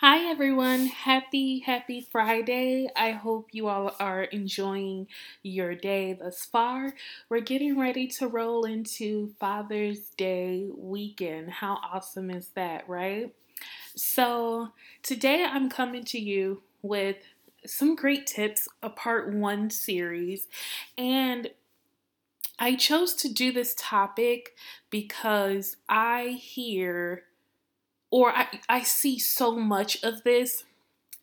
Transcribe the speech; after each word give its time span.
Hi, 0.00 0.30
everyone. 0.30 0.86
Happy, 0.86 1.58
happy 1.58 2.08
Friday. 2.10 2.88
I 2.96 3.10
hope 3.10 3.48
you 3.52 3.68
all 3.68 3.94
are 4.00 4.22
enjoying 4.22 5.08
your 5.42 5.74
day 5.74 6.14
thus 6.14 6.42
far. 6.42 6.94
We're 7.28 7.40
getting 7.40 7.78
ready 7.78 8.06
to 8.06 8.26
roll 8.26 8.64
into 8.64 9.34
Father's 9.38 10.08
Day 10.16 10.68
weekend. 10.74 11.50
How 11.50 11.78
awesome 11.82 12.30
is 12.30 12.48
that, 12.54 12.88
right? 12.88 13.34
So, 13.94 14.70
today 15.02 15.44
I'm 15.46 15.68
coming 15.68 16.04
to 16.06 16.18
you 16.18 16.62
with 16.80 17.16
some 17.66 17.94
great 17.94 18.26
tips, 18.26 18.68
a 18.82 18.88
part 18.88 19.34
one 19.34 19.68
series. 19.68 20.48
And 20.96 21.50
I 22.58 22.74
chose 22.74 23.12
to 23.16 23.28
do 23.28 23.52
this 23.52 23.74
topic 23.76 24.54
because 24.88 25.76
I 25.90 26.38
hear 26.40 27.24
or 28.10 28.30
I, 28.36 28.60
I 28.68 28.82
see 28.82 29.18
so 29.18 29.56
much 29.56 30.02
of 30.02 30.22
this 30.24 30.64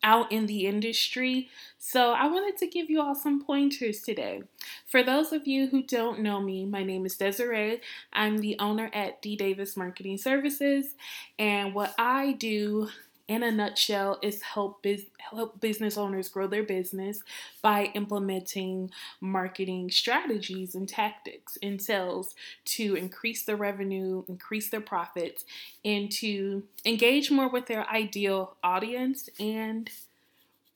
out 0.04 0.32
in 0.32 0.46
the 0.46 0.68
industry. 0.68 1.50
So 1.80 2.12
I 2.12 2.28
wanted 2.28 2.58
to 2.60 2.68
give 2.68 2.90
you 2.90 3.02
all 3.02 3.16
some 3.16 3.44
pointers 3.44 4.02
today. 4.02 4.44
For 4.86 5.04
those 5.04 5.32
of 5.32 5.48
you 5.48 5.68
who 5.68 5.84
don't 5.84 6.20
know 6.22 6.40
me, 6.40 6.66
my 6.66 6.84
name 6.84 7.06
is 7.06 7.18
Desiree. 7.18 7.82
I'm 8.14 8.38
the 8.38 8.58
owner 8.60 8.90
at 8.94 9.22
D 9.22 9.36
Davis 9.36 9.76
Marketing 9.76 10.18
Services, 10.18 10.96
and 11.40 11.74
what 11.74 11.96
I 11.98 12.34
do 12.34 12.90
in 13.28 13.44
a 13.44 13.52
nutshell 13.52 14.20
is 14.22 14.42
help 14.42 14.82
biz- 14.82 15.08
help 15.18 15.60
business 15.60 15.98
owners 15.98 16.30
grow 16.30 16.48
their 16.48 16.64
business 16.64 17.24
by 17.62 17.92
implementing 17.94 18.90
marketing 19.20 19.92
strategies 19.92 20.76
and 20.76 20.88
tactics 20.88 21.58
in 21.58 21.78
sales 21.80 22.36
to 22.64 22.96
increase 22.96 23.44
their 23.44 23.58
revenue, 23.58 24.24
increase 24.28 24.70
their 24.70 24.82
profits, 24.82 25.44
and 25.84 26.12
to 26.12 26.64
engage 26.86 27.30
more 27.30 27.50
with 27.50 27.66
their 27.68 27.88
ideal 27.90 28.56
audience 28.64 29.30
and 29.40 29.90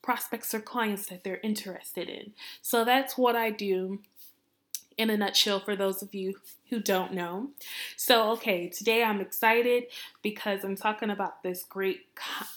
prospects 0.01 0.53
or 0.53 0.59
clients 0.59 1.05
that 1.07 1.23
they're 1.23 1.39
interested 1.43 2.09
in. 2.09 2.33
So 2.61 2.83
that's 2.83 3.17
what 3.17 3.35
I 3.35 3.51
do 3.51 3.99
in 5.01 5.09
a 5.09 5.17
nutshell 5.17 5.59
for 5.59 5.75
those 5.75 6.01
of 6.01 6.13
you 6.13 6.35
who 6.69 6.79
don't 6.79 7.13
know. 7.13 7.49
So, 7.97 8.31
okay, 8.33 8.69
today 8.69 9.03
I'm 9.03 9.19
excited 9.19 9.85
because 10.21 10.63
I'm 10.63 10.75
talking 10.75 11.09
about 11.09 11.43
this 11.43 11.63
great 11.63 12.05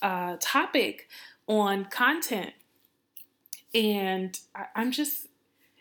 uh, 0.03 0.37
topic 0.41 1.09
on 1.47 1.87
content. 1.87 2.53
And 3.75 4.39
I- 4.55 4.67
I'm 4.77 4.93
just 4.93 5.27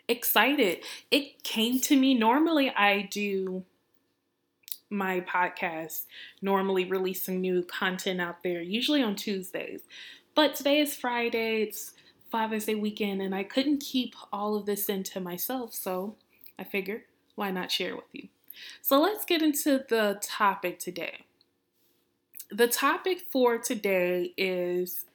excited. 0.08 0.78
It 1.10 1.42
came 1.44 1.80
to 1.80 1.96
me. 1.96 2.14
Normally, 2.14 2.70
I 2.70 3.02
do 3.02 3.64
my 4.90 5.20
podcast, 5.20 6.04
normally 6.42 6.84
releasing 6.84 7.40
new 7.40 7.62
content 7.62 8.20
out 8.20 8.42
there, 8.42 8.60
usually 8.60 9.02
on 9.02 9.16
Tuesdays. 9.16 9.82
But 10.34 10.54
today 10.54 10.80
is 10.80 10.94
Friday, 10.94 11.62
it's 11.62 11.92
Father's 12.30 12.66
Day 12.66 12.74
weekend, 12.74 13.22
and 13.22 13.34
I 13.34 13.44
couldn't 13.44 13.78
keep 13.78 14.14
all 14.32 14.56
of 14.56 14.66
this 14.66 14.88
into 14.88 15.20
myself. 15.20 15.72
So 15.72 16.16
I 16.58 16.64
figure, 16.64 17.04
why 17.34 17.50
not 17.50 17.70
share 17.70 17.94
with 17.94 18.04
you? 18.12 18.28
So 18.80 19.00
let's 19.00 19.24
get 19.24 19.42
into 19.42 19.84
the 19.88 20.18
topic 20.22 20.78
today. 20.78 21.24
The 22.50 22.68
topic 22.68 23.24
for 23.30 23.58
today 23.58 24.32
is 24.36 25.06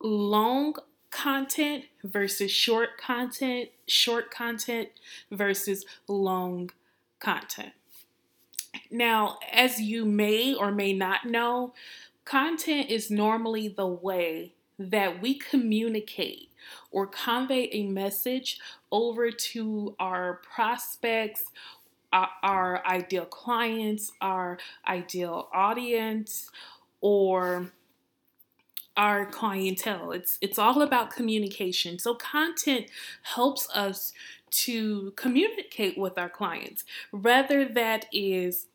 long 0.00 0.74
content 1.10 1.84
versus 2.02 2.50
short 2.50 2.96
content, 2.98 3.68
short 3.86 4.30
content 4.30 4.88
versus 5.30 5.84
long 6.08 6.70
content. 7.20 7.72
Now, 8.90 9.38
as 9.52 9.80
you 9.80 10.04
may 10.04 10.54
or 10.54 10.72
may 10.72 10.92
not 10.92 11.26
know, 11.26 11.74
content 12.24 12.88
is 12.90 13.10
normally 13.10 13.68
the 13.68 13.86
way 13.86 14.54
that 14.78 15.20
we 15.20 15.34
communicate 15.34 16.48
or 16.90 17.06
convey 17.06 17.68
a 17.72 17.86
message 17.86 18.58
over 18.90 19.30
to 19.30 19.94
our 19.98 20.40
prospects, 20.42 21.44
our, 22.12 22.86
ideal 22.86 23.24
clients, 23.24 24.12
our 24.20 24.58
ideal 24.86 25.48
audience, 25.52 26.50
or 27.00 27.72
our 28.96 29.24
clientele. 29.24 30.12
It's 30.12 30.36
it's 30.42 30.58
all 30.58 30.82
about 30.82 31.10
communication. 31.10 31.98
So 31.98 32.14
content 32.14 32.86
helps 33.22 33.68
us 33.70 34.12
to 34.50 35.12
communicate 35.16 35.96
with 35.96 36.18
our 36.18 36.28
clients, 36.28 36.84
whether 37.10 37.64
that 37.64 38.04
is 38.12 38.66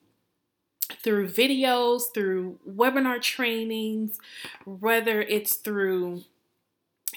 through 1.03 1.29
videos, 1.29 2.03
through 2.13 2.59
webinar 2.67 3.21
trainings, 3.21 4.17
whether 4.65 5.21
it's 5.21 5.55
through 5.55 6.23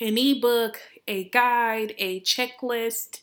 an 0.01 0.17
ebook, 0.17 0.81
a 1.07 1.25
guide, 1.25 1.95
a 1.99 2.21
checklist, 2.21 3.21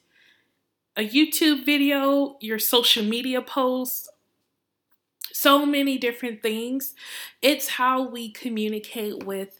a 0.96 1.08
YouTube 1.08 1.66
video, 1.66 2.38
your 2.40 2.60
social 2.60 3.04
media 3.04 3.42
posts, 3.42 4.10
so 5.32 5.66
many 5.66 5.98
different 5.98 6.42
things. 6.42 6.94
It's 7.42 7.70
how 7.70 8.08
we 8.08 8.32
communicate 8.32 9.24
with 9.24 9.60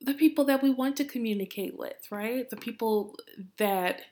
the 0.00 0.14
people 0.14 0.44
that 0.44 0.62
we 0.62 0.70
want 0.70 0.96
to 0.96 1.04
communicate 1.04 1.78
with, 1.78 2.08
right? 2.10 2.48
The 2.48 2.56
people 2.56 3.16
that 3.56 4.02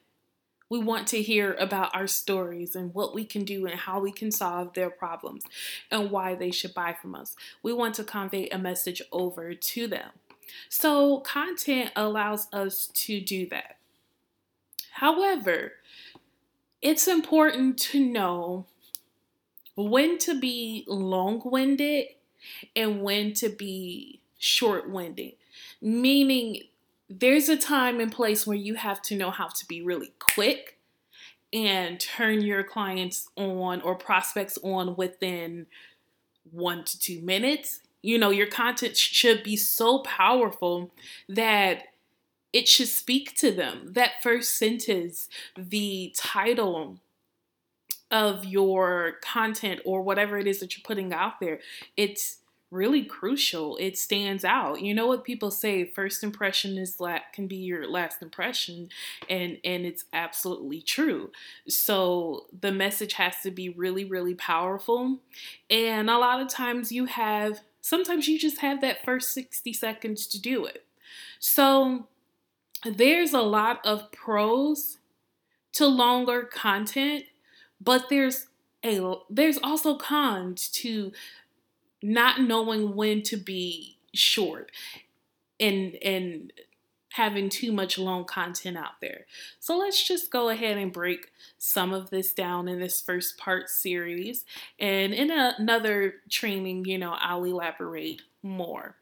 we 0.71 0.79
want 0.79 1.07
to 1.09 1.21
hear 1.21 1.55
about 1.61 1.95
our 1.95 2.07
stories 2.07 2.75
and 2.75 2.95
what 2.95 3.15
we 3.15 3.27
can 3.27 3.45
do 3.45 3.67
and 3.67 3.79
how 3.79 4.01
we 4.01 4.11
can 4.11 4.31
solve 4.31 4.73
their 4.73 4.89
problems 4.89 5.43
and 5.91 6.11
why 6.11 6.35
they 6.35 6.51
should 6.51 6.73
buy 6.73 6.95
from 6.95 7.15
us. 7.15 7.37
We 7.63 7.75
want 7.75 7.95
to 7.97 8.05
convey 8.05 8.49
a 8.49 8.57
message 8.57 9.03
over 9.13 9.53
to 9.53 9.87
them. 9.87 10.09
So, 10.69 11.21
content 11.21 11.91
allows 11.97 12.49
us 12.53 12.89
to 12.89 13.21
do 13.21 13.47
that. 13.49 13.77
However, 14.93 15.73
it's 16.81 17.09
important 17.09 17.79
to 17.79 18.05
know 18.05 18.67
when 19.75 20.19
to 20.19 20.39
be 20.39 20.85
long 20.87 21.41
winded 21.45 22.07
and 22.75 23.03
when 23.03 23.33
to 23.35 23.49
be 23.49 24.21
short 24.39 24.91
winded, 24.91 25.35
meaning 25.81 26.63
there's 27.09 27.49
a 27.49 27.57
time 27.57 28.01
and 28.01 28.11
place 28.11 28.47
where 28.47 28.57
you 28.57 28.75
have 28.75 29.01
to 29.03 29.17
know 29.17 29.31
how 29.31 29.49
to 29.49 29.67
be 29.67 29.83
really 29.83 30.13
quick 30.19 30.79
and 31.53 32.01
turn 32.01 32.41
your 32.41 32.65
clients 32.65 33.29
on 33.37 33.81
or 33.83 33.95
prospects 33.95 34.59
on 34.63 34.97
within 34.97 35.67
one 36.51 36.85
to 36.85 36.99
two 36.99 37.21
minutes. 37.21 37.81
You 38.03 38.19
know, 38.19 38.31
your 38.31 38.49
content 38.49 38.97
should 38.97 39.43
be 39.43 39.57
so 39.57 40.01
powerful 40.01 40.91
that 41.29 41.85
it 42.53 42.69
should 42.69 42.89
speak 42.89 43.35
to 43.37 43.51
them. 43.51 43.93
That 43.93 44.23
first 44.23 44.57
sentence, 44.57 45.29
the 45.57 46.15
title 46.17 46.99
of 48.11 48.45
your 48.45 49.15
content 49.23 49.81
or 49.85 50.03
whatever 50.03 50.37
it 50.39 50.47
is 50.47 50.61
that 50.61 50.77
you're 50.77 50.85
putting 50.85 51.13
out 51.15 51.41
there, 51.41 51.61
it's 51.97 52.39
really 52.71 53.05
crucial. 53.05 53.77
It 53.79 53.99
stands 53.99 54.45
out. 54.45 54.81
You 54.81 54.95
know 54.95 55.07
what 55.07 55.25
people 55.25 55.51
say, 55.51 55.85
first 55.85 56.23
impression 56.25 56.79
is 56.79 57.01
la- 57.01 57.19
can 57.33 57.47
be 57.47 57.57
your 57.57 57.89
last 57.89 58.23
impression 58.23 58.89
and 59.29 59.59
and 59.63 59.85
it's 59.85 60.05
absolutely 60.13 60.81
true. 60.81 61.31
So 61.69 62.47
the 62.59 62.73
message 62.73 63.15
has 63.15 63.35
to 63.43 63.51
be 63.51 63.69
really 63.69 64.05
really 64.05 64.35
powerful. 64.35 65.21
And 65.71 66.09
a 66.11 66.19
lot 66.19 66.41
of 66.41 66.49
times 66.49 66.93
you 66.93 67.05
have 67.07 67.61
sometimes 67.83 68.27
you 68.29 68.39
just 68.39 68.61
have 68.61 68.81
that 68.81 69.05
first 69.05 69.35
60 69.35 69.75
seconds 69.75 70.27
to 70.29 70.41
do 70.41 70.65
it. 70.65 70.87
So 71.39 72.07
there's 72.85 73.35
a 73.35 73.43
lot 73.43 73.85
of 73.85 74.11
pros 74.13 74.99
to 75.73 75.87
longer 75.87 76.45
content, 76.45 77.25
but 77.81 78.09
there's 78.09 78.47
a 78.85 79.15
there's 79.29 79.59
also 79.63 79.97
cons 79.97 80.69
to 80.69 81.13
not 82.03 82.41
knowing 82.41 82.97
when 82.97 83.23
to 83.23 83.37
be 83.37 83.99
short 84.15 84.71
and 85.61 85.95
and 86.03 86.53
having 87.13 87.49
too 87.49 87.73
much 87.73 87.99
long 87.99 88.25
content 88.25 88.77
out 88.77 89.01
there. 89.01 89.27
So 89.61 89.79
let's 89.79 90.07
just 90.07 90.31
go 90.31 90.49
ahead 90.49 90.79
and 90.79 90.93
break 90.93 91.31
some 91.59 91.93
of 91.93 92.11
this 92.11 92.33
down 92.33 92.69
in 92.69 92.81
this 92.81 93.01
first 93.01 93.39
part 93.39 93.69
series. 93.69 94.45
And 94.79 95.13
in 95.13 95.31
a, 95.31 95.55
another 95.59 96.15
training, 96.31 96.87
you 96.87 96.99
know, 96.99 97.17
I'll 97.19 97.45
elaborate 97.45 98.23
more. 98.43 98.97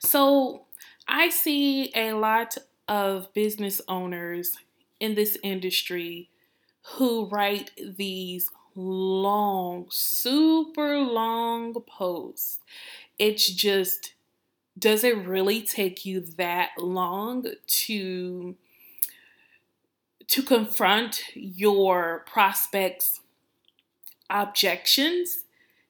So 0.00 0.64
I 1.08 1.30
see 1.30 1.92
a 1.94 2.12
lot 2.12 2.56
of 2.88 3.32
business 3.32 3.80
owners 3.88 4.56
in 5.00 5.14
this 5.14 5.38
industry 5.42 6.30
who 6.94 7.26
write 7.26 7.70
these 7.76 8.50
long, 8.74 9.86
super 9.88 10.98
long 10.98 11.74
posts. 11.88 12.58
It's 13.18 13.50
just, 13.50 14.12
does 14.78 15.04
it 15.04 15.16
really 15.16 15.62
take 15.62 16.04
you 16.04 16.20
that 16.20 16.70
long 16.78 17.46
to 17.66 18.56
to 20.28 20.42
confront 20.42 21.22
your 21.34 22.24
prospects 22.26 23.20
objections 24.28 25.44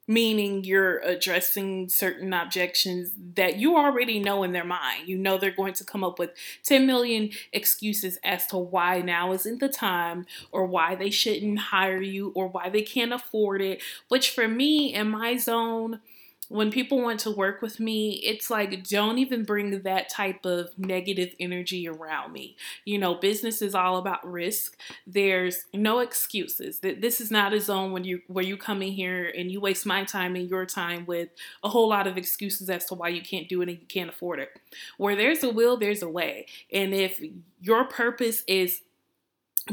meaning 0.09 0.63
you're 0.63 0.99
addressing 0.99 1.89
certain 1.89 2.33
objections 2.33 3.11
that 3.35 3.57
you 3.57 3.77
already 3.77 4.21
know 4.21 4.43
in 4.43 4.53
their 4.53 4.65
mind. 4.65 5.09
You 5.09 5.19
know 5.19 5.37
they're 5.37 5.51
going 5.51 5.75
to 5.75 5.85
come 5.85 6.05
up 6.05 6.19
with 6.19 6.31
10 6.63 6.87
million 6.87 7.31
excuses 7.53 8.19
as 8.23 8.47
to 8.49 8.57
why 8.57 9.01
now 9.01 9.33
isn't 9.33 9.59
the 9.59 9.69
time 9.69 10.27
or 10.53 10.65
why 10.65 10.95
they 10.95 11.11
shouldn't 11.11 11.59
hire 11.59 12.01
you 12.01 12.33
or 12.35 12.47
why 12.49 12.69
they 12.69 12.83
can't 12.83 13.13
afford 13.13 13.61
it, 13.61 13.83
which 14.09 14.31
for 14.31 14.47
me 14.47 14.95
in 14.95 15.09
my 15.09 15.37
zone, 15.37 16.01
when 16.49 16.71
people 16.71 17.03
want 17.03 17.21
to 17.21 17.31
work 17.31 17.61
with 17.63 17.81
me, 17.81 18.21
it's 18.25 18.51
like, 18.51 18.87
don't 18.89 19.19
even 19.19 19.45
bring 19.45 19.81
that 19.83 20.09
type 20.09 20.45
of 20.45 20.79
negative 20.79 21.35
energy 21.41 21.89
around 21.89 22.33
me. 22.33 22.57
You 22.85 22.99
know, 22.99 23.15
business 23.15 23.63
is 23.63 23.75
all 23.75 23.97
about 23.97 24.31
risk. 24.31 24.79
There's 25.07 25.65
no 25.75 25.99
excuses. 25.99 26.81
This 26.81 27.21
is 27.21 27.31
not 27.31 27.53
a 27.53 27.61
zone 27.61 27.93
when 27.93 28.05
you 28.05 28.23
where 28.29 28.45
you 28.45 28.57
come 28.57 28.83
in 28.83 28.93
here 28.93 29.33
and 29.37 29.51
you 29.51 29.61
waste 29.61 29.87
my 29.87 30.05
time 30.05 30.37
and 30.37 30.49
your 30.49 30.67
time 30.67 31.05
with 31.07 31.29
a 31.65 31.69
whole 31.69 31.89
lot 31.89 32.07
of 32.07 32.17
excuses 32.17 32.71
as 32.71 32.85
to 32.87 32.95
why 32.95 33.09
you 33.09 33.23
can't 33.23 33.49
do 33.49 33.61
it 33.63 33.69
and 33.69 33.79
you 33.79 33.87
can't 33.87 34.11
afford 34.11 34.39
it. 34.39 34.51
Where 34.99 35.17
there's 35.17 35.43
a 35.43 35.51
will, 35.51 35.77
there's 35.77 36.03
a 36.03 36.09
way. 36.09 36.47
And 36.73 36.95
if 36.95 37.21
your 37.61 37.85
purpose 37.85 38.45
is 38.47 38.83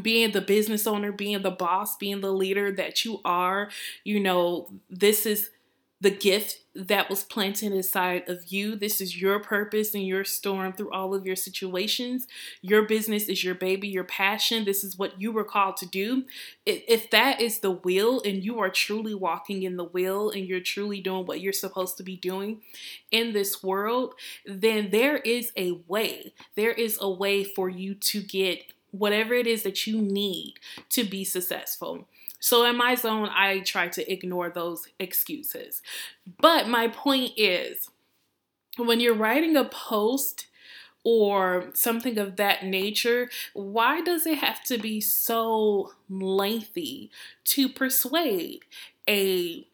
being 0.01 0.31
the 0.31 0.41
business 0.41 0.87
owner, 0.87 1.11
being 1.11 1.43
the 1.43 1.51
boss, 1.51 1.97
being 1.97 2.21
the 2.21 2.31
leader 2.31 2.71
that 2.71 3.05
you 3.05 3.21
are, 3.23 3.69
you 4.03 4.19
know, 4.19 4.69
this 4.89 5.25
is 5.25 5.51
the 6.03 6.11
gift 6.11 6.59
that 6.75 7.09
was 7.09 7.23
planted 7.23 7.71
inside 7.71 8.27
of 8.27 8.51
you. 8.51 8.75
This 8.75 8.99
is 8.99 9.21
your 9.21 9.39
purpose 9.39 9.95
and 9.95 10.05
your 10.05 10.25
storm 10.25 10.73
through 10.73 10.91
all 10.91 11.15
of 11.15 11.25
your 11.25 11.37
situations. 11.37 12.27
Your 12.61 12.81
business 12.81 13.29
is 13.29 13.41
your 13.41 13.55
baby, 13.55 13.87
your 13.87 14.03
passion. 14.03 14.65
This 14.65 14.83
is 14.83 14.97
what 14.97 15.21
you 15.21 15.31
were 15.31 15.45
called 15.45 15.77
to 15.77 15.85
do. 15.85 16.25
If 16.65 17.09
that 17.11 17.39
is 17.39 17.59
the 17.59 17.71
will 17.71 18.21
and 18.25 18.43
you 18.43 18.59
are 18.59 18.69
truly 18.69 19.13
walking 19.13 19.63
in 19.63 19.77
the 19.77 19.85
will 19.85 20.29
and 20.29 20.45
you're 20.45 20.59
truly 20.59 20.99
doing 20.99 21.25
what 21.25 21.39
you're 21.39 21.53
supposed 21.53 21.95
to 21.97 22.03
be 22.03 22.17
doing 22.17 22.59
in 23.09 23.31
this 23.31 23.63
world, 23.63 24.15
then 24.45 24.89
there 24.89 25.17
is 25.17 25.53
a 25.55 25.79
way. 25.87 26.33
There 26.55 26.73
is 26.73 26.97
a 26.99 27.09
way 27.09 27.45
for 27.45 27.69
you 27.69 27.95
to 27.95 28.21
get 28.21 28.59
whatever 28.91 29.33
it 29.33 29.47
is 29.47 29.63
that 29.63 29.87
you 29.87 30.01
need 30.01 30.55
to 30.89 31.05
be 31.05 31.23
successful. 31.23 32.07
So 32.43 32.65
in 32.65 32.75
my 32.75 32.95
zone, 32.95 33.29
I 33.33 33.59
try 33.59 33.87
to 33.87 34.11
ignore 34.11 34.49
those 34.49 34.89
excuses. 34.99 35.81
But 36.41 36.67
my 36.67 36.89
point 36.89 37.31
is 37.37 37.89
when 38.75 38.99
you're 38.99 39.15
writing 39.15 39.55
a 39.55 39.63
post, 39.63 40.47
or 41.05 41.69
something 41.73 42.17
of 42.17 42.37
that 42.37 42.63
nature, 42.65 43.29
why 43.53 44.01
does 44.01 44.25
it 44.25 44.37
have 44.37 44.63
to 44.63 44.77
be 44.77 45.01
so 45.01 45.91
lengthy 46.09 47.11
to 47.43 47.67
persuade 47.67 48.61
a 49.09 49.67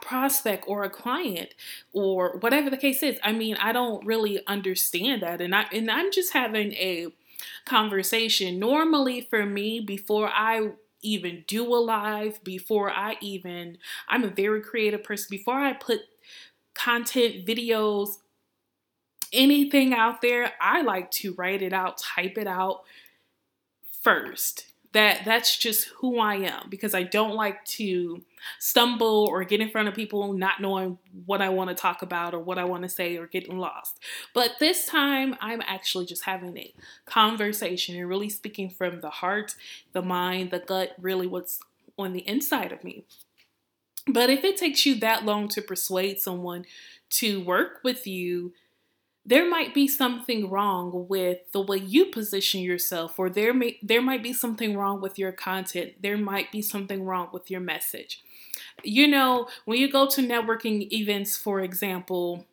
prospect 0.00 0.64
or 0.68 0.84
a 0.84 0.90
client 0.90 1.52
or 1.92 2.36
whatever 2.38 2.70
the 2.70 2.76
case 2.76 3.02
is? 3.02 3.18
I 3.24 3.32
mean, 3.32 3.56
I 3.60 3.72
don't 3.72 4.04
really 4.06 4.40
understand 4.46 5.22
that 5.22 5.40
and 5.40 5.54
I 5.54 5.66
and 5.72 5.90
I'm 5.90 6.12
just 6.12 6.32
having 6.32 6.72
a 6.74 7.08
conversation. 7.64 8.60
Normally 8.60 9.20
for 9.20 9.44
me 9.44 9.80
before 9.80 10.28
I 10.28 10.70
even 11.06 11.44
do 11.46 11.64
a 11.74 11.76
live, 11.76 12.42
before 12.44 12.90
I 12.90 13.16
even, 13.20 13.78
I'm 14.08 14.24
a 14.24 14.28
very 14.28 14.60
creative 14.60 15.04
person, 15.04 15.28
before 15.30 15.58
I 15.58 15.72
put 15.72 16.00
content, 16.74 17.46
videos, 17.46 18.16
anything 19.32 19.94
out 19.94 20.20
there, 20.22 20.52
I 20.60 20.82
like 20.82 21.10
to 21.12 21.34
write 21.34 21.62
it 21.62 21.72
out, 21.72 21.98
type 21.98 22.36
it 22.36 22.46
out 22.46 22.82
first 24.02 24.66
that 24.92 25.24
that's 25.24 25.56
just 25.56 25.88
who 25.96 26.18
I 26.18 26.36
am 26.36 26.68
because 26.68 26.94
I 26.94 27.02
don't 27.02 27.34
like 27.34 27.64
to 27.64 28.22
stumble 28.58 29.26
or 29.30 29.44
get 29.44 29.60
in 29.60 29.70
front 29.70 29.88
of 29.88 29.94
people 29.94 30.32
not 30.32 30.60
knowing 30.60 30.98
what 31.24 31.42
I 31.42 31.48
want 31.48 31.70
to 31.70 31.74
talk 31.74 32.02
about 32.02 32.34
or 32.34 32.38
what 32.38 32.58
I 32.58 32.64
want 32.64 32.82
to 32.82 32.88
say 32.88 33.16
or 33.16 33.26
getting 33.26 33.58
lost. 33.58 33.98
But 34.34 34.52
this 34.60 34.86
time 34.86 35.36
I'm 35.40 35.62
actually 35.66 36.06
just 36.06 36.24
having 36.24 36.56
a 36.56 36.72
conversation 37.04 37.96
and 37.96 38.08
really 38.08 38.28
speaking 38.28 38.70
from 38.70 39.00
the 39.00 39.10
heart, 39.10 39.54
the 39.92 40.02
mind, 40.02 40.50
the 40.50 40.60
gut, 40.60 40.92
really 41.00 41.26
what's 41.26 41.60
on 41.98 42.12
the 42.12 42.26
inside 42.28 42.72
of 42.72 42.84
me. 42.84 43.04
But 44.06 44.30
if 44.30 44.44
it 44.44 44.56
takes 44.56 44.86
you 44.86 44.94
that 45.00 45.24
long 45.24 45.48
to 45.48 45.62
persuade 45.62 46.20
someone 46.20 46.64
to 47.10 47.42
work 47.42 47.80
with 47.82 48.06
you, 48.06 48.52
there 49.26 49.48
might 49.48 49.74
be 49.74 49.88
something 49.88 50.48
wrong 50.48 51.06
with 51.08 51.38
the 51.52 51.60
way 51.60 51.78
you 51.78 52.06
position 52.06 52.60
yourself 52.60 53.18
or 53.18 53.28
there 53.28 53.52
may 53.52 53.78
there 53.82 54.02
might 54.02 54.22
be 54.22 54.32
something 54.32 54.76
wrong 54.76 55.00
with 55.00 55.18
your 55.18 55.32
content 55.32 55.92
there 56.00 56.16
might 56.16 56.50
be 56.52 56.62
something 56.62 57.04
wrong 57.04 57.28
with 57.32 57.50
your 57.50 57.60
message 57.60 58.22
you 58.82 59.06
know 59.06 59.48
when 59.64 59.78
you 59.78 59.90
go 59.90 60.06
to 60.08 60.20
networking 60.20 60.90
events 60.92 61.36
for 61.36 61.60
example 61.60 62.46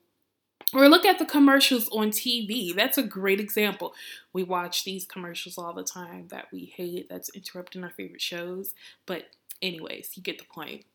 or 0.73 0.89
look 0.89 1.05
at 1.05 1.19
the 1.19 1.25
commercials 1.25 1.87
on 1.89 2.09
TV. 2.09 2.75
That's 2.75 2.97
a 2.97 3.03
great 3.03 3.39
example. 3.39 3.93
We 4.33 4.43
watch 4.43 4.83
these 4.83 5.05
commercials 5.05 5.57
all 5.57 5.73
the 5.73 5.83
time 5.83 6.27
that 6.29 6.47
we 6.51 6.73
hate, 6.75 7.09
that's 7.09 7.29
interrupting 7.29 7.83
our 7.83 7.91
favorite 7.91 8.21
shows. 8.21 8.73
But, 9.05 9.25
anyways, 9.61 10.11
you 10.15 10.23
get 10.23 10.39
the 10.39 10.45
point. 10.45 10.85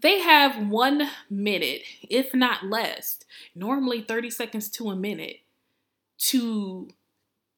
They 0.00 0.20
have 0.20 0.68
one 0.68 1.08
minute, 1.30 1.82
if 2.08 2.34
not 2.34 2.64
less, 2.64 3.20
normally 3.54 4.00
30 4.02 4.30
seconds 4.30 4.68
to 4.70 4.90
a 4.90 4.96
minute, 4.96 5.40
to 6.18 6.88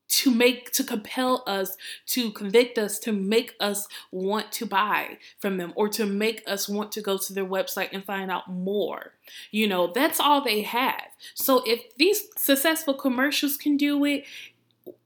to 0.06 0.30
make 0.30 0.70
to 0.70 0.84
compel 0.84 1.42
us 1.46 1.76
to 2.06 2.30
convict 2.30 2.78
us 2.78 2.98
to 3.00 3.10
make 3.10 3.54
us 3.58 3.88
want 4.12 4.52
to 4.52 4.64
buy 4.66 5.18
from 5.38 5.56
them 5.56 5.72
or 5.74 5.88
to 5.88 6.06
make 6.06 6.42
us 6.46 6.68
want 6.68 6.92
to 6.92 7.00
go 7.00 7.16
to 7.16 7.32
their 7.32 7.44
website 7.44 7.88
and 7.92 8.04
find 8.04 8.30
out 8.30 8.48
more. 8.48 9.14
You 9.50 9.66
know 9.66 9.90
that's 9.92 10.20
all 10.20 10.44
they 10.44 10.62
have. 10.62 11.08
So 11.34 11.62
if 11.66 11.96
these 11.96 12.28
successful 12.36 12.94
commercials 12.94 13.56
can 13.56 13.76
do 13.76 14.04
it 14.04 14.24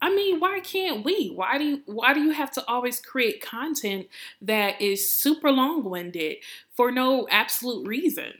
I 0.01 0.15
mean, 0.15 0.41
why 0.41 0.61
can't 0.61 1.05
we? 1.05 1.31
Why 1.35 1.59
do 1.59 1.65
you 1.65 1.83
why 1.87 2.13
do 2.13 2.21
you 2.21 2.33
have 2.33 2.51
to 2.53 2.67
always 2.67 3.01
create 3.01 3.41
content 3.41 4.09
that 4.43 4.81
is 4.81 5.11
super 5.11 5.51
long-winded 5.53 6.39
for 6.73 6.91
no 6.91 7.29
absolute 7.31 7.87
reason? 7.87 8.33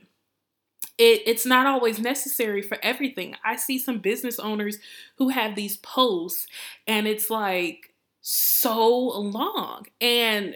It, 0.97 1.21
it's 1.25 1.45
not 1.45 1.65
always 1.65 1.97
necessary 1.99 2.61
for 2.61 2.77
everything. 2.83 3.35
I 3.43 3.55
see 3.55 3.79
some 3.79 3.99
business 3.99 4.37
owners 4.37 4.79
who 5.17 5.29
have 5.29 5.55
these 5.55 5.77
posts 5.77 6.45
and 6.87 7.07
it's 7.07 7.29
like 7.29 7.93
so 8.21 8.87
long 8.89 9.85
and 10.01 10.55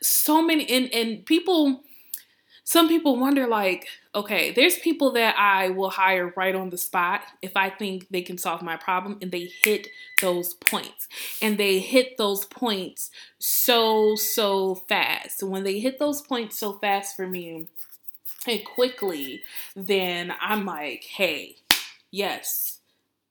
so 0.00 0.42
many 0.42 0.68
and, 0.70 0.92
and 0.94 1.26
people 1.26 1.82
some 2.64 2.88
people 2.88 3.18
wonder 3.18 3.48
like 3.48 3.88
okay 4.14 4.52
there's 4.52 4.78
people 4.78 5.12
that 5.12 5.34
i 5.38 5.68
will 5.70 5.90
hire 5.90 6.32
right 6.36 6.54
on 6.54 6.70
the 6.70 6.78
spot 6.78 7.22
if 7.40 7.56
i 7.56 7.70
think 7.70 8.06
they 8.10 8.22
can 8.22 8.36
solve 8.36 8.62
my 8.62 8.76
problem 8.76 9.18
and 9.22 9.30
they 9.30 9.50
hit 9.62 9.88
those 10.20 10.54
points. 10.54 11.08
And 11.42 11.58
they 11.58 11.80
hit 11.80 12.16
those 12.16 12.44
points 12.44 13.10
so 13.38 14.14
so 14.14 14.76
fast. 14.76 15.42
When 15.42 15.64
they 15.64 15.80
hit 15.80 15.98
those 15.98 16.22
points 16.22 16.56
so 16.56 16.74
fast 16.74 17.16
for 17.16 17.26
me 17.26 17.66
and 18.46 18.64
quickly 18.64 19.42
then 19.76 20.32
i'm 20.40 20.64
like 20.64 21.04
hey 21.04 21.56
yes 22.10 22.78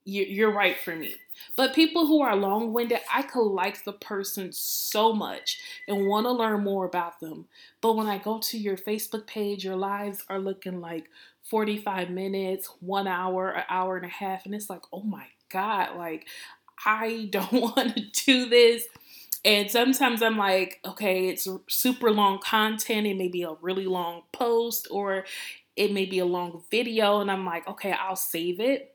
you're 0.06 0.52
right 0.52 0.78
for 0.78 0.96
me 0.96 1.16
but 1.56 1.76
people 1.76 2.08
who 2.08 2.22
are 2.22 2.36
long 2.36 2.74
winded, 2.74 3.00
I 3.14 3.22
could 3.22 3.48
like 3.48 3.84
the 3.84 3.94
person 3.94 4.52
so 4.52 5.14
much 5.14 5.60
and 5.88 6.08
want 6.08 6.26
to 6.26 6.32
learn 6.32 6.64
more 6.64 6.86
about 6.86 7.20
them. 7.20 7.46
But 7.82 7.96
when 7.96 8.08
I 8.08 8.18
go 8.18 8.40
to 8.40 8.58
your 8.58 8.78
Facebook 8.78 9.28
page, 9.28 9.66
your 9.66 9.76
lives 9.76 10.24
are 10.30 10.40
looking 10.40 10.82
like 10.82 11.10
45 11.44 12.10
minutes, 12.10 12.70
one 12.80 13.08
hour, 13.08 13.50
an 13.50 13.64
hour 13.70 13.98
and 13.98 14.06
a 14.06 14.10
half. 14.10 14.46
And 14.46 14.56
it's 14.56 14.70
like, 14.70 14.84
oh 14.94 15.04
my 15.04 15.26
God, 15.50 15.98
like 15.98 16.28
I 16.86 17.28
don't 17.32 17.52
want 17.54 17.96
to 17.96 18.26
do 18.26 18.50
this. 18.50 18.86
And 19.44 19.72
sometimes 19.72 20.22
I'm 20.22 20.38
like, 20.38 20.80
okay, 20.86 21.28
it's 21.28 21.48
super 21.68 22.12
long 22.12 22.40
content. 22.40 23.08
It 23.08 23.18
may 23.18 23.28
be 23.28 23.42
a 23.44 23.56
really 23.62 23.86
long 23.86 24.22
post 24.32 24.88
or 24.92 25.26
it 25.76 25.92
may 25.92 26.06
be 26.06 26.20
a 26.20 26.26
long 26.26 26.64
video. 26.70 27.22
And 27.22 27.32
I'm 27.32 27.46
like, 27.46 27.68
okay, 27.68 27.92
I'll 27.92 28.16
save 28.16 28.60
it 28.60 28.91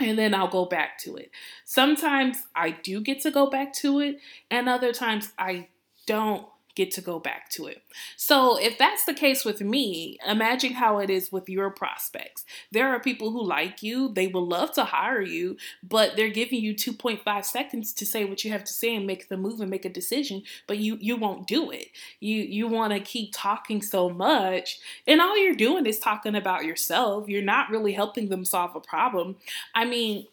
and 0.00 0.18
then 0.18 0.34
I'll 0.34 0.48
go 0.48 0.64
back 0.64 0.98
to 1.00 1.16
it. 1.16 1.30
Sometimes 1.64 2.38
I 2.54 2.70
do 2.70 3.00
get 3.00 3.20
to 3.22 3.30
go 3.30 3.48
back 3.48 3.72
to 3.74 4.00
it, 4.00 4.18
and 4.50 4.68
other 4.68 4.92
times 4.92 5.32
I 5.38 5.68
don't 6.06 6.46
get 6.80 6.90
to 6.92 7.00
go 7.02 7.18
back 7.18 7.50
to 7.50 7.66
it. 7.66 7.82
So, 8.16 8.58
if 8.58 8.78
that's 8.78 9.04
the 9.04 9.12
case 9.12 9.44
with 9.44 9.60
me, 9.60 10.18
imagine 10.26 10.72
how 10.72 10.98
it 10.98 11.10
is 11.10 11.30
with 11.30 11.48
your 11.48 11.70
prospects. 11.70 12.44
There 12.72 12.88
are 12.88 12.98
people 12.98 13.32
who 13.32 13.42
like 13.42 13.82
you, 13.82 14.08
they 14.08 14.26
will 14.26 14.46
love 14.46 14.72
to 14.72 14.84
hire 14.84 15.20
you, 15.20 15.58
but 15.82 16.16
they're 16.16 16.30
giving 16.30 16.60
you 16.60 16.74
2.5 16.74 17.44
seconds 17.44 17.92
to 17.92 18.06
say 18.06 18.24
what 18.24 18.44
you 18.44 18.50
have 18.52 18.64
to 18.64 18.72
say 18.72 18.94
and 18.94 19.06
make 19.06 19.28
the 19.28 19.36
move 19.36 19.60
and 19.60 19.70
make 19.70 19.84
a 19.84 19.90
decision, 19.90 20.42
but 20.66 20.78
you 20.78 20.96
you 21.00 21.16
won't 21.16 21.46
do 21.46 21.70
it. 21.70 21.88
You 22.18 22.36
you 22.36 22.66
want 22.66 22.94
to 22.94 23.00
keep 23.00 23.32
talking 23.34 23.82
so 23.82 24.08
much, 24.08 24.78
and 25.06 25.20
all 25.20 25.36
you're 25.36 25.54
doing 25.54 25.84
is 25.84 25.98
talking 25.98 26.34
about 26.34 26.64
yourself. 26.64 27.28
You're 27.28 27.42
not 27.42 27.70
really 27.70 27.92
helping 27.92 28.28
them 28.30 28.44
solve 28.44 28.74
a 28.74 28.80
problem. 28.80 29.36
I 29.74 29.84
mean, 29.84 30.26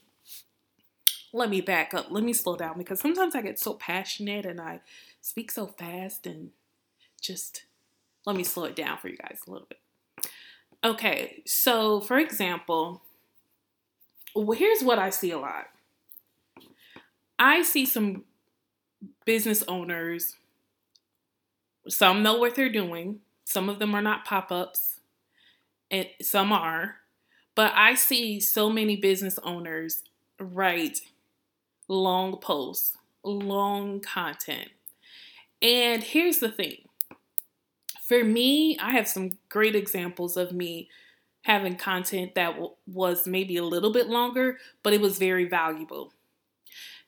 let 1.34 1.50
me 1.50 1.62
back 1.62 1.94
up. 1.94 2.08
Let 2.10 2.24
me 2.24 2.34
slow 2.34 2.56
down 2.56 2.77
because 2.77 3.00
sometimes 3.00 3.36
I 3.36 3.42
get 3.42 3.60
so 3.60 3.74
passionate 3.74 4.46
and 4.46 4.62
I 4.62 4.80
speak 5.27 5.51
so 5.51 5.67
fast 5.67 6.25
and 6.25 6.51
just 7.22 7.65
let 8.25 8.38
me 8.38 8.46
slow 8.46 8.63
it 8.63 8.77
down 8.77 8.98
for 8.98 9.10
you 9.10 9.17
guys 9.17 9.39
a 9.46 9.51
little 9.51 9.67
bit. 9.67 10.29
Okay, 10.86 11.43
so 11.46 12.00
for 12.00 12.17
example, 12.17 13.01
well, 14.34 14.57
here's 14.57 14.84
what 14.84 15.00
I 15.00 15.10
see 15.10 15.31
a 15.31 15.38
lot. 15.38 15.65
I 17.38 17.62
see 17.63 17.86
some 17.86 18.24
business 19.25 19.63
owners, 19.67 20.38
some 21.89 22.24
know 22.24 22.38
what 22.38 22.55
they're 22.55 22.69
doing, 22.69 23.19
some 23.43 23.67
of 23.67 23.79
them 23.79 23.93
are 23.93 24.01
not 24.01 24.24
pop 24.24 24.50
ups, 24.50 25.01
and 25.91 26.07
some 26.22 26.53
are. 26.53 26.98
But 27.53 27.74
I 27.75 27.96
see 27.96 28.39
so 28.39 28.69
many 28.69 28.96
business 28.96 29.38
owners 29.43 30.03
write 30.39 31.00
long 31.89 32.38
posts, 32.38 32.96
long 33.24 34.00
content. 34.00 34.69
And 35.62 36.04
here's 36.04 36.40
the 36.40 36.50
thing 36.50 36.88
for 38.08 38.24
me, 38.24 38.78
I 38.80 38.92
have 38.94 39.08
some 39.08 39.38
great 39.50 39.76
examples 39.76 40.38
of 40.38 40.52
me 40.52 40.90
having 41.44 41.76
content 41.76 42.36
that 42.36 42.52
w- 42.54 42.72
was 42.86 43.28
maybe 43.28 43.58
a 43.58 43.64
little 43.64 43.92
bit 43.92 44.08
longer, 44.08 44.58
but 44.84 44.94
it 44.94 45.02
was 45.02 45.18
very 45.18 45.46
valuable. 45.46 46.14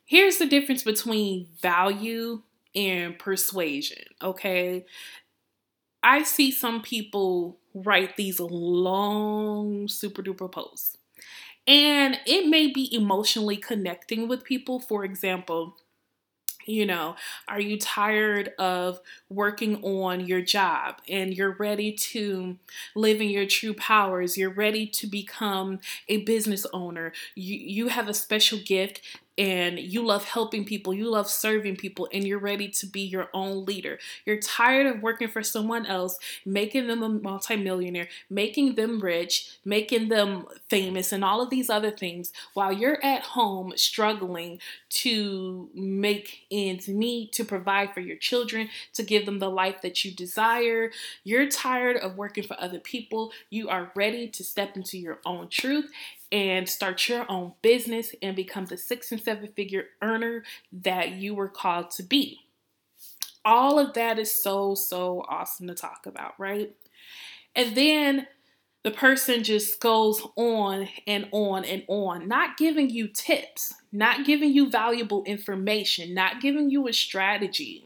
Here's 0.06 0.38
the 0.38 0.46
difference 0.48 0.84
between 0.84 1.48
value 1.62 2.42
and 2.76 3.18
persuasion, 3.18 4.04
okay? 4.22 4.86
I 6.02 6.24
see 6.24 6.52
some 6.52 6.82
people 6.82 7.58
write 7.74 8.16
these 8.16 8.40
long, 8.40 9.88
super 9.88 10.24
duper 10.24 10.52
posts. 10.52 10.98
And 11.68 12.20
it 12.26 12.48
may 12.48 12.68
be 12.68 12.94
emotionally 12.94 13.58
connecting 13.58 14.28
with 14.28 14.44
people. 14.44 14.80
For 14.80 15.04
example, 15.06 15.78
you 16.70 16.86
know, 16.86 17.16
are 17.48 17.60
you 17.60 17.78
tired 17.78 18.54
of 18.60 19.00
working 19.30 19.84
on 19.84 20.26
your 20.26 20.42
job 20.42 20.96
and 21.10 21.34
you're 21.34 21.56
ready 21.60 21.92
to 21.92 22.58
live 22.96 23.22
in 23.22 23.30
your 23.30 23.46
true 23.46 23.74
powers? 23.74 24.38
You're 24.38 24.54
ready 24.54 24.86
to 24.88 25.08
become 25.08 25.80
a 26.08 26.24
business 26.24 26.66
owner. 26.74 27.14
You, 27.36 27.58
you 27.58 27.88
have 27.88 28.08
a 28.08 28.14
special 28.14 28.60
gift 28.64 29.02
and 29.40 29.80
you 29.80 30.06
love 30.06 30.26
helping 30.26 30.66
people, 30.66 30.94
you 30.94 31.10
love 31.10 31.30
serving 31.30 31.78
people, 31.78 32.10
and 32.12 32.28
you're 32.28 32.38
ready 32.38 32.68
to 32.68 32.86
be 32.86 33.00
your 33.00 33.30
own 33.34 33.64
leader. 33.64 33.98
You're 34.26 34.42
tired 34.42 34.86
of 34.86 35.02
working 35.02 35.30
for 35.30 35.42
someone 35.42 35.86
else, 35.86 36.20
making 36.46 36.88
them 36.88 37.02
a 37.02 37.08
multimillionaire, 37.08 38.10
making 38.30 38.76
them 38.76 39.00
rich, 39.00 39.58
making 39.64 40.10
them 40.10 40.46
famous, 40.68 41.14
and 41.14 41.24
all 41.24 41.42
of 41.42 41.50
these 41.50 41.70
other 41.70 41.90
things 41.90 42.34
while 42.54 42.74
you're 42.74 43.04
at 43.04 43.22
home 43.22 43.72
struggling 43.78 44.60
to 44.90 45.70
make 45.74 46.46
ends 46.52 46.90
meet, 46.90 47.32
to 47.32 47.46
provide 47.46 47.94
for 47.94 48.02
your 48.02 48.18
children, 48.18 48.68
to 48.94 49.04
give 49.04 49.26
them 49.26 49.40
the 49.40 49.50
life 49.50 49.82
that 49.82 50.04
you 50.04 50.12
desire. 50.12 50.92
You're 51.24 51.48
tired 51.48 51.96
of 51.96 52.18
working 52.18 52.44
for 52.44 52.60
other 52.60 52.80
people. 52.80 53.32
You 53.50 53.70
are 53.70 53.94
ready 53.96 54.28
to 54.28 54.44
step 54.44 54.76
into 54.76 54.98
your 54.98 55.20
own 55.26 55.48
truth 55.48 55.90
and 56.32 56.70
start 56.70 57.08
your 57.08 57.26
own 57.30 57.54
business 57.62 58.14
and 58.22 58.36
become 58.36 58.66
the 58.66 58.78
six 58.78 59.12
and 59.12 59.22
seven 59.22 59.48
figure 59.48 59.86
earner 60.02 60.44
that 60.72 61.12
you 61.12 61.34
were 61.34 61.50
called 61.50 61.92
to 61.92 62.04
be. 62.04 62.40
All 63.46 63.80
of 63.80 63.94
that 63.94 64.20
is 64.20 64.32
so, 64.32 64.76
so 64.76 65.26
awesome 65.28 65.68
to 65.68 65.74
talk 65.74 66.06
about, 66.06 66.34
right? 66.38 66.76
And 67.56 67.76
then 67.76 68.28
the 68.84 68.92
person 68.92 69.44
just 69.44 69.80
goes 69.80 70.22
on 70.36 70.88
and 71.08 71.28
on 71.32 71.66
and 71.66 71.84
on, 71.88 72.28
not 72.28 72.58
giving 72.58 72.90
you 72.90 73.08
tips, 73.08 73.74
not 73.92 74.26
giving 74.26 74.54
you 74.54 74.70
valuable 74.70 75.24
information, 75.24 76.14
not 76.14 76.42
giving 76.42 76.70
you 76.70 76.88
a 76.88 76.94
strategy. 76.94 77.86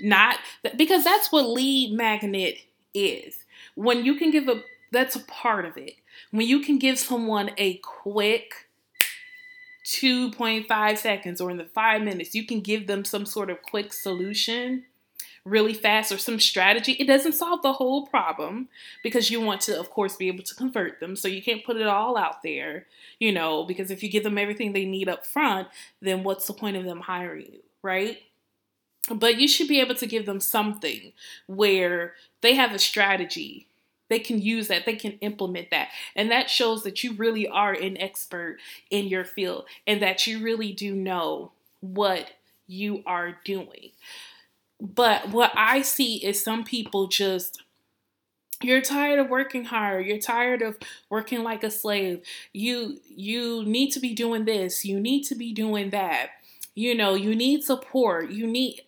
Not 0.00 0.38
because 0.76 1.04
that's 1.04 1.30
what 1.30 1.48
lead 1.48 1.92
magnet 1.92 2.56
is. 2.92 3.36
When 3.76 4.04
you 4.04 4.16
can 4.16 4.30
give 4.32 4.48
a 4.48 4.62
that's 4.92 5.16
a 5.16 5.20
part 5.20 5.64
of 5.64 5.76
it. 5.76 5.94
When 6.30 6.46
you 6.46 6.60
can 6.60 6.78
give 6.78 6.98
someone 6.98 7.50
a 7.58 7.74
quick 7.78 8.68
2.5 9.84 10.98
seconds 10.98 11.40
or 11.40 11.50
in 11.50 11.56
the 11.56 11.64
five 11.64 12.02
minutes, 12.02 12.34
you 12.34 12.46
can 12.46 12.60
give 12.60 12.86
them 12.86 13.04
some 13.04 13.26
sort 13.26 13.50
of 13.50 13.62
quick 13.62 13.92
solution 13.92 14.84
really 15.44 15.74
fast 15.74 16.12
or 16.12 16.18
some 16.18 16.38
strategy. 16.38 16.92
It 16.92 17.06
doesn't 17.06 17.32
solve 17.32 17.62
the 17.62 17.72
whole 17.72 18.06
problem 18.06 18.68
because 19.02 19.30
you 19.30 19.40
want 19.40 19.60
to, 19.62 19.78
of 19.78 19.90
course, 19.90 20.16
be 20.16 20.28
able 20.28 20.44
to 20.44 20.54
convert 20.54 21.00
them. 21.00 21.16
So 21.16 21.28
you 21.28 21.42
can't 21.42 21.64
put 21.64 21.76
it 21.76 21.86
all 21.86 22.16
out 22.16 22.42
there, 22.42 22.86
you 23.18 23.32
know, 23.32 23.64
because 23.64 23.90
if 23.90 24.02
you 24.02 24.08
give 24.08 24.22
them 24.22 24.38
everything 24.38 24.72
they 24.72 24.84
need 24.84 25.08
up 25.08 25.26
front, 25.26 25.68
then 26.00 26.22
what's 26.22 26.46
the 26.46 26.52
point 26.52 26.76
of 26.76 26.84
them 26.84 27.00
hiring 27.00 27.46
you, 27.52 27.60
right? 27.82 28.18
But 29.12 29.38
you 29.38 29.48
should 29.48 29.66
be 29.66 29.80
able 29.80 29.96
to 29.96 30.06
give 30.06 30.26
them 30.26 30.38
something 30.38 31.12
where 31.46 32.14
they 32.40 32.54
have 32.54 32.72
a 32.72 32.78
strategy 32.78 33.66
they 34.12 34.18
can 34.18 34.40
use 34.40 34.68
that, 34.68 34.84
they 34.84 34.94
can 34.94 35.12
implement 35.20 35.70
that. 35.70 35.88
And 36.14 36.30
that 36.30 36.50
shows 36.50 36.82
that 36.82 37.02
you 37.02 37.14
really 37.14 37.48
are 37.48 37.72
an 37.72 37.96
expert 37.96 38.58
in 38.90 39.06
your 39.06 39.24
field 39.24 39.64
and 39.86 40.02
that 40.02 40.26
you 40.26 40.40
really 40.40 40.72
do 40.72 40.94
know 40.94 41.52
what 41.80 42.30
you 42.66 43.02
are 43.06 43.38
doing. 43.42 43.92
But 44.78 45.30
what 45.30 45.52
I 45.56 45.80
see 45.80 46.16
is 46.16 46.44
some 46.44 46.62
people 46.62 47.06
just 47.06 47.62
you're 48.62 48.82
tired 48.82 49.18
of 49.18 49.28
working 49.28 49.64
hard. 49.64 50.06
You're 50.06 50.18
tired 50.18 50.62
of 50.62 50.78
working 51.08 51.42
like 51.42 51.64
a 51.64 51.70
slave. 51.70 52.22
You 52.52 52.98
you 53.08 53.64
need 53.64 53.92
to 53.92 54.00
be 54.00 54.14
doing 54.14 54.44
this. 54.44 54.84
You 54.84 55.00
need 55.00 55.22
to 55.24 55.34
be 55.34 55.54
doing 55.54 55.88
that. 55.90 56.28
You 56.74 56.94
know 56.94 57.14
you 57.14 57.34
need 57.34 57.64
support. 57.64 58.30
You 58.30 58.46
need 58.46 58.82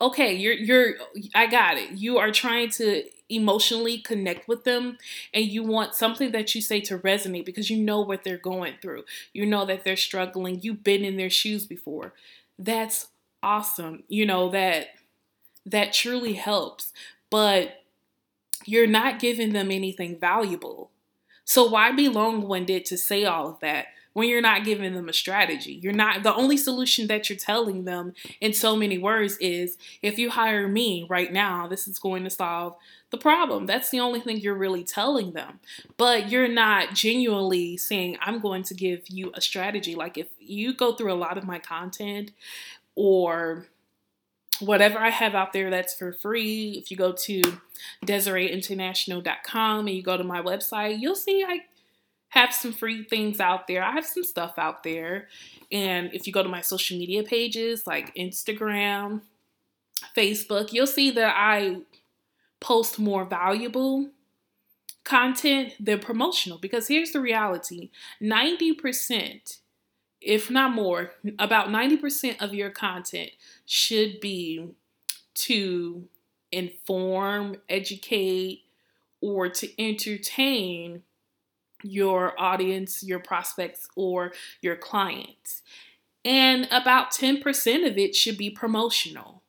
okay 0.00 0.34
you're 0.34 0.54
you're 0.54 0.94
i 1.34 1.46
got 1.46 1.76
it. 1.76 1.90
You 1.92 2.18
are 2.18 2.30
trying 2.30 2.70
to 2.70 3.04
emotionally 3.34 3.98
connect 3.98 4.48
with 4.48 4.64
them 4.64 4.98
and 5.32 5.46
you 5.46 5.62
want 5.62 5.94
something 5.94 6.32
that 6.32 6.54
you 6.54 6.60
say 6.60 6.80
to 6.80 6.98
resonate 6.98 7.46
because 7.46 7.70
you 7.70 7.76
know 7.76 8.00
what 8.00 8.24
they're 8.24 8.36
going 8.36 8.74
through. 8.82 9.04
You 9.32 9.46
know 9.46 9.64
that 9.66 9.84
they're 9.84 9.96
struggling. 9.96 10.60
You've 10.60 10.84
been 10.84 11.04
in 11.04 11.16
their 11.16 11.30
shoes 11.30 11.66
before. 11.66 12.12
That's 12.58 13.08
awesome. 13.42 14.04
You 14.08 14.26
know 14.26 14.50
that 14.50 14.88
that 15.64 15.92
truly 15.92 16.34
helps. 16.34 16.92
But 17.30 17.82
you're 18.66 18.86
not 18.86 19.18
giving 19.18 19.52
them 19.52 19.70
anything 19.70 20.18
valuable. 20.18 20.90
So 21.44 21.68
why 21.68 21.90
be 21.92 22.08
long-winded 22.08 22.84
to 22.86 22.98
say 22.98 23.24
all 23.24 23.48
of 23.48 23.60
that 23.60 23.86
when 24.12 24.28
you're 24.28 24.40
not 24.40 24.64
giving 24.64 24.94
them 24.94 25.08
a 25.08 25.12
strategy? 25.12 25.72
You're 25.82 25.92
not 25.92 26.22
the 26.22 26.34
only 26.34 26.56
solution 26.56 27.06
that 27.08 27.28
you're 27.28 27.38
telling 27.38 27.84
them 27.84 28.12
in 28.40 28.52
so 28.52 28.76
many 28.76 28.98
words 28.98 29.36
is 29.38 29.76
if 30.02 30.18
you 30.18 30.30
hire 30.30 30.68
me 30.68 31.06
right 31.08 31.32
now, 31.32 31.66
this 31.66 31.88
is 31.88 31.98
going 31.98 32.24
to 32.24 32.30
solve 32.30 32.76
the 33.12 33.18
problem. 33.18 33.66
That's 33.66 33.90
the 33.90 34.00
only 34.00 34.20
thing 34.20 34.38
you're 34.38 34.54
really 34.54 34.82
telling 34.82 35.32
them. 35.32 35.60
But 35.96 36.30
you're 36.30 36.48
not 36.48 36.94
genuinely 36.94 37.76
saying, 37.76 38.16
I'm 38.20 38.40
going 38.40 38.64
to 38.64 38.74
give 38.74 39.02
you 39.08 39.30
a 39.34 39.40
strategy. 39.40 39.94
Like 39.94 40.18
if 40.18 40.28
you 40.40 40.74
go 40.74 40.94
through 40.94 41.12
a 41.12 41.14
lot 41.14 41.38
of 41.38 41.44
my 41.44 41.60
content 41.60 42.32
or 42.96 43.66
whatever 44.60 44.98
I 44.98 45.10
have 45.10 45.34
out 45.34 45.52
there 45.52 45.70
that's 45.70 45.94
for 45.94 46.12
free, 46.12 46.72
if 46.82 46.90
you 46.90 46.96
go 46.96 47.12
to 47.12 47.42
DesireeInternational.com 48.06 49.86
and 49.86 49.96
you 49.96 50.02
go 50.02 50.16
to 50.16 50.24
my 50.24 50.40
website, 50.40 50.98
you'll 50.98 51.14
see 51.14 51.44
I 51.44 51.66
have 52.30 52.54
some 52.54 52.72
free 52.72 53.04
things 53.04 53.40
out 53.40 53.66
there. 53.66 53.82
I 53.82 53.92
have 53.92 54.06
some 54.06 54.24
stuff 54.24 54.54
out 54.56 54.84
there. 54.84 55.28
And 55.70 56.14
if 56.14 56.26
you 56.26 56.32
go 56.32 56.42
to 56.42 56.48
my 56.48 56.62
social 56.62 56.96
media 56.98 57.22
pages 57.22 57.86
like 57.86 58.14
Instagram, 58.14 59.20
Facebook, 60.16 60.72
you'll 60.72 60.86
see 60.86 61.10
that 61.10 61.34
I 61.36 61.82
post 62.62 62.98
more 62.98 63.24
valuable 63.24 64.10
content 65.04 65.74
than 65.78 65.98
promotional. 65.98 66.58
Because 66.58 66.88
here's 66.88 67.10
the 67.10 67.20
reality 67.20 67.90
90% 68.22 69.58
if 70.20 70.50
not 70.50 70.72
more 70.72 71.12
about 71.38 71.68
90% 71.68 72.40
of 72.40 72.54
your 72.54 72.70
content 72.70 73.30
should 73.66 74.20
be 74.20 74.68
to 75.34 76.08
inform 76.52 77.56
educate 77.68 78.62
or 79.20 79.48
to 79.48 79.68
entertain 79.82 81.02
your 81.82 82.40
audience 82.40 83.02
your 83.02 83.18
prospects 83.18 83.88
or 83.96 84.32
your 84.60 84.76
clients. 84.76 85.62
And 86.24 86.68
about 86.70 87.10
10% 87.10 87.90
of 87.90 87.98
it 87.98 88.14
should 88.14 88.38
be 88.38 88.50
promotional. 88.50 89.42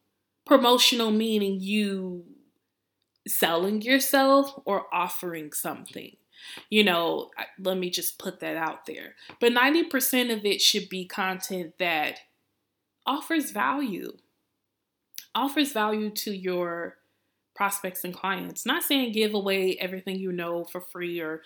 Promotional 0.45 1.11
meaning 1.11 1.59
you 1.61 2.25
selling 3.27 3.81
yourself 3.81 4.53
or 4.65 4.85
offering 4.93 5.53
something. 5.53 6.15
You 6.69 6.83
know, 6.83 7.31
let 7.59 7.77
me 7.77 7.89
just 7.89 8.19
put 8.19 8.41
that 8.41 8.57
out 8.57 8.85
there. 8.85 9.15
But 9.39 9.53
90% 9.53 10.35
of 10.35 10.45
it 10.45 10.61
should 10.61 10.89
be 10.89 11.05
content 11.05 11.73
that 11.79 12.19
offers 13.05 13.51
value, 13.51 14.17
offers 15.33 15.71
value 15.71 16.09
to 16.09 16.31
your 16.31 16.97
prospects 17.55 18.03
and 18.03 18.13
clients. 18.13 18.65
Not 18.65 18.83
saying 18.83 19.13
give 19.13 19.33
away 19.33 19.77
everything 19.79 20.19
you 20.19 20.31
know 20.31 20.65
for 20.65 20.81
free 20.81 21.21
or 21.21 21.43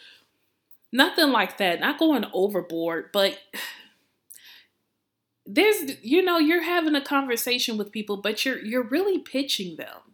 nothing 0.91 1.31
like 1.31 1.57
that, 1.57 1.79
not 1.79 1.99
going 1.99 2.25
overboard, 2.33 3.11
but 3.13 3.37
there's 5.49 6.03
you 6.03 6.21
know 6.21 6.37
you're 6.37 6.63
having 6.63 6.93
a 6.93 6.99
conversation 6.99 7.77
with 7.77 7.89
people 7.89 8.17
but 8.17 8.43
you're 8.43 8.59
you're 8.65 8.83
really 8.83 9.17
pitching 9.17 9.77
them 9.77 10.07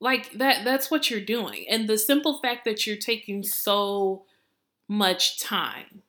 Like 0.00 0.32
that 0.32 0.64
that's 0.64 0.90
what 0.90 1.10
you're 1.10 1.20
doing. 1.20 1.66
And 1.68 1.88
the 1.88 1.98
simple 1.98 2.38
fact 2.38 2.64
that 2.64 2.86
you're 2.86 2.96
taking 2.96 3.42
so 3.42 4.24
much 4.88 5.38
time. 5.38 6.02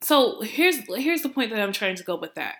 So 0.00 0.40
here's 0.40 0.78
here's 0.96 1.22
the 1.22 1.28
point 1.28 1.50
that 1.50 1.60
I'm 1.60 1.72
trying 1.72 1.96
to 1.96 2.04
go 2.04 2.16
with 2.16 2.34
that. 2.34 2.56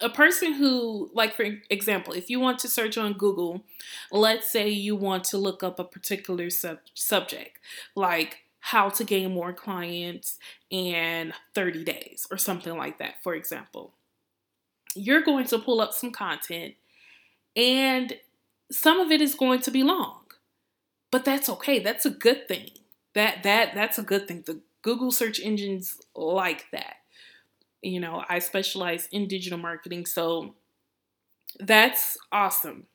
A 0.00 0.10
person 0.10 0.54
who 0.54 1.10
like 1.14 1.34
for 1.34 1.46
example, 1.70 2.12
if 2.12 2.28
you 2.28 2.40
want 2.40 2.58
to 2.60 2.68
search 2.68 2.98
on 2.98 3.12
Google, 3.12 3.64
let's 4.10 4.50
say 4.50 4.68
you 4.68 4.96
want 4.96 5.24
to 5.24 5.38
look 5.38 5.62
up 5.62 5.78
a 5.78 5.84
particular 5.84 6.50
sub- 6.50 6.80
subject 6.94 7.58
like 7.94 8.42
how 8.58 8.88
to 8.88 9.04
gain 9.04 9.32
more 9.32 9.52
clients 9.52 10.38
in 10.70 11.32
30 11.54 11.84
days 11.84 12.26
or 12.32 12.36
something 12.36 12.76
like 12.76 12.98
that, 12.98 13.22
for 13.22 13.36
example. 13.36 13.94
You're 14.96 15.22
going 15.22 15.44
to 15.46 15.58
pull 15.60 15.80
up 15.80 15.92
some 15.92 16.10
content 16.10 16.74
and 17.54 18.16
some 18.70 19.00
of 19.00 19.10
it 19.10 19.20
is 19.20 19.34
going 19.34 19.60
to 19.60 19.70
be 19.70 19.82
long. 19.82 20.20
But 21.10 21.24
that's 21.24 21.48
okay. 21.48 21.78
That's 21.78 22.06
a 22.06 22.10
good 22.10 22.48
thing. 22.48 22.70
That 23.14 23.42
that 23.44 23.74
that's 23.74 23.98
a 23.98 24.02
good 24.02 24.28
thing. 24.28 24.42
The 24.46 24.60
Google 24.82 25.10
search 25.10 25.40
engines 25.40 25.98
like 26.14 26.66
that. 26.72 26.96
You 27.82 28.00
know, 28.00 28.24
I 28.28 28.40
specialize 28.40 29.08
in 29.12 29.28
digital 29.28 29.58
marketing, 29.58 30.06
so 30.06 30.54
that's 31.60 32.18
awesome 32.32 32.86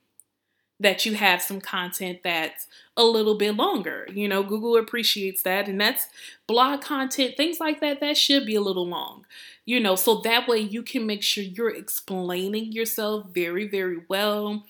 that 0.80 1.06
you 1.06 1.14
have 1.14 1.40
some 1.40 1.60
content 1.60 2.18
that's 2.24 2.66
a 2.96 3.04
little 3.04 3.36
bit 3.36 3.54
longer. 3.54 4.08
You 4.12 4.28
know, 4.28 4.42
Google 4.42 4.76
appreciates 4.76 5.42
that, 5.42 5.68
and 5.68 5.80
that's 5.80 6.08
blog 6.46 6.82
content, 6.82 7.36
things 7.36 7.60
like 7.60 7.80
that, 7.80 8.00
that 8.00 8.16
should 8.16 8.44
be 8.44 8.56
a 8.56 8.60
little 8.60 8.86
long. 8.86 9.24
You 9.64 9.78
know, 9.78 9.94
so 9.94 10.20
that 10.24 10.48
way 10.48 10.58
you 10.58 10.82
can 10.82 11.06
make 11.06 11.22
sure 11.22 11.44
you're 11.44 11.74
explaining 11.74 12.72
yourself 12.72 13.26
very, 13.32 13.68
very 13.68 14.02
well 14.08 14.64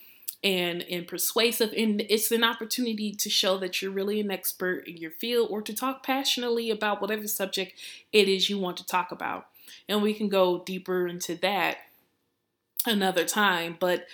and 0.44 0.82
and 0.90 1.06
persuasive 1.06 1.72
and 1.76 2.04
it's 2.08 2.32
an 2.32 2.42
opportunity 2.42 3.12
to 3.12 3.30
show 3.30 3.56
that 3.58 3.80
you're 3.80 3.92
really 3.92 4.18
an 4.18 4.30
expert 4.30 4.86
in 4.88 4.96
your 4.96 5.10
field 5.10 5.48
or 5.50 5.62
to 5.62 5.74
talk 5.74 6.02
passionately 6.02 6.70
about 6.70 7.00
whatever 7.00 7.28
subject 7.28 7.78
it 8.12 8.28
is 8.28 8.50
you 8.50 8.58
want 8.58 8.76
to 8.76 8.86
talk 8.86 9.12
about 9.12 9.46
and 9.88 10.02
we 10.02 10.12
can 10.12 10.28
go 10.28 10.58
deeper 10.64 11.06
into 11.06 11.36
that 11.36 11.78
another 12.86 13.24
time 13.24 13.76
but 13.78 14.06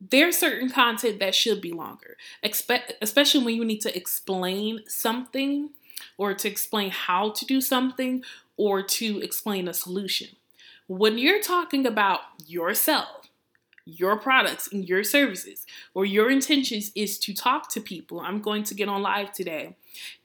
there's 0.00 0.38
certain 0.38 0.70
content 0.70 1.18
that 1.20 1.34
should 1.34 1.60
be 1.60 1.72
longer, 1.72 2.16
Expect, 2.42 2.94
especially 3.02 3.44
when 3.44 3.56
you 3.56 3.64
need 3.64 3.80
to 3.80 3.96
explain 3.96 4.80
something 4.86 5.70
or 6.16 6.34
to 6.34 6.48
explain 6.48 6.90
how 6.90 7.30
to 7.30 7.44
do 7.44 7.60
something 7.60 8.22
or 8.56 8.82
to 8.82 9.20
explain 9.20 9.66
a 9.66 9.74
solution. 9.74 10.28
When 10.86 11.18
you're 11.18 11.42
talking 11.42 11.84
about 11.84 12.20
yourself, 12.46 13.17
your 13.88 14.18
products 14.18 14.68
and 14.72 14.88
your 14.88 15.04
services, 15.04 15.66
or 15.94 16.04
your 16.04 16.30
intentions 16.30 16.92
is 16.94 17.18
to 17.20 17.34
talk 17.34 17.70
to 17.70 17.80
people, 17.80 18.20
I'm 18.20 18.40
going 18.40 18.64
to 18.64 18.74
get 18.74 18.88
on 18.88 19.02
live 19.02 19.32
today 19.32 19.76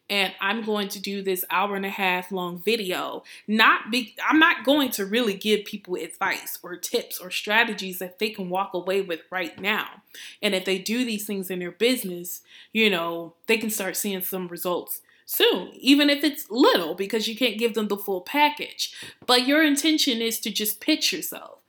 and 0.10 0.34
I'm 0.42 0.64
going 0.64 0.90
to 0.90 1.00
do 1.00 1.22
this 1.22 1.46
hour 1.50 1.76
and 1.76 1.86
a 1.86 1.90
half 1.90 2.32
long 2.32 2.60
video. 2.60 3.24
Not 3.48 3.90
be 3.90 4.16
I'm 4.28 4.38
not 4.38 4.66
going 4.66 4.92
to 4.92 5.06
really 5.06 5.34
give 5.34 5.66
people 5.66 5.96
advice 5.96 6.60
or 6.62 6.76
tips 6.76 7.20
or 7.20 7.32
strategies 7.32 8.00
that 8.00 8.20
they 8.20 8.30
can 8.30 8.50
walk 8.50 8.74
away 8.74 9.02
with 9.02 9.22
right 9.32 9.60
now. 9.60 10.04
And 10.42 10.54
if 10.54 10.66
they 10.66 10.78
do 10.78 11.06
these 11.06 11.26
things 11.26 11.50
in 11.50 11.60
their 11.60 11.72
business, 11.72 12.42
you 12.72 12.90
know, 12.90 13.34
they 13.48 13.58
can 13.58 13.70
start 13.70 13.98
seeing 13.98 14.22
some 14.22 14.50
results 14.50 15.02
soon, 15.26 15.72
even 15.74 16.10
if 16.10 16.24
it's 16.24 16.52
little 16.52 16.96
because 16.96 17.28
you 17.28 17.36
can't 17.36 17.58
give 17.58 17.74
them 17.74 17.88
the 17.88 17.98
full 17.98 18.22
package. 18.22 18.94
But 19.26 19.48
your 19.48 19.64
intention 19.64 20.22
is 20.22 20.40
to 20.42 20.52
just 20.52 20.82
pitch 20.82 21.14
yourself. 21.14 21.63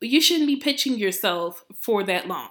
You 0.00 0.20
shouldn't 0.20 0.46
be 0.46 0.56
pitching 0.56 0.98
yourself 0.98 1.64
for 1.74 2.02
that 2.04 2.26
long. 2.26 2.48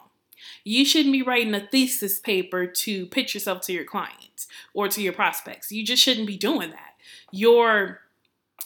You 0.63 0.85
shouldn't 0.85 1.13
be 1.13 1.21
writing 1.21 1.53
a 1.53 1.67
thesis 1.67 2.19
paper 2.19 2.65
to 2.65 3.05
pitch 3.07 3.33
yourself 3.33 3.61
to 3.61 3.73
your 3.73 3.85
clients 3.85 4.47
or 4.73 4.87
to 4.87 5.01
your 5.01 5.13
prospects. 5.13 5.71
You 5.71 5.85
just 5.85 6.01
shouldn't 6.01 6.27
be 6.27 6.37
doing 6.37 6.71
that. 6.71 6.95
Your 7.31 8.01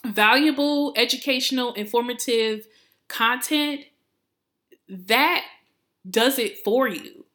valuable, 0.06 0.94
educational, 0.96 1.74
informative 1.74 2.68
content 3.08 3.86
that 4.88 5.44
does 6.10 6.38
it 6.38 6.64
for 6.64 6.88
you. 6.88 7.26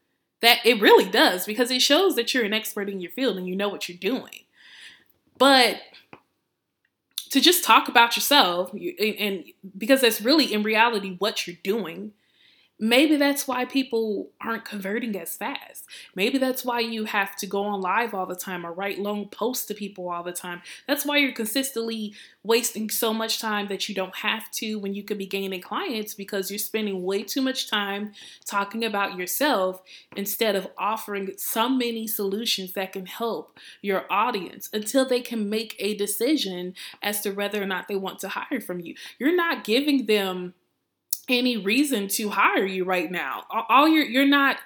That 0.40 0.58
it 0.64 0.80
really 0.80 1.10
does 1.10 1.46
because 1.46 1.70
it 1.70 1.82
shows 1.82 2.14
that 2.14 2.32
you're 2.32 2.44
an 2.44 2.52
expert 2.52 2.88
in 2.88 3.00
your 3.00 3.10
field 3.10 3.38
and 3.38 3.48
you 3.48 3.56
know 3.56 3.68
what 3.68 3.88
you're 3.88 3.98
doing. 3.98 4.44
But 5.36 5.80
to 7.30 7.40
just 7.40 7.64
talk 7.64 7.88
about 7.88 8.16
yourself 8.16 8.72
and 8.72 9.44
because 9.76 10.00
that's 10.00 10.20
really 10.20 10.52
in 10.52 10.62
reality 10.62 11.16
what 11.18 11.46
you're 11.46 11.56
doing 11.62 12.12
Maybe 12.80 13.16
that's 13.16 13.48
why 13.48 13.64
people 13.64 14.30
aren't 14.40 14.64
converting 14.64 15.16
as 15.16 15.36
fast. 15.36 15.86
Maybe 16.14 16.38
that's 16.38 16.64
why 16.64 16.80
you 16.80 17.04
have 17.06 17.34
to 17.36 17.46
go 17.46 17.62
on 17.62 17.80
live 17.80 18.14
all 18.14 18.26
the 18.26 18.36
time 18.36 18.64
or 18.64 18.72
write 18.72 19.00
long 19.00 19.28
posts 19.28 19.66
to 19.66 19.74
people 19.74 20.08
all 20.08 20.22
the 20.22 20.32
time. 20.32 20.62
That's 20.86 21.04
why 21.04 21.16
you're 21.16 21.32
consistently 21.32 22.14
wasting 22.44 22.88
so 22.88 23.12
much 23.12 23.40
time 23.40 23.66
that 23.68 23.88
you 23.88 23.94
don't 23.94 24.16
have 24.16 24.50
to 24.52 24.78
when 24.78 24.94
you 24.94 25.02
could 25.02 25.18
be 25.18 25.26
gaining 25.26 25.60
clients 25.60 26.14
because 26.14 26.50
you're 26.50 26.58
spending 26.58 27.02
way 27.02 27.22
too 27.24 27.42
much 27.42 27.68
time 27.68 28.12
talking 28.44 28.84
about 28.84 29.18
yourself 29.18 29.82
instead 30.16 30.54
of 30.54 30.68
offering 30.78 31.32
so 31.36 31.68
many 31.68 32.06
solutions 32.06 32.72
that 32.74 32.92
can 32.92 33.06
help 33.06 33.58
your 33.82 34.04
audience 34.08 34.68
until 34.72 35.04
they 35.04 35.20
can 35.20 35.50
make 35.50 35.74
a 35.80 35.96
decision 35.96 36.74
as 37.02 37.20
to 37.22 37.30
whether 37.30 37.60
or 37.60 37.66
not 37.66 37.88
they 37.88 37.96
want 37.96 38.20
to 38.20 38.28
hire 38.28 38.60
from 38.60 38.80
you. 38.80 38.94
You're 39.18 39.34
not 39.34 39.64
giving 39.64 40.06
them 40.06 40.54
any 41.28 41.56
reason 41.56 42.08
to 42.08 42.30
hire 42.30 42.64
you 42.64 42.84
right 42.84 43.10
now. 43.10 43.44
All 43.50 43.88
you're 43.88 44.04
you're 44.04 44.26
not 44.26 44.58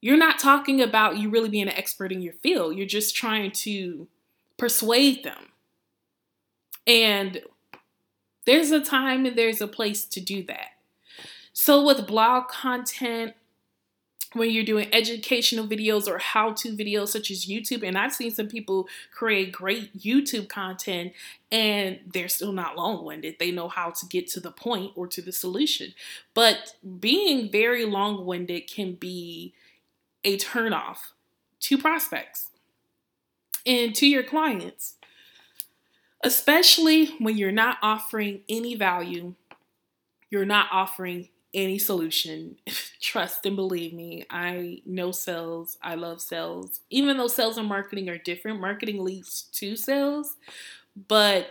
you're 0.00 0.16
not 0.16 0.38
talking 0.38 0.80
about 0.80 1.16
you 1.18 1.30
really 1.30 1.48
being 1.48 1.68
an 1.68 1.74
expert 1.74 2.12
in 2.12 2.22
your 2.22 2.34
field. 2.34 2.76
You're 2.76 2.86
just 2.86 3.16
trying 3.16 3.50
to 3.52 4.06
persuade 4.56 5.24
them. 5.24 5.52
And 6.86 7.42
there's 8.44 8.70
a 8.70 8.80
time 8.80 9.26
and 9.26 9.36
there's 9.36 9.60
a 9.60 9.66
place 9.66 10.04
to 10.06 10.20
do 10.20 10.42
that. 10.44 10.70
So 11.52 11.84
with 11.84 12.06
blog 12.06 12.48
content, 12.48 13.34
when 14.36 14.50
you're 14.50 14.64
doing 14.64 14.88
educational 14.92 15.66
videos 15.66 16.06
or 16.06 16.18
how 16.18 16.52
to 16.52 16.76
videos 16.76 17.08
such 17.08 17.30
as 17.30 17.46
YouTube. 17.46 17.82
And 17.82 17.96
I've 17.96 18.12
seen 18.12 18.30
some 18.30 18.48
people 18.48 18.88
create 19.12 19.52
great 19.52 19.96
YouTube 19.98 20.48
content 20.48 21.12
and 21.50 22.00
they're 22.06 22.28
still 22.28 22.52
not 22.52 22.76
long 22.76 23.04
winded. 23.04 23.36
They 23.38 23.50
know 23.50 23.68
how 23.68 23.90
to 23.90 24.06
get 24.06 24.28
to 24.28 24.40
the 24.40 24.50
point 24.50 24.92
or 24.94 25.06
to 25.08 25.22
the 25.22 25.32
solution. 25.32 25.94
But 26.34 26.74
being 27.00 27.50
very 27.50 27.84
long 27.84 28.26
winded 28.26 28.68
can 28.68 28.94
be 28.94 29.54
a 30.24 30.36
turnoff 30.36 30.98
to 31.60 31.78
prospects 31.78 32.50
and 33.64 33.94
to 33.96 34.06
your 34.06 34.22
clients, 34.22 34.94
especially 36.22 37.14
when 37.18 37.36
you're 37.36 37.52
not 37.52 37.78
offering 37.82 38.42
any 38.48 38.74
value, 38.74 39.34
you're 40.30 40.44
not 40.44 40.68
offering 40.70 41.28
any 41.56 41.78
solution. 41.78 42.56
Trust 43.00 43.44
and 43.46 43.56
believe 43.56 43.92
me, 43.92 44.24
I 44.30 44.82
know 44.84 45.10
sales. 45.10 45.78
I 45.82 45.94
love 45.96 46.20
sales. 46.20 46.80
Even 46.90 47.16
though 47.16 47.26
sales 47.26 47.56
and 47.56 47.68
marketing 47.68 48.08
are 48.08 48.18
different, 48.18 48.60
marketing 48.60 49.02
leads 49.02 49.42
to 49.54 49.74
sales, 49.74 50.36
but 51.08 51.48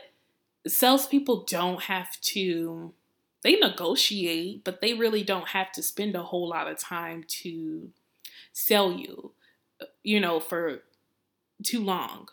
salespeople 0.68 1.46
don't 1.50 1.84
have 1.84 2.20
to, 2.22 2.94
they 3.44 3.56
negotiate, 3.56 4.64
but 4.64 4.80
they 4.80 4.94
really 4.94 5.24
don't 5.24 5.50
have 5.50 5.72
to 5.74 5.84
spend 5.84 6.16
a 6.16 6.24
whole 6.24 6.48
lot 6.48 6.68
of 6.70 6.80
time 6.80 7.24
to 7.28 7.90
sell 8.54 8.92
you, 8.92 9.32
you 10.04 10.20
know, 10.20 10.40
for 10.40 10.84
too 11.64 11.84
long. 11.84 12.30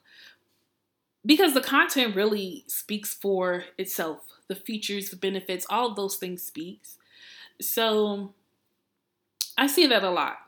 Because 1.25 1.55
the 1.55 1.61
content 1.61 2.17
really 2.17 2.65
speaks 2.67 3.15
for 3.15 3.65
itself. 3.79 4.21
The 4.49 4.57
features, 4.57 5.11
the 5.11 5.17
benefits, 5.17 5.65
all 5.71 5.89
of 5.91 5.97
those 5.97 6.17
things 6.17 6.43
speaks. 6.43 6.99
So 7.63 8.35
I 9.57 9.67
see 9.67 9.87
that 9.87 10.05
a 10.05 10.11
lot. 10.11 10.39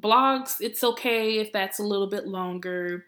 Blogs, 0.00 0.56
it's 0.60 0.84
okay 0.84 1.38
if 1.38 1.52
that's 1.52 1.78
a 1.78 1.82
little 1.84 2.06
bit 2.06 2.26
longer. 2.26 3.06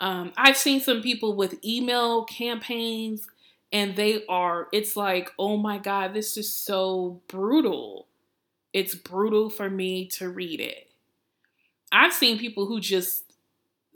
Um, 0.00 0.32
I've 0.36 0.56
seen 0.56 0.80
some 0.80 1.02
people 1.02 1.34
with 1.34 1.64
email 1.64 2.24
campaigns 2.24 3.26
and 3.72 3.96
they 3.96 4.24
are, 4.26 4.68
it's 4.72 4.96
like, 4.96 5.30
oh 5.38 5.56
my 5.56 5.78
God, 5.78 6.14
this 6.14 6.36
is 6.36 6.52
so 6.52 7.20
brutal. 7.28 8.06
It's 8.72 8.94
brutal 8.94 9.50
for 9.50 9.68
me 9.68 10.06
to 10.08 10.28
read 10.28 10.60
it. 10.60 10.90
I've 11.90 12.12
seen 12.12 12.38
people 12.38 12.66
who 12.66 12.80
just 12.80 13.32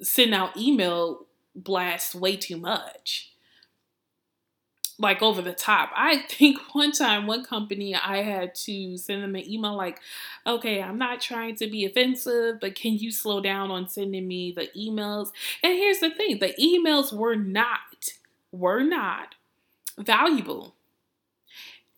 send 0.00 0.34
out 0.34 0.56
email 0.56 1.26
blasts 1.54 2.14
way 2.14 2.36
too 2.36 2.56
much 2.56 3.32
like 4.98 5.22
over 5.22 5.42
the 5.42 5.52
top. 5.52 5.90
I 5.94 6.18
think 6.28 6.58
one 6.72 6.92
time, 6.92 7.26
one 7.26 7.44
company, 7.44 7.94
I 7.94 8.22
had 8.22 8.54
to 8.56 8.96
send 8.96 9.22
them 9.22 9.34
an 9.34 9.48
email 9.48 9.76
like, 9.76 10.00
okay, 10.46 10.82
I'm 10.82 10.98
not 10.98 11.20
trying 11.20 11.56
to 11.56 11.66
be 11.66 11.84
offensive, 11.84 12.60
but 12.60 12.74
can 12.74 12.96
you 12.98 13.10
slow 13.10 13.40
down 13.40 13.70
on 13.70 13.88
sending 13.88 14.26
me 14.26 14.52
the 14.52 14.68
emails? 14.76 15.30
And 15.62 15.74
here's 15.74 16.00
the 16.00 16.10
thing 16.10 16.38
the 16.38 16.54
emails 16.60 17.12
were 17.12 17.36
not, 17.36 18.10
were 18.52 18.82
not 18.82 19.34
valuable. 19.98 20.74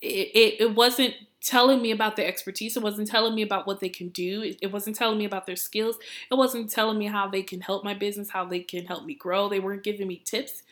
It, 0.01 0.31
it, 0.35 0.61
it 0.61 0.75
wasn't 0.75 1.15
telling 1.41 1.81
me 1.81 1.91
about 1.91 2.17
their 2.17 2.27
expertise. 2.27 2.77
It 2.77 2.83
wasn't 2.83 3.09
telling 3.09 3.35
me 3.35 3.43
about 3.43 3.67
what 3.67 3.81
they 3.81 3.89
can 3.89 4.09
do. 4.09 4.55
It 4.61 4.73
wasn't 4.73 4.97
telling 4.97 5.19
me 5.19 5.25
about 5.25 5.47
their 5.47 5.57
skills. 5.57 5.97
It 6.31 6.35
wasn't 6.35 6.71
telling 6.71 6.99
me 6.99 7.07
how 7.07 7.29
they 7.29 7.43
can 7.43 7.61
help 7.61 7.85
my 7.85 7.95
business, 7.95 8.31
how 8.31 8.45
they 8.45 8.61
can 8.61 8.87
help 8.87 9.05
me 9.05 9.15
grow. 9.15 9.49
They 9.49 9.61
weren't 9.61 9.83
giving 9.83 10.07
me 10.07 10.23
tips 10.25 10.63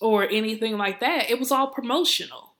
or 0.00 0.28
anything 0.28 0.78
like 0.78 1.00
that. 1.00 1.30
It 1.30 1.38
was 1.38 1.52
all 1.52 1.68
promotional. 1.68 2.54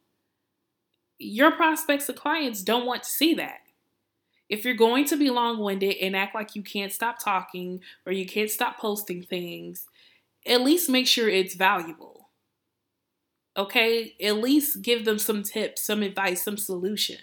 Your 1.19 1.51
prospects 1.51 2.09
and 2.09 2.19
clients 2.19 2.63
don't 2.63 2.87
want 2.87 3.03
to 3.03 3.11
see 3.11 3.35
that. 3.35 3.61
If 4.49 4.65
you're 4.65 4.75
going 4.75 5.05
to 5.07 5.17
be 5.17 5.31
long 5.31 5.59
winded 5.59 5.97
and 6.01 6.17
act 6.17 6.35
like 6.35 6.57
you 6.57 6.63
can't 6.63 6.93
stop 6.93 7.23
talking 7.23 7.81
or 8.05 8.13
you 8.13 8.27
can't 8.27 8.51
stop 8.51 8.79
posting 8.79 9.23
things, 9.23 9.87
at 10.47 10.63
least 10.63 10.91
make 10.91 11.07
sure 11.07 11.29
it's 11.29 11.55
valuable. 11.55 12.31
Okay? 13.57 14.15
At 14.21 14.39
least 14.39 14.83
give 14.83 15.05
them 15.05 15.19
some 15.19 15.43
tips, 15.43 15.83
some 15.83 16.03
advice, 16.03 16.43
some 16.43 16.57
solution. 16.57 17.19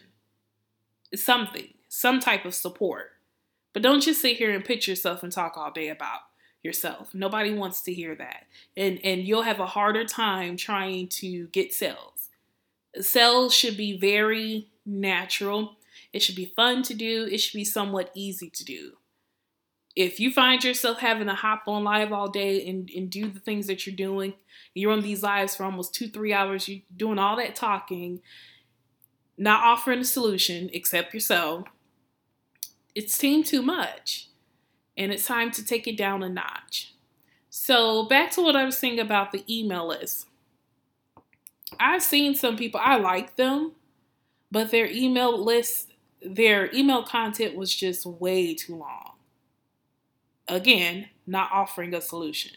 Something, 1.13 1.73
some 1.89 2.19
type 2.19 2.45
of 2.45 2.55
support. 2.55 3.11
But 3.73 3.81
don't 3.83 4.01
just 4.01 4.21
sit 4.21 4.37
here 4.37 4.53
and 4.53 4.63
pitch 4.63 4.87
yourself 4.87 5.21
and 5.21 5.31
talk 5.31 5.57
all 5.57 5.71
day 5.71 5.89
about 5.89 6.21
yourself. 6.63 7.13
Nobody 7.13 7.53
wants 7.53 7.81
to 7.83 7.93
hear 7.93 8.15
that. 8.15 8.45
And 8.75 8.99
and 9.03 9.21
you'll 9.21 9.43
have 9.43 9.59
a 9.59 9.65
harder 9.65 10.05
time 10.05 10.57
trying 10.57 11.07
to 11.09 11.47
get 11.47 11.73
sales. 11.73 12.29
Sales 12.99 13.53
should 13.53 13.77
be 13.77 13.97
very 13.97 14.69
natural. 14.85 15.77
It 16.13 16.21
should 16.21 16.35
be 16.35 16.53
fun 16.55 16.83
to 16.83 16.93
do. 16.93 17.27
It 17.31 17.39
should 17.39 17.57
be 17.57 17.65
somewhat 17.65 18.11
easy 18.13 18.49
to 18.49 18.65
do. 18.65 18.93
If 19.95 20.19
you 20.19 20.31
find 20.31 20.63
yourself 20.63 20.99
having 20.99 21.27
to 21.27 21.33
hop 21.33 21.63
on 21.67 21.83
live 21.83 22.13
all 22.13 22.29
day 22.29 22.67
and, 22.67 22.89
and 22.95 23.09
do 23.09 23.29
the 23.29 23.39
things 23.39 23.65
that 23.65 23.85
you're 23.85 23.95
doing, 23.95 24.35
you're 24.75 24.91
on 24.91 25.01
these 25.01 25.23
lives 25.23 25.55
for 25.55 25.63
almost 25.63 25.95
two, 25.95 26.07
three 26.07 26.33
hours, 26.33 26.67
you're 26.67 26.83
doing 26.95 27.17
all 27.17 27.35
that 27.37 27.55
talking, 27.55 28.21
not 29.39 29.63
offering 29.63 29.99
a 29.99 30.05
solution 30.05 30.69
except 30.71 31.15
yourself, 31.15 31.65
it's 32.93 33.15
seemed 33.15 33.47
too 33.47 33.63
much 33.63 34.29
and 34.97 35.11
it's 35.11 35.25
time 35.25 35.51
to 35.51 35.63
take 35.63 35.87
it 35.87 35.95
down 35.95 36.23
a 36.23 36.29
notch. 36.29 36.93
So, 37.49 38.03
back 38.05 38.31
to 38.31 38.41
what 38.41 38.55
I 38.55 38.65
was 38.65 38.77
saying 38.77 38.99
about 38.99 39.31
the 39.31 39.43
email 39.49 39.87
list. 39.87 40.27
I've 41.79 42.03
seen 42.03 42.35
some 42.35 42.57
people, 42.57 42.79
I 42.83 42.97
like 42.97 43.35
them, 43.35 43.73
but 44.51 44.71
their 44.71 44.87
email 44.87 45.43
list, 45.43 45.91
their 46.21 46.73
email 46.73 47.03
content 47.03 47.55
was 47.55 47.73
just 47.73 48.05
way 48.05 48.53
too 48.53 48.75
long. 48.75 49.13
Again, 50.47 51.09
not 51.25 51.51
offering 51.51 51.93
a 51.93 52.01
solution, 52.01 52.51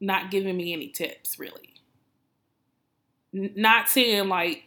not 0.00 0.30
giving 0.30 0.56
me 0.56 0.72
any 0.72 0.88
tips, 0.88 1.38
really. 1.38 1.74
N- 3.34 3.52
not 3.56 3.88
saying, 3.88 4.28
like, 4.28 4.64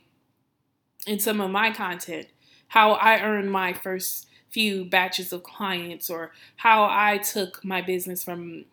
in 1.06 1.20
some 1.20 1.40
of 1.40 1.52
my 1.52 1.72
content, 1.72 2.28
how 2.68 2.94
I 2.94 3.22
earned 3.22 3.52
my 3.52 3.74
first 3.74 4.28
few 4.52 4.86
batches 4.86 5.32
of 5.32 5.44
clients 5.44 6.10
or 6.10 6.32
how 6.58 6.84
I 6.84 7.18
took 7.18 7.64
my 7.64 7.82
business 7.82 8.24
from 8.24 8.66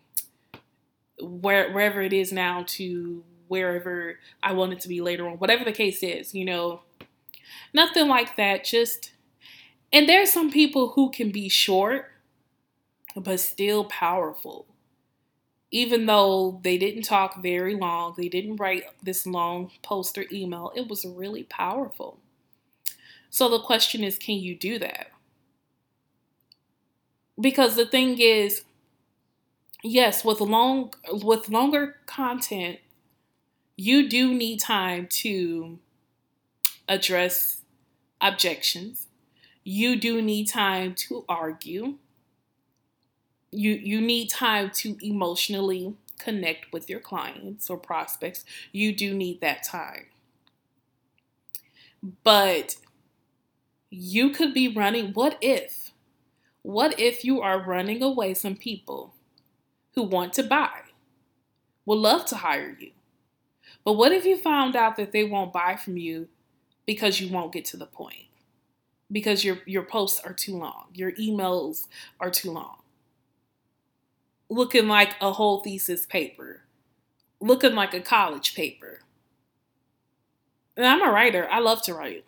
where, 1.21 1.73
wherever 1.73 2.01
it 2.03 2.13
is 2.13 2.33
now 2.33 2.65
to 2.69 3.23
wherever 3.49 4.19
I 4.43 4.53
want 4.53 4.73
it 4.73 4.81
to 4.81 4.89
be 4.89 5.01
later 5.01 5.27
on, 5.27 5.39
whatever 5.39 5.65
the 5.65 5.73
case 5.73 6.03
is, 6.03 6.35
you 6.35 6.45
know, 6.45 6.83
nothing 7.73 8.09
like 8.09 8.37
that. 8.37 8.65
Just, 8.65 9.13
and 9.93 10.09
there's 10.09 10.33
some 10.33 10.51
people 10.51 10.91
who 10.91 11.11
can 11.11 11.31
be 11.31 11.49
short, 11.49 12.11
but 13.17 13.41
still 13.41 13.85
powerful. 13.85 14.67
Even 15.71 16.07
though 16.07 16.61
they 16.63 16.79
didn't 16.79 17.03
talk 17.03 17.43
very 17.43 17.75
long, 17.75 18.15
they 18.17 18.29
didn't 18.29 18.57
write 18.57 18.85
this 19.03 19.27
long 19.27 19.71
post 19.83 20.17
or 20.17 20.25
email, 20.33 20.73
it 20.75 20.89
was 20.89 21.05
really 21.05 21.43
powerful. 21.45 22.19
So 23.31 23.49
the 23.49 23.61
question 23.61 24.03
is 24.03 24.19
can 24.19 24.37
you 24.37 24.55
do 24.57 24.79
that? 24.79 25.09
Because 27.41 27.77
the 27.77 27.87
thing 27.87 28.19
is 28.21 28.63
yes 29.83 30.25
with 30.25 30.41
long 30.41 30.93
with 31.11 31.49
longer 31.49 31.97
content 32.07 32.79
you 33.77 34.09
do 34.09 34.35
need 34.35 34.61
time 34.61 35.07
to 35.07 35.79
address 36.89 37.63
objections. 38.21 39.09
You 39.65 39.97
do 40.01 40.23
need 40.23 40.49
time 40.49 40.95
to 41.09 41.25
argue. 41.29 41.97
You 43.51 43.73
you 43.73 44.01
need 44.01 44.31
time 44.31 44.71
to 44.77 44.97
emotionally 45.07 45.95
connect 46.19 46.73
with 46.73 46.89
your 46.89 47.01
clients 47.01 47.69
or 47.71 47.77
prospects. 47.77 48.45
You 48.73 48.95
do 48.95 49.13
need 49.15 49.41
that 49.43 49.63
time. 49.63 50.07
But 52.23 52.77
you 53.91 54.31
could 54.31 54.53
be 54.55 54.69
running 54.69 55.13
what 55.13 55.37
if 55.41 55.88
what 56.63 56.99
if 56.99 57.25
you 57.25 57.41
are 57.41 57.61
running 57.61 58.03
away 58.03 58.35
some 58.35 58.57
people 58.57 59.15
who 59.95 60.03
want 60.03 60.33
to 60.35 60.43
buy, 60.43 60.81
would 61.87 61.99
love 61.99 62.27
to 62.27 62.37
hire 62.37 62.77
you? 62.79 62.91
But 63.85 63.95
what 63.95 64.13
if 64.13 64.25
you 64.25 64.37
found 64.37 64.77
out 64.77 64.97
that 64.97 65.13
they 65.13 65.25
won't 65.25 65.53
buy 65.53 65.77
from 65.77 65.97
you 65.97 66.29
because 66.87 67.21
you 67.21 67.33
won't 67.33 67.53
get 67.53 67.65
to 67.67 67.77
the 67.77 67.87
point? 67.87 68.27
Because 69.11 69.45
your, 69.45 69.59
your 69.65 69.83
posts 69.83 70.21
are 70.25 70.35
too 70.35 70.57
long, 70.57 70.89
your 70.93 71.13
emails 71.13 71.87
are 72.21 72.31
too 72.31 72.51
long. 72.51 72.77
Looking 74.51 74.89
like 74.89 75.15
a 75.21 75.33
whole 75.33 75.61
thesis 75.61 76.05
paper, 76.07 76.63
looking 77.41 77.75
like 77.75 77.95
a 77.95 78.01
college 78.01 78.55
paper. 78.55 79.01
And 80.77 80.87
I'm 80.87 81.03
a 81.03 81.11
writer, 81.11 81.49
I 81.51 81.61
love 81.61 81.83
to 81.85 81.95
write, 81.95 82.25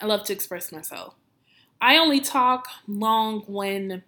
I 0.00 0.06
love 0.06 0.24
to 0.26 0.32
express 0.32 0.70
myself. 0.70 1.14
I 1.84 1.98
only 1.98 2.20
talk 2.20 2.68
long 2.88 3.40
when 3.40 4.04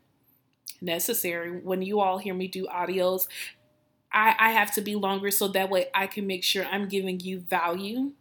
necessary. 0.80 1.50
When 1.50 1.82
you 1.82 2.00
all 2.00 2.16
hear 2.16 2.32
me 2.32 2.48
do 2.48 2.66
audios, 2.68 3.28
I, 4.10 4.34
I 4.38 4.50
have 4.52 4.72
to 4.76 4.80
be 4.80 4.94
longer 4.94 5.30
so 5.30 5.46
that 5.48 5.68
way 5.68 5.88
I 5.92 6.06
can 6.06 6.26
make 6.26 6.42
sure 6.42 6.64
I'm 6.64 6.88
giving 6.88 7.20
you 7.20 7.40
value 7.40 8.12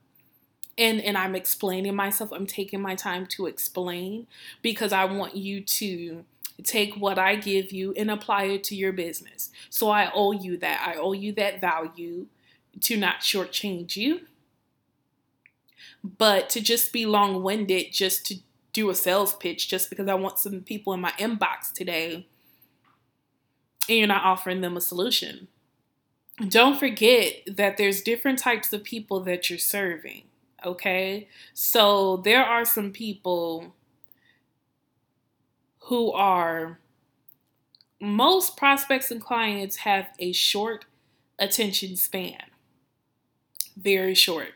and 0.78 1.00
and 1.00 1.18
I'm 1.18 1.36
explaining 1.36 1.96
myself. 1.96 2.34
I'm 2.34 2.46
taking 2.46 2.82
my 2.82 2.96
time 2.96 3.26
to 3.28 3.46
explain 3.46 4.28
because 4.62 4.92
I 4.92 5.06
want 5.06 5.38
you 5.38 5.62
to 5.62 6.26
take 6.62 6.96
what 6.96 7.18
I 7.18 7.38
give 7.38 7.72
you 7.72 7.94
and 7.96 8.12
apply 8.12 8.44
it 8.48 8.64
to 8.66 8.76
your 8.76 8.92
business. 8.92 9.52
So 9.70 9.90
I 9.90 10.12
owe 10.14 10.34
you 10.34 10.58
that. 10.58 10.86
I 10.86 11.00
owe 11.00 11.14
you 11.14 11.32
that 11.32 11.62
value 11.62 12.26
to 12.82 12.98
not 12.98 13.22
shortchange 13.22 13.96
you, 13.96 14.22
but 16.04 16.50
to 16.50 16.60
just 16.60 16.92
be 16.92 17.06
long 17.06 17.42
winded, 17.42 17.94
just 17.94 18.26
to 18.26 18.40
do 18.76 18.90
a 18.90 18.96
sales 18.96 19.34
pitch 19.34 19.70
just 19.70 19.90
because 19.90 20.10
I 20.10 20.16
want 20.16 20.38
some 20.38 20.60
people 20.60 20.92
in 20.94 21.00
my 21.00 21.12
inbox 21.12 21.72
today 21.74 22.28
and 23.88 23.98
you're 23.98 24.08
not 24.08 24.26
offering 24.26 24.60
them 24.60 24.76
a 24.76 24.82
solution. 24.82 25.48
Don't 26.50 26.78
forget 26.78 27.36
that 27.48 27.78
there's 27.78 28.02
different 28.02 28.38
types 28.38 28.74
of 28.74 28.84
people 28.84 29.22
that 29.22 29.50
you're 29.50 29.58
serving, 29.58 30.24
okay? 30.66 31.30
So 31.54 32.18
there 32.18 32.44
are 32.44 32.66
some 32.66 32.92
people 32.92 33.74
who 35.84 36.12
are 36.12 36.80
most 38.02 38.58
prospects 38.58 39.10
and 39.10 39.22
clients 39.22 39.78
have 39.78 40.08
a 40.20 40.34
short 40.34 40.84
attention 41.40 41.96
span. 41.96 42.42
Very 43.78 44.16
short. 44.16 44.50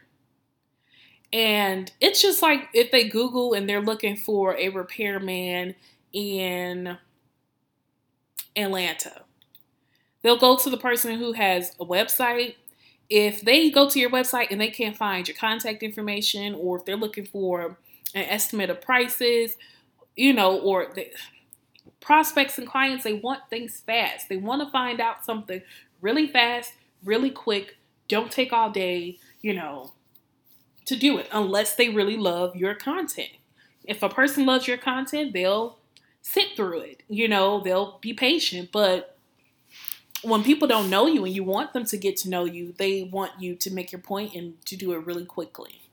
And 1.31 1.91
it's 2.01 2.21
just 2.21 2.41
like 2.41 2.69
if 2.73 2.91
they 2.91 3.07
Google 3.07 3.53
and 3.53 3.69
they're 3.69 3.81
looking 3.81 4.15
for 4.15 4.55
a 4.57 4.69
repairman 4.69 5.75
in 6.11 6.97
Atlanta, 8.55 9.21
they'll 10.21 10.39
go 10.39 10.57
to 10.57 10.69
the 10.69 10.77
person 10.77 11.19
who 11.19 11.33
has 11.33 11.75
a 11.79 11.85
website. 11.85 12.55
If 13.09 13.41
they 13.41 13.69
go 13.69 13.89
to 13.89 13.99
your 13.99 14.09
website 14.09 14.47
and 14.49 14.59
they 14.59 14.69
can't 14.69 14.97
find 14.97 15.27
your 15.27 15.37
contact 15.37 15.83
information, 15.83 16.55
or 16.55 16.77
if 16.77 16.85
they're 16.85 16.95
looking 16.95 17.25
for 17.25 17.77
an 18.15 18.23
estimate 18.23 18.69
of 18.69 18.81
prices, 18.81 19.55
you 20.15 20.33
know, 20.33 20.59
or 20.59 20.91
the 20.93 21.07
prospects 21.99 22.57
and 22.57 22.67
clients, 22.67 23.03
they 23.03 23.13
want 23.13 23.41
things 23.49 23.81
fast. 23.85 24.29
They 24.29 24.37
want 24.37 24.63
to 24.63 24.71
find 24.71 24.99
out 24.99 25.25
something 25.25 25.61
really 26.01 26.27
fast, 26.27 26.73
really 27.03 27.29
quick, 27.29 27.77
don't 28.07 28.31
take 28.31 28.51
all 28.51 28.71
day, 28.71 29.19
you 29.41 29.53
know, 29.53 29.93
to 30.89 30.95
do 30.95 31.19
it 31.19 31.28
unless 31.32 31.75
they 31.75 31.88
really 31.88 32.17
love 32.17 32.56
your 32.56 32.73
content. 32.73 33.30
If 33.84 34.02
a 34.02 34.10
person 34.10 34.47
loves 34.47 34.67
your 34.67 34.78
content, 34.78 35.34
they'll 35.34 35.78
sit 36.23 36.56
through 36.56 36.80
it. 36.80 37.04
You 37.08 37.28
know, 37.28 37.62
they'll 37.62 37.99
be 38.02 38.12
patient. 38.12 38.71
But 38.71 39.15
when 40.23 40.43
people 40.43 40.67
don't 40.67 40.89
know 40.89 41.06
you 41.06 41.23
and 41.25 41.34
you 41.34 41.43
want 41.43 41.73
them 41.73 41.86
to 41.86 41.97
get 41.97 42.17
to 42.17 42.30
know 42.30 42.45
you, 42.45 42.73
they 42.75 43.04
want 43.04 43.34
you 43.39 43.56
to 43.58 43.71
make 43.71 43.91
your 43.91 44.02
point 44.02 44.34
and 44.34 44.60
to 44.65 44.75
do 44.75 44.91
it 44.93 45.06
really 45.06 45.25
quickly. 45.25 45.84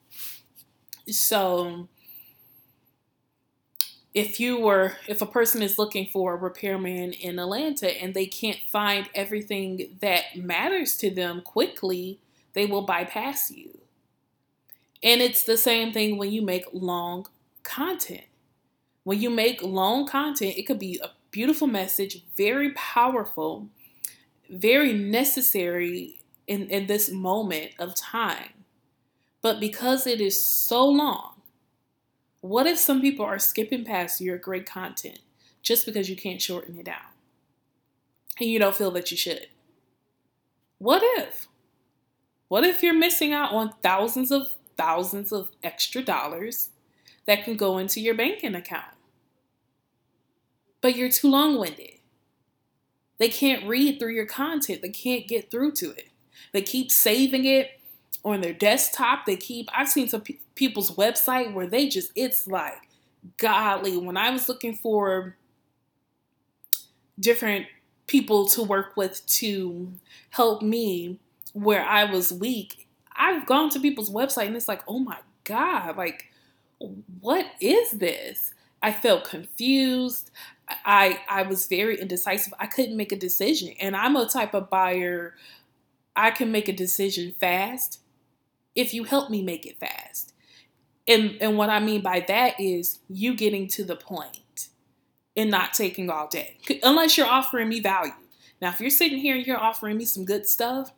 So, 1.10 1.88
if 4.14 4.40
you 4.40 4.58
were 4.58 4.94
if 5.06 5.20
a 5.20 5.26
person 5.26 5.60
is 5.60 5.78
looking 5.78 6.06
for 6.06 6.32
a 6.32 6.36
repairman 6.36 7.12
in 7.12 7.38
Atlanta 7.38 8.02
and 8.02 8.14
they 8.14 8.24
can't 8.24 8.60
find 8.72 9.10
everything 9.14 9.98
that 10.00 10.36
matters 10.36 10.96
to 10.96 11.10
them 11.10 11.42
quickly, 11.42 12.18
they 12.54 12.64
will 12.64 12.80
bypass 12.80 13.50
you 13.50 13.76
And 15.06 15.22
it's 15.22 15.44
the 15.44 15.56
same 15.56 15.92
thing 15.92 16.18
when 16.18 16.32
you 16.32 16.42
make 16.42 16.64
long 16.72 17.28
content. 17.62 18.24
When 19.04 19.20
you 19.20 19.30
make 19.30 19.62
long 19.62 20.04
content, 20.04 20.56
it 20.56 20.64
could 20.64 20.80
be 20.80 21.00
a 21.00 21.10
beautiful 21.30 21.68
message, 21.68 22.24
very 22.36 22.72
powerful, 22.72 23.68
very 24.50 24.92
necessary 24.92 26.18
in, 26.48 26.68
in 26.70 26.88
this 26.88 27.08
moment 27.08 27.70
of 27.78 27.94
time. 27.94 28.64
But 29.42 29.60
because 29.60 30.08
it 30.08 30.20
is 30.20 30.44
so 30.44 30.84
long, 30.84 31.34
what 32.40 32.66
if 32.66 32.76
some 32.76 33.00
people 33.00 33.24
are 33.24 33.38
skipping 33.38 33.84
past 33.84 34.20
your 34.20 34.38
great 34.38 34.66
content 34.66 35.20
just 35.62 35.86
because 35.86 36.10
you 36.10 36.16
can't 36.16 36.42
shorten 36.42 36.76
it 36.80 36.86
down? 36.86 37.12
And 38.40 38.50
you 38.50 38.58
don't 38.58 38.74
feel 38.74 38.90
that 38.90 39.12
you 39.12 39.16
should? 39.16 39.46
What 40.78 41.02
if? 41.16 41.46
What 42.48 42.64
if 42.64 42.82
you're 42.82 42.92
missing 42.92 43.32
out 43.32 43.52
on 43.52 43.74
thousands 43.84 44.32
of 44.32 44.55
thousands 44.76 45.32
of 45.32 45.50
extra 45.62 46.02
dollars 46.02 46.70
that 47.26 47.44
can 47.44 47.56
go 47.56 47.78
into 47.78 48.00
your 48.00 48.14
banking 48.14 48.54
account? 48.54 48.94
But 50.80 50.96
you're 50.96 51.10
too 51.10 51.28
long 51.28 51.58
winded. 51.58 51.98
They 53.18 53.28
can't 53.28 53.66
read 53.66 53.98
through 53.98 54.12
your 54.12 54.26
content, 54.26 54.82
they 54.82 54.90
can't 54.90 55.26
get 55.26 55.50
through 55.50 55.72
to 55.72 55.90
it. 55.90 56.08
They 56.52 56.62
keep 56.62 56.90
saving 56.90 57.44
it 57.44 57.80
on 58.24 58.40
their 58.40 58.52
desktop. 58.52 59.24
They 59.24 59.36
keep, 59.36 59.68
I've 59.74 59.88
seen 59.88 60.08
some 60.08 60.20
pe- 60.20 60.38
people's 60.54 60.90
website 60.92 61.52
where 61.52 61.66
they 61.66 61.88
just, 61.88 62.12
it's 62.14 62.46
like 62.46 62.88
godly. 63.38 63.96
When 63.96 64.16
I 64.16 64.30
was 64.30 64.48
looking 64.48 64.74
for 64.74 65.36
different 67.18 67.66
people 68.06 68.46
to 68.48 68.62
work 68.62 68.96
with 68.96 69.24
to 69.26 69.92
help 70.30 70.62
me 70.62 71.18
where 71.52 71.84
I 71.84 72.04
was 72.04 72.32
weak, 72.32 72.85
I've 73.16 73.46
gone 73.46 73.70
to 73.70 73.80
people's 73.80 74.10
website 74.10 74.46
and 74.46 74.56
it's 74.56 74.68
like, 74.68 74.82
oh 74.86 74.98
my 74.98 75.18
God, 75.44 75.96
like, 75.96 76.26
what 77.20 77.46
is 77.60 77.92
this? 77.92 78.52
I 78.82 78.92
felt 78.92 79.24
confused. 79.24 80.30
I 80.84 81.20
I 81.28 81.42
was 81.42 81.66
very 81.66 82.00
indecisive. 82.00 82.52
I 82.58 82.66
couldn't 82.66 82.96
make 82.96 83.12
a 83.12 83.16
decision. 83.16 83.74
And 83.80 83.96
I'm 83.96 84.16
a 84.16 84.28
type 84.28 84.54
of 84.54 84.70
buyer 84.70 85.34
I 86.16 86.30
can 86.30 86.50
make 86.50 86.68
a 86.68 86.72
decision 86.72 87.34
fast 87.38 88.00
if 88.74 88.94
you 88.94 89.04
help 89.04 89.30
me 89.30 89.42
make 89.42 89.66
it 89.66 89.78
fast. 89.78 90.32
And 91.06 91.36
and 91.40 91.56
what 91.56 91.70
I 91.70 91.78
mean 91.78 92.00
by 92.00 92.20
that 92.26 92.58
is 92.58 92.98
you 93.08 93.34
getting 93.34 93.68
to 93.68 93.84
the 93.84 93.96
point 93.96 94.68
and 95.36 95.50
not 95.50 95.74
taking 95.74 96.10
all 96.10 96.26
day. 96.26 96.58
Unless 96.82 97.16
you're 97.16 97.26
offering 97.26 97.68
me 97.68 97.80
value. 97.80 98.12
Now 98.60 98.70
if 98.70 98.80
you're 98.80 98.90
sitting 98.90 99.18
here 99.18 99.36
and 99.36 99.46
you're 99.46 99.60
offering 99.60 99.98
me 99.98 100.06
some 100.06 100.24
good 100.24 100.46
stuff, 100.46 100.92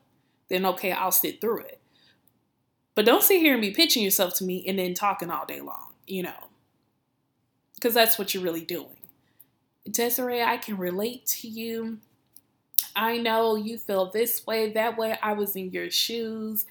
then 0.48 0.64
okay, 0.64 0.92
I'll 0.92 1.10
sit 1.12 1.40
through 1.40 1.60
it. 1.60 1.77
But 2.98 3.06
don't 3.06 3.22
sit 3.22 3.38
here 3.38 3.52
and 3.52 3.62
be 3.62 3.70
pitching 3.70 4.02
yourself 4.02 4.34
to 4.38 4.44
me 4.44 4.64
and 4.66 4.76
then 4.76 4.92
talking 4.92 5.30
all 5.30 5.46
day 5.46 5.60
long, 5.60 5.92
you 6.08 6.24
know. 6.24 6.48
Because 7.76 7.94
that's 7.94 8.18
what 8.18 8.34
you're 8.34 8.42
really 8.42 8.64
doing. 8.64 8.96
Desiree, 9.88 10.42
I 10.42 10.56
can 10.56 10.76
relate 10.76 11.24
to 11.26 11.46
you. 11.46 11.98
I 12.96 13.18
know 13.18 13.54
you 13.54 13.78
feel 13.78 14.10
this 14.10 14.44
way, 14.48 14.72
that 14.72 14.98
way. 14.98 15.16
I 15.22 15.34
was 15.34 15.54
in 15.54 15.70
your 15.70 15.92
shoes. 15.92 16.66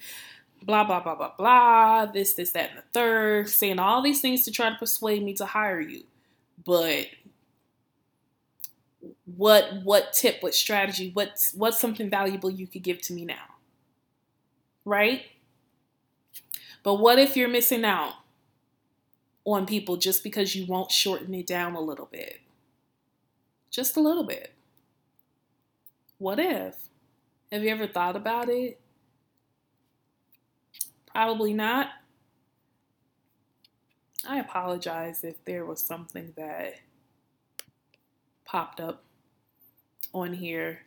Blah, 0.62 0.84
blah, 0.84 1.00
blah, 1.00 1.14
blah, 1.14 1.32
blah. 1.38 2.04
This, 2.04 2.34
this, 2.34 2.50
that, 2.50 2.72
and 2.72 2.78
the 2.80 2.84
third. 2.92 3.48
Saying 3.48 3.78
all 3.78 4.02
these 4.02 4.20
things 4.20 4.44
to 4.44 4.50
try 4.50 4.68
to 4.68 4.76
persuade 4.76 5.22
me 5.22 5.32
to 5.32 5.46
hire 5.46 5.80
you. 5.80 6.02
But 6.62 7.06
what 9.24 9.82
what 9.82 10.12
tip, 10.12 10.42
what 10.42 10.54
strategy, 10.54 11.10
what's 11.14 11.54
what's 11.54 11.80
something 11.80 12.10
valuable 12.10 12.50
you 12.50 12.66
could 12.66 12.82
give 12.82 13.00
to 13.04 13.14
me 13.14 13.24
now? 13.24 13.54
Right? 14.84 15.22
But 16.82 16.94
what 16.94 17.18
if 17.18 17.36
you're 17.36 17.48
missing 17.48 17.84
out 17.84 18.14
on 19.44 19.66
people 19.66 19.96
just 19.96 20.22
because 20.22 20.54
you 20.54 20.66
won't 20.66 20.90
shorten 20.90 21.34
it 21.34 21.46
down 21.46 21.74
a 21.74 21.80
little 21.80 22.08
bit? 22.10 22.40
Just 23.70 23.96
a 23.96 24.00
little 24.00 24.24
bit. 24.24 24.52
What 26.18 26.38
if? 26.38 26.74
Have 27.52 27.62
you 27.62 27.70
ever 27.70 27.86
thought 27.86 28.16
about 28.16 28.48
it? 28.48 28.80
Probably 31.06 31.52
not. 31.52 31.88
I 34.28 34.38
apologize 34.38 35.24
if 35.24 35.42
there 35.44 35.64
was 35.64 35.80
something 35.80 36.32
that 36.36 36.74
popped 38.44 38.80
up 38.80 39.04
on 40.12 40.34
here. 40.34 40.80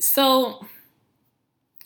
So 0.00 0.66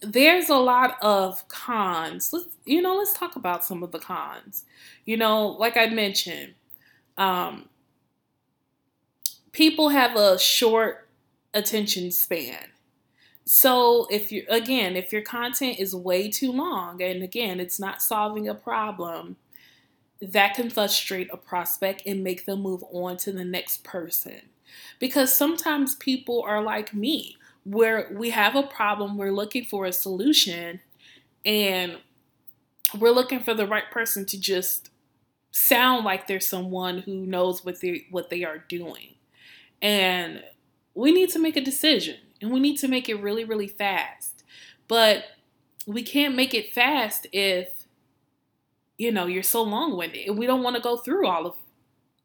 there's 0.02 0.48
a 0.48 0.56
lot 0.56 0.96
of 1.02 1.46
cons. 1.48 2.32
Let's 2.32 2.46
you 2.64 2.82
know, 2.82 2.96
let's 2.96 3.12
talk 3.12 3.36
about 3.36 3.64
some 3.64 3.82
of 3.82 3.92
the 3.92 3.98
cons. 3.98 4.64
You 5.04 5.16
know, 5.16 5.48
like 5.48 5.76
I 5.76 5.86
mentioned, 5.88 6.54
um, 7.18 7.68
people 9.52 9.90
have 9.90 10.16
a 10.16 10.38
short 10.38 11.08
attention 11.54 12.10
span. 12.10 12.66
So 13.44 14.08
if 14.10 14.32
you 14.32 14.44
again, 14.48 14.96
if 14.96 15.12
your 15.12 15.22
content 15.22 15.78
is 15.80 15.94
way 15.94 16.30
too 16.30 16.52
long 16.52 17.02
and 17.02 17.22
again, 17.22 17.60
it's 17.60 17.80
not 17.80 18.02
solving 18.02 18.48
a 18.48 18.54
problem, 18.54 19.36
that 20.20 20.54
can 20.54 20.70
frustrate 20.70 21.28
a 21.32 21.36
prospect 21.36 22.02
and 22.06 22.24
make 22.24 22.46
them 22.46 22.62
move 22.62 22.84
on 22.92 23.16
to 23.18 23.32
the 23.32 23.44
next 23.44 23.84
person. 23.84 24.42
Because 25.00 25.32
sometimes 25.34 25.96
people 25.96 26.42
are 26.46 26.62
like 26.62 26.94
me, 26.94 27.36
where 27.64 28.08
we 28.12 28.30
have 28.30 28.56
a 28.56 28.62
problem, 28.62 29.16
we're 29.16 29.32
looking 29.32 29.64
for 29.64 29.84
a 29.84 29.92
solution, 29.92 30.80
and 31.44 31.98
we're 32.98 33.10
looking 33.10 33.40
for 33.40 33.54
the 33.54 33.66
right 33.66 33.90
person 33.90 34.26
to 34.26 34.40
just 34.40 34.90
sound 35.50 36.04
like 36.04 36.26
they're 36.26 36.40
someone 36.40 36.98
who 36.98 37.26
knows 37.26 37.64
what 37.64 37.80
they 37.80 38.06
what 38.10 38.30
they 38.30 38.44
are 38.44 38.58
doing. 38.58 39.14
And 39.80 40.42
we 40.94 41.12
need 41.12 41.30
to 41.30 41.38
make 41.38 41.56
a 41.56 41.60
decision 41.60 42.16
and 42.40 42.50
we 42.52 42.60
need 42.60 42.76
to 42.78 42.88
make 42.88 43.08
it 43.08 43.16
really, 43.16 43.44
really 43.44 43.68
fast. 43.68 44.44
But 44.88 45.24
we 45.86 46.02
can't 46.02 46.34
make 46.34 46.54
it 46.54 46.72
fast 46.72 47.26
if, 47.32 47.86
you 48.98 49.10
know, 49.10 49.26
you're 49.26 49.42
so 49.42 49.62
long 49.62 49.96
winded. 49.96 50.28
And 50.28 50.38
we 50.38 50.46
don't 50.46 50.62
want 50.62 50.76
to 50.76 50.82
go 50.82 50.96
through 50.96 51.26
all 51.26 51.46
of 51.46 51.54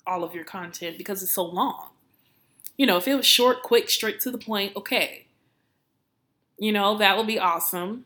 all 0.06 0.24
of 0.24 0.34
your 0.34 0.46
content 0.46 0.98
because 0.98 1.22
it's 1.22 1.34
so 1.34 1.46
long. 1.46 1.90
You 2.78 2.86
know, 2.86 2.98
if 2.98 3.08
it 3.08 3.16
was 3.16 3.26
short, 3.26 3.62
quick, 3.64 3.90
straight 3.90 4.20
to 4.22 4.32
the 4.32 4.38
point, 4.38 4.76
okay. 4.76 5.27
You 6.60 6.72
know, 6.72 6.98
that 7.00 7.18
would 7.18 7.26
be 7.28 7.40
awesome. 7.40 8.06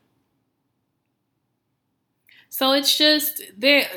So 2.50 2.74
it's 2.74 2.98
just 2.98 3.42
there 3.58 3.88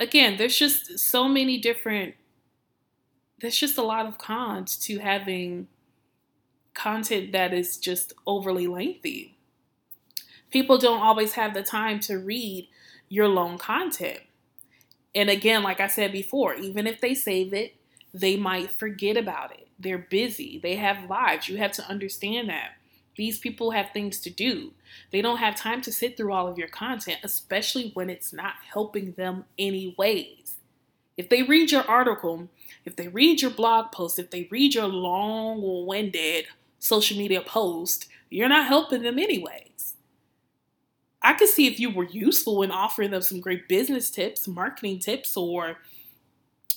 again, 0.00 0.36
there's 0.38 0.58
just 0.58 0.98
so 0.98 1.28
many 1.28 1.58
different 1.58 2.14
there's 3.40 3.58
just 3.58 3.78
a 3.78 3.82
lot 3.82 4.06
of 4.06 4.18
cons 4.18 4.76
to 4.76 4.98
having 4.98 5.68
content 6.74 7.32
that 7.32 7.52
is 7.52 7.76
just 7.76 8.12
overly 8.26 8.66
lengthy. 8.66 9.36
People 10.50 10.78
don't 10.78 11.00
always 11.02 11.34
have 11.34 11.54
the 11.54 11.62
time 11.62 12.00
to 12.00 12.18
read 12.18 12.68
your 13.08 13.28
long 13.28 13.58
content. 13.58 14.20
And 15.14 15.30
again, 15.30 15.64
like 15.64 15.80
I 15.80 15.88
said 15.88 16.12
before, 16.12 16.54
even 16.54 16.86
if 16.88 17.00
they 17.00 17.14
save 17.14 17.54
it, 17.54 17.76
they 18.14 18.36
might 18.36 18.70
forget 18.72 19.18
about 19.18 19.52
it. 19.52 19.68
They're 19.78 19.98
busy, 19.98 20.60
they 20.62 20.76
have 20.76 21.10
lives. 21.10 21.48
You 21.48 21.58
have 21.58 21.72
to 21.74 21.88
understand 21.88 22.50
that. 22.50 22.77
These 23.18 23.40
people 23.40 23.72
have 23.72 23.90
things 23.90 24.20
to 24.20 24.30
do. 24.30 24.70
They 25.10 25.20
don't 25.20 25.38
have 25.38 25.56
time 25.56 25.82
to 25.82 25.92
sit 25.92 26.16
through 26.16 26.32
all 26.32 26.46
of 26.46 26.56
your 26.56 26.68
content, 26.68 27.18
especially 27.24 27.90
when 27.94 28.08
it's 28.08 28.32
not 28.32 28.54
helping 28.72 29.12
them 29.12 29.44
anyways. 29.58 30.58
If 31.16 31.28
they 31.28 31.42
read 31.42 31.72
your 31.72 31.82
article, 31.82 32.48
if 32.84 32.94
they 32.94 33.08
read 33.08 33.42
your 33.42 33.50
blog 33.50 33.90
post, 33.90 34.20
if 34.20 34.30
they 34.30 34.46
read 34.52 34.76
your 34.76 34.86
long 34.86 35.84
winded 35.84 36.44
social 36.78 37.18
media 37.18 37.40
post, 37.40 38.06
you're 38.30 38.48
not 38.48 38.68
helping 38.68 39.02
them 39.02 39.18
anyways. 39.18 39.94
I 41.20 41.32
could 41.34 41.48
see 41.48 41.66
if 41.66 41.80
you 41.80 41.90
were 41.90 42.04
useful 42.04 42.62
in 42.62 42.70
offering 42.70 43.10
them 43.10 43.22
some 43.22 43.40
great 43.40 43.68
business 43.68 44.10
tips, 44.12 44.46
marketing 44.46 45.00
tips, 45.00 45.36
or 45.36 45.78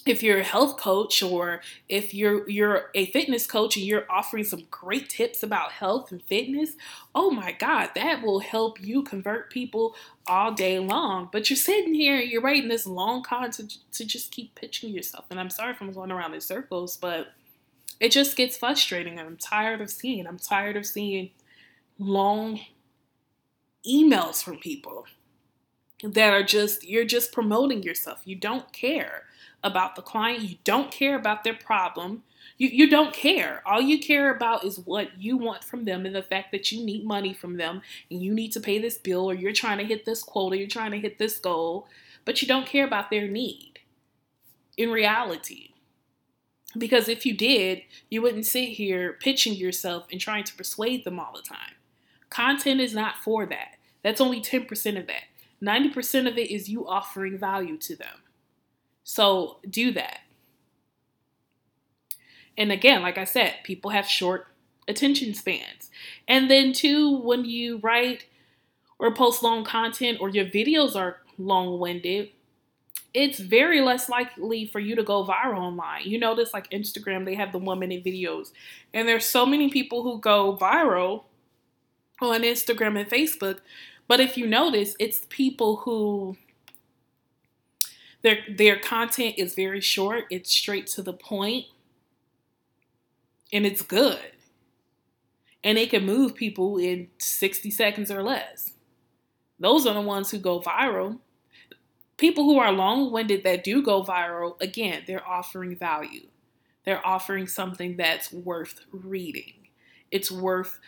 if 0.05 0.23
you're 0.23 0.39
a 0.39 0.43
health 0.43 0.77
coach 0.77 1.21
or 1.21 1.61
if 1.87 2.13
you're 2.13 2.49
you're 2.49 2.89
a 2.95 3.05
fitness 3.07 3.45
coach 3.45 3.77
and 3.77 3.85
you're 3.85 4.05
offering 4.09 4.43
some 4.43 4.63
great 4.71 5.09
tips 5.09 5.43
about 5.43 5.73
health 5.73 6.11
and 6.11 6.21
fitness, 6.23 6.71
oh 7.13 7.29
my 7.29 7.51
god, 7.51 7.91
that 7.95 8.21
will 8.23 8.39
help 8.39 8.81
you 8.81 9.03
convert 9.03 9.51
people 9.51 9.95
all 10.25 10.51
day 10.51 10.79
long. 10.79 11.29
But 11.31 11.49
you're 11.49 11.57
sitting 11.57 11.93
here, 11.93 12.19
you're 12.19 12.41
writing 12.41 12.67
this 12.67 12.87
long 12.87 13.21
content 13.23 13.71
to, 13.71 13.91
to 13.99 14.05
just 14.05 14.31
keep 14.31 14.55
pitching 14.55 14.91
yourself. 14.91 15.25
And 15.29 15.39
I'm 15.39 15.49
sorry 15.49 15.71
if 15.71 15.81
I'm 15.81 15.91
going 15.91 16.11
around 16.11 16.33
in 16.33 16.41
circles, 16.41 16.97
but 16.97 17.33
it 17.99 18.11
just 18.11 18.35
gets 18.35 18.57
frustrating 18.57 19.19
and 19.19 19.27
I'm 19.27 19.37
tired 19.37 19.81
of 19.81 19.91
seeing. 19.91 20.25
I'm 20.25 20.39
tired 20.39 20.77
of 20.77 20.85
seeing 20.85 21.29
long 21.99 22.59
emails 23.87 24.43
from 24.43 24.57
people 24.57 25.05
that 26.03 26.33
are 26.33 26.43
just 26.43 26.87
you're 26.87 27.05
just 27.05 27.31
promoting 27.31 27.83
yourself. 27.83 28.21
You 28.25 28.35
don't 28.35 28.71
care 28.73 29.23
about 29.63 29.95
the 29.95 30.01
client. 30.01 30.41
You 30.41 30.57
don't 30.63 30.91
care 30.91 31.15
about 31.15 31.43
their 31.43 31.53
problem. 31.53 32.23
You, 32.57 32.69
you 32.69 32.89
don't 32.89 33.13
care. 33.13 33.61
All 33.65 33.81
you 33.81 33.99
care 33.99 34.33
about 34.33 34.63
is 34.63 34.79
what 34.79 35.19
you 35.19 35.37
want 35.37 35.63
from 35.63 35.85
them 35.85 36.05
and 36.05 36.15
the 36.15 36.23
fact 36.23 36.51
that 36.51 36.71
you 36.71 36.83
need 36.83 37.05
money 37.05 37.33
from 37.33 37.57
them 37.57 37.81
and 38.09 38.21
you 38.21 38.33
need 38.33 38.51
to 38.53 38.59
pay 38.59 38.79
this 38.79 38.97
bill 38.97 39.29
or 39.29 39.33
you're 39.33 39.51
trying 39.51 39.77
to 39.77 39.83
hit 39.83 40.05
this 40.05 40.23
quota, 40.23 40.55
or 40.55 40.57
you're 40.57 40.67
trying 40.67 40.91
to 40.91 40.99
hit 40.99 41.17
this 41.17 41.39
goal, 41.39 41.87
but 42.25 42.41
you 42.41 42.47
don't 42.47 42.67
care 42.67 42.85
about 42.85 43.09
their 43.09 43.27
need 43.27 43.79
in 44.77 44.91
reality. 44.91 45.69
Because 46.77 47.09
if 47.09 47.25
you 47.25 47.35
did, 47.35 47.81
you 48.09 48.21
wouldn't 48.21 48.45
sit 48.45 48.69
here 48.69 49.17
pitching 49.19 49.53
yourself 49.53 50.05
and 50.11 50.21
trying 50.21 50.45
to 50.45 50.55
persuade 50.55 51.03
them 51.03 51.19
all 51.19 51.33
the 51.35 51.41
time. 51.41 51.75
Content 52.29 52.79
is 52.79 52.93
not 52.93 53.17
for 53.17 53.45
that. 53.45 53.75
That's 54.03 54.21
only 54.21 54.41
10% 54.41 54.69
of 54.99 55.07
that. 55.07 55.23
90% 55.63 56.27
of 56.27 56.37
it 56.37 56.51
is 56.51 56.69
you 56.69 56.87
offering 56.87 57.37
value 57.37 57.77
to 57.77 57.95
them. 57.95 58.23
So 59.03 59.57
do 59.69 59.91
that. 59.91 60.19
And 62.57 62.71
again, 62.71 63.01
like 63.01 63.17
I 63.17 63.23
said, 63.23 63.55
people 63.63 63.91
have 63.91 64.07
short 64.07 64.47
attention 64.87 65.33
spans. 65.33 65.89
And 66.27 66.49
then, 66.49 66.73
two, 66.73 67.17
when 67.17 67.45
you 67.45 67.77
write 67.77 68.25
or 68.99 69.13
post 69.13 69.41
long 69.41 69.63
content 69.63 70.19
or 70.21 70.29
your 70.29 70.45
videos 70.45 70.95
are 70.95 71.17
long 71.37 71.79
winded, 71.79 72.29
it's 73.13 73.39
very 73.39 73.81
less 73.81 74.07
likely 74.09 74.65
for 74.65 74.79
you 74.79 74.95
to 74.95 75.03
go 75.03 75.25
viral 75.25 75.57
online. 75.57 76.03
You 76.05 76.19
notice, 76.19 76.53
like 76.53 76.69
Instagram, 76.69 77.25
they 77.25 77.35
have 77.35 77.51
the 77.51 77.57
one 77.57 77.79
minute 77.79 78.03
videos, 78.03 78.51
and 78.93 79.07
there's 79.07 79.25
so 79.25 79.45
many 79.45 79.69
people 79.69 80.03
who 80.03 80.19
go 80.19 80.55
viral 80.55 81.23
on 82.21 82.41
Instagram 82.41 82.99
and 82.99 83.09
Facebook. 83.09 83.59
But 84.11 84.19
if 84.19 84.37
you 84.37 84.45
notice, 84.45 84.93
it's 84.99 85.21
people 85.29 85.77
who 85.77 86.35
their 88.23 88.39
their 88.49 88.77
content 88.77 89.35
is 89.37 89.55
very 89.55 89.79
short, 89.79 90.25
it's 90.29 90.51
straight 90.51 90.87
to 90.87 91.01
the 91.01 91.13
point, 91.13 91.67
and 93.53 93.65
it's 93.65 93.81
good. 93.81 94.19
And 95.63 95.77
it 95.77 95.91
can 95.91 96.05
move 96.05 96.35
people 96.35 96.77
in 96.77 97.07
60 97.19 97.71
seconds 97.71 98.11
or 98.11 98.21
less. 98.21 98.73
Those 99.57 99.87
are 99.87 99.93
the 99.93 100.01
ones 100.01 100.29
who 100.29 100.39
go 100.39 100.59
viral. 100.59 101.19
People 102.17 102.43
who 102.43 102.59
are 102.59 102.73
long 102.73 103.13
winded 103.13 103.45
that 103.45 103.63
do 103.63 103.81
go 103.81 104.03
viral, 104.03 104.59
again, 104.59 105.03
they're 105.07 105.25
offering 105.25 105.77
value. 105.77 106.27
They're 106.83 107.07
offering 107.07 107.47
something 107.47 107.95
that's 107.95 108.33
worth 108.33 108.81
reading. 108.91 109.60
It's 110.11 110.31
worth 110.31 110.79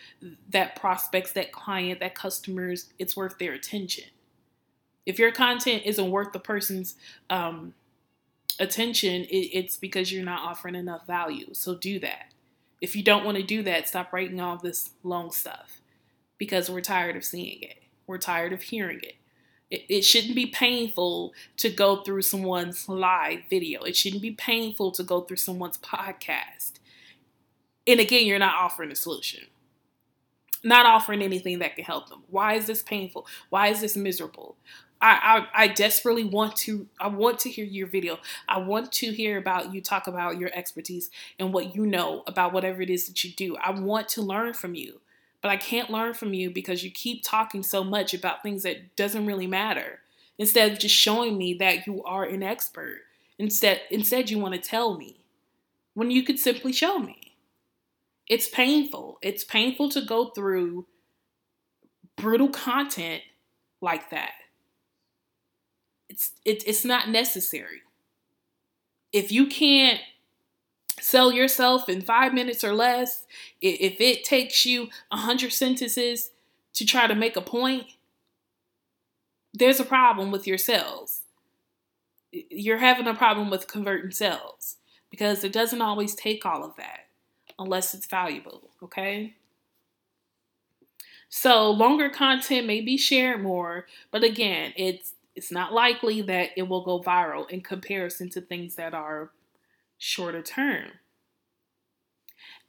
that 0.50 0.76
prospects, 0.76 1.32
that 1.32 1.52
client, 1.52 2.00
that 2.00 2.14
customers, 2.14 2.92
it's 2.98 3.16
worth 3.16 3.38
their 3.38 3.52
attention. 3.52 4.04
If 5.06 5.18
your 5.18 5.32
content 5.32 5.82
isn't 5.84 6.10
worth 6.10 6.32
the 6.32 6.38
person's 6.38 6.94
um, 7.30 7.74
attention, 8.58 9.24
it, 9.24 9.50
it's 9.52 9.76
because 9.76 10.12
you're 10.12 10.24
not 10.24 10.42
offering 10.42 10.74
enough 10.74 11.06
value. 11.06 11.52
So 11.52 11.74
do 11.74 11.98
that. 12.00 12.32
If 12.80 12.94
you 12.94 13.02
don't 13.02 13.24
want 13.24 13.38
to 13.38 13.42
do 13.42 13.62
that, 13.62 13.88
stop 13.88 14.12
writing 14.12 14.40
all 14.40 14.58
this 14.58 14.90
long 15.02 15.30
stuff 15.30 15.80
because 16.38 16.70
we're 16.70 16.80
tired 16.82 17.16
of 17.16 17.24
seeing 17.24 17.62
it. 17.62 17.82
We're 18.06 18.18
tired 18.18 18.52
of 18.52 18.62
hearing 18.62 19.00
it. 19.02 19.14
It, 19.70 19.84
it 19.88 20.02
shouldn't 20.02 20.34
be 20.34 20.46
painful 20.46 21.32
to 21.56 21.70
go 21.70 22.02
through 22.02 22.22
someone's 22.22 22.88
live 22.88 23.40
video. 23.48 23.82
It 23.82 23.96
shouldn't 23.96 24.22
be 24.22 24.32
painful 24.32 24.92
to 24.92 25.02
go 25.02 25.22
through 25.22 25.38
someone's 25.38 25.78
podcast. 25.78 26.72
And 27.86 28.00
again, 28.00 28.26
you're 28.26 28.38
not 28.38 28.54
offering 28.54 28.90
a 28.90 28.96
solution, 28.96 29.44
not 30.62 30.86
offering 30.86 31.22
anything 31.22 31.58
that 31.58 31.76
can 31.76 31.84
help 31.84 32.08
them. 32.08 32.22
Why 32.30 32.54
is 32.54 32.66
this 32.66 32.82
painful? 32.82 33.26
Why 33.50 33.68
is 33.68 33.80
this 33.80 33.96
miserable? 33.96 34.56
I, 35.04 35.46
I, 35.54 35.64
I 35.64 35.68
desperately 35.68 36.24
want 36.24 36.56
to 36.56 36.86
I 36.98 37.08
want 37.08 37.38
to 37.40 37.50
hear 37.50 37.66
your 37.66 37.86
video. 37.86 38.18
I 38.48 38.58
want 38.58 38.90
to 38.92 39.12
hear 39.12 39.36
about 39.36 39.74
you 39.74 39.82
talk 39.82 40.06
about 40.06 40.38
your 40.38 40.50
expertise 40.54 41.10
and 41.38 41.52
what 41.52 41.76
you 41.76 41.84
know 41.84 42.22
about 42.26 42.54
whatever 42.54 42.80
it 42.80 42.88
is 42.88 43.06
that 43.06 43.22
you 43.22 43.30
do. 43.30 43.56
I 43.56 43.70
want 43.70 44.08
to 44.10 44.22
learn 44.22 44.54
from 44.54 44.74
you. 44.74 45.00
But 45.42 45.50
I 45.50 45.58
can't 45.58 45.90
learn 45.90 46.14
from 46.14 46.32
you 46.32 46.50
because 46.50 46.82
you 46.82 46.90
keep 46.90 47.22
talking 47.22 47.62
so 47.62 47.84
much 47.84 48.14
about 48.14 48.42
things 48.42 48.62
that 48.62 48.96
doesn't 48.96 49.26
really 49.26 49.46
matter. 49.46 50.00
Instead 50.38 50.72
of 50.72 50.78
just 50.78 50.94
showing 50.94 51.36
me 51.36 51.52
that 51.52 51.86
you 51.86 52.02
are 52.04 52.24
an 52.24 52.42
expert. 52.42 53.02
Instead 53.38 53.82
instead 53.90 54.30
you 54.30 54.38
want 54.38 54.54
to 54.54 54.60
tell 54.60 54.96
me 54.96 55.16
when 55.92 56.10
you 56.10 56.22
could 56.22 56.38
simply 56.38 56.72
show 56.72 56.98
me. 56.98 57.23
It's 58.28 58.48
painful. 58.48 59.18
It's 59.22 59.44
painful 59.44 59.90
to 59.90 60.00
go 60.00 60.30
through 60.30 60.86
brutal 62.16 62.48
content 62.48 63.22
like 63.80 64.10
that 64.10 64.32
it's 66.14 66.32
it, 66.44 66.62
it's 66.66 66.84
not 66.84 67.08
necessary. 67.08 67.82
If 69.12 69.32
you 69.32 69.46
can't 69.46 70.00
sell 71.00 71.32
yourself 71.32 71.88
in 71.88 72.02
five 72.02 72.32
minutes 72.32 72.62
or 72.62 72.72
less, 72.72 73.26
if 73.60 74.00
it 74.00 74.24
takes 74.24 74.64
you 74.64 74.88
a 75.10 75.16
hundred 75.16 75.52
sentences 75.52 76.30
to 76.74 76.86
try 76.86 77.06
to 77.06 77.14
make 77.14 77.36
a 77.36 77.40
point, 77.40 77.86
there's 79.52 79.80
a 79.80 79.84
problem 79.84 80.30
with 80.30 80.46
your 80.46 80.58
sales. 80.58 81.22
You're 82.32 82.78
having 82.78 83.06
a 83.06 83.14
problem 83.14 83.50
with 83.50 83.68
converting 83.68 84.10
sales 84.10 84.76
because 85.10 85.44
it 85.44 85.52
doesn't 85.52 85.82
always 85.82 86.14
take 86.14 86.44
all 86.44 86.64
of 86.64 86.76
that 86.76 87.03
unless 87.58 87.94
it's 87.94 88.06
valuable, 88.06 88.70
okay? 88.82 89.34
So, 91.28 91.70
longer 91.70 92.10
content 92.10 92.66
may 92.66 92.80
be 92.80 92.96
shared 92.96 93.42
more, 93.42 93.86
but 94.10 94.22
again, 94.22 94.72
it's 94.76 95.14
it's 95.34 95.50
not 95.50 95.72
likely 95.72 96.22
that 96.22 96.50
it 96.56 96.68
will 96.68 96.84
go 96.84 97.00
viral 97.02 97.50
in 97.50 97.60
comparison 97.60 98.30
to 98.30 98.40
things 98.40 98.76
that 98.76 98.94
are 98.94 99.30
shorter 99.98 100.42
term. 100.42 100.90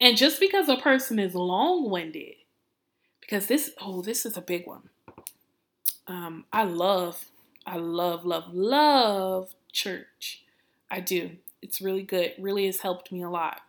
And 0.02 0.18
just 0.18 0.40
because 0.40 0.68
a 0.68 0.78
person 0.78 1.20
is 1.20 1.36
long 1.36 1.90
winded, 1.90 2.36
because 3.22 3.48
this, 3.48 3.72
oh, 3.80 4.02
this 4.02 4.26
is 4.26 4.36
a 4.36 4.42
big 4.42 4.68
one. 4.68 4.90
Um, 6.08 6.46
I 6.52 6.64
love, 6.64 7.26
I 7.66 7.78
love, 7.78 8.26
love, 8.26 8.54
love 8.54 9.54
church. 9.72 10.44
I 10.92 11.00
do. 11.00 11.32
It's 11.62 11.82
really 11.82 12.04
good. 12.04 12.34
Really 12.38 12.66
has 12.66 12.82
helped 12.82 13.12
me 13.12 13.24
a 13.24 13.30
lot. 13.30 13.62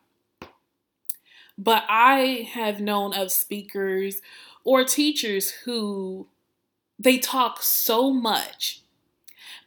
But 1.58 1.84
I 1.88 2.48
have 2.52 2.80
known 2.80 3.14
of 3.14 3.32
speakers 3.32 4.20
or 4.64 4.84
teachers 4.84 5.50
who 5.64 6.26
they 6.98 7.18
talk 7.18 7.62
so 7.62 8.10
much 8.10 8.82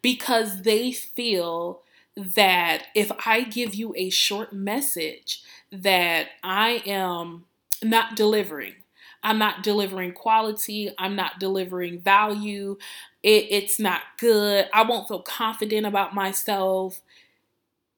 because 0.02 0.64
they 0.64 0.92
feel 0.92 1.82
that 2.16 2.88
if 2.96 3.12
I 3.26 3.42
give 3.42 3.74
you 3.74 3.94
a 3.96 4.10
short 4.10 4.52
message 4.54 5.42
that 5.72 6.30
I 6.44 6.84
am 6.86 7.46
not 7.82 8.16
delivering. 8.16 8.74
I'm 9.22 9.38
not 9.38 9.64
delivering 9.64 10.14
quality. 10.14 10.92
I'm 10.98 11.16
not 11.16 11.40
delivering 11.40 12.00
value. 12.00 12.78
It, 13.22 13.48
it's 13.50 13.80
not 13.80 14.02
good. 14.18 14.68
I 14.74 14.84
won't 14.84 15.08
feel 15.08 15.22
confident 15.22 15.86
about 15.86 16.16
myself. 16.16 17.02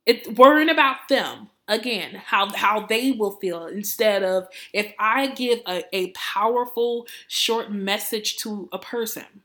It 0.05 0.37
worrying 0.37 0.69
about 0.69 1.07
them 1.09 1.49
again, 1.67 2.21
how 2.25 2.53
how 2.53 2.85
they 2.85 3.11
will 3.11 3.31
feel 3.31 3.67
instead 3.67 4.23
of 4.23 4.47
if 4.73 4.93
I 4.99 5.27
give 5.27 5.59
a, 5.67 5.83
a 5.93 6.11
powerful 6.11 7.07
short 7.27 7.71
message 7.71 8.37
to 8.37 8.69
a 8.71 8.79
person 8.79 9.41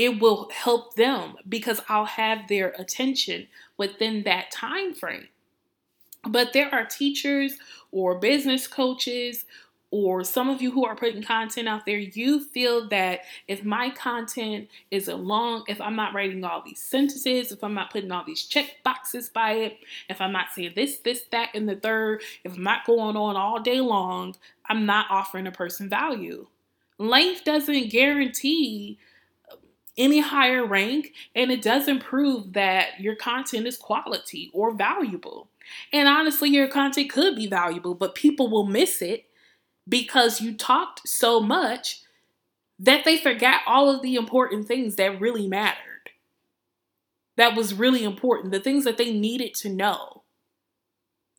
it 0.00 0.18
will 0.18 0.48
help 0.50 0.94
them 0.94 1.34
because 1.46 1.82
I'll 1.86 2.06
have 2.06 2.48
their 2.48 2.70
attention 2.78 3.48
within 3.76 4.22
that 4.22 4.50
time 4.50 4.94
frame. 4.94 5.28
But 6.26 6.54
there 6.54 6.72
are 6.74 6.86
teachers 6.86 7.58
or 7.92 8.18
business 8.18 8.66
coaches 8.66 9.44
or 9.90 10.22
some 10.22 10.48
of 10.48 10.62
you 10.62 10.70
who 10.70 10.84
are 10.84 10.94
putting 10.94 11.22
content 11.22 11.68
out 11.68 11.84
there, 11.84 11.98
you 11.98 12.44
feel 12.44 12.88
that 12.88 13.20
if 13.48 13.64
my 13.64 13.90
content 13.90 14.68
is 14.90 15.08
a 15.08 15.16
long, 15.16 15.64
if 15.66 15.80
I'm 15.80 15.96
not 15.96 16.14
writing 16.14 16.44
all 16.44 16.62
these 16.62 16.80
sentences, 16.80 17.50
if 17.50 17.64
I'm 17.64 17.74
not 17.74 17.90
putting 17.90 18.12
all 18.12 18.24
these 18.24 18.44
check 18.44 18.76
boxes 18.84 19.28
by 19.28 19.52
it, 19.52 19.78
if 20.08 20.20
I'm 20.20 20.32
not 20.32 20.46
saying 20.54 20.72
this, 20.76 20.98
this, 20.98 21.22
that, 21.32 21.50
and 21.54 21.68
the 21.68 21.74
third, 21.74 22.22
if 22.44 22.54
I'm 22.54 22.62
not 22.62 22.86
going 22.86 23.16
on 23.16 23.36
all 23.36 23.60
day 23.60 23.80
long, 23.80 24.36
I'm 24.66 24.86
not 24.86 25.06
offering 25.10 25.48
a 25.48 25.52
person 25.52 25.88
value. 25.88 26.46
Length 26.98 27.44
doesn't 27.44 27.90
guarantee 27.90 28.98
any 29.96 30.20
higher 30.20 30.64
rank 30.64 31.12
and 31.34 31.50
it 31.50 31.62
doesn't 31.62 32.00
prove 32.00 32.52
that 32.52 33.00
your 33.00 33.16
content 33.16 33.66
is 33.66 33.76
quality 33.76 34.50
or 34.52 34.72
valuable. 34.72 35.48
And 35.92 36.08
honestly, 36.08 36.48
your 36.48 36.68
content 36.68 37.10
could 37.10 37.34
be 37.34 37.48
valuable, 37.48 37.94
but 37.94 38.14
people 38.14 38.48
will 38.48 38.66
miss 38.66 39.02
it 39.02 39.26
because 39.90 40.40
you 40.40 40.54
talked 40.54 41.06
so 41.06 41.40
much 41.40 42.00
that 42.78 43.04
they 43.04 43.18
forgot 43.18 43.60
all 43.66 43.90
of 43.90 44.00
the 44.00 44.14
important 44.14 44.66
things 44.66 44.96
that 44.96 45.20
really 45.20 45.46
mattered. 45.46 46.10
That 47.36 47.54
was 47.54 47.74
really 47.74 48.04
important, 48.04 48.52
the 48.52 48.60
things 48.60 48.84
that 48.84 48.96
they 48.96 49.12
needed 49.12 49.54
to 49.56 49.68
know. 49.68 50.22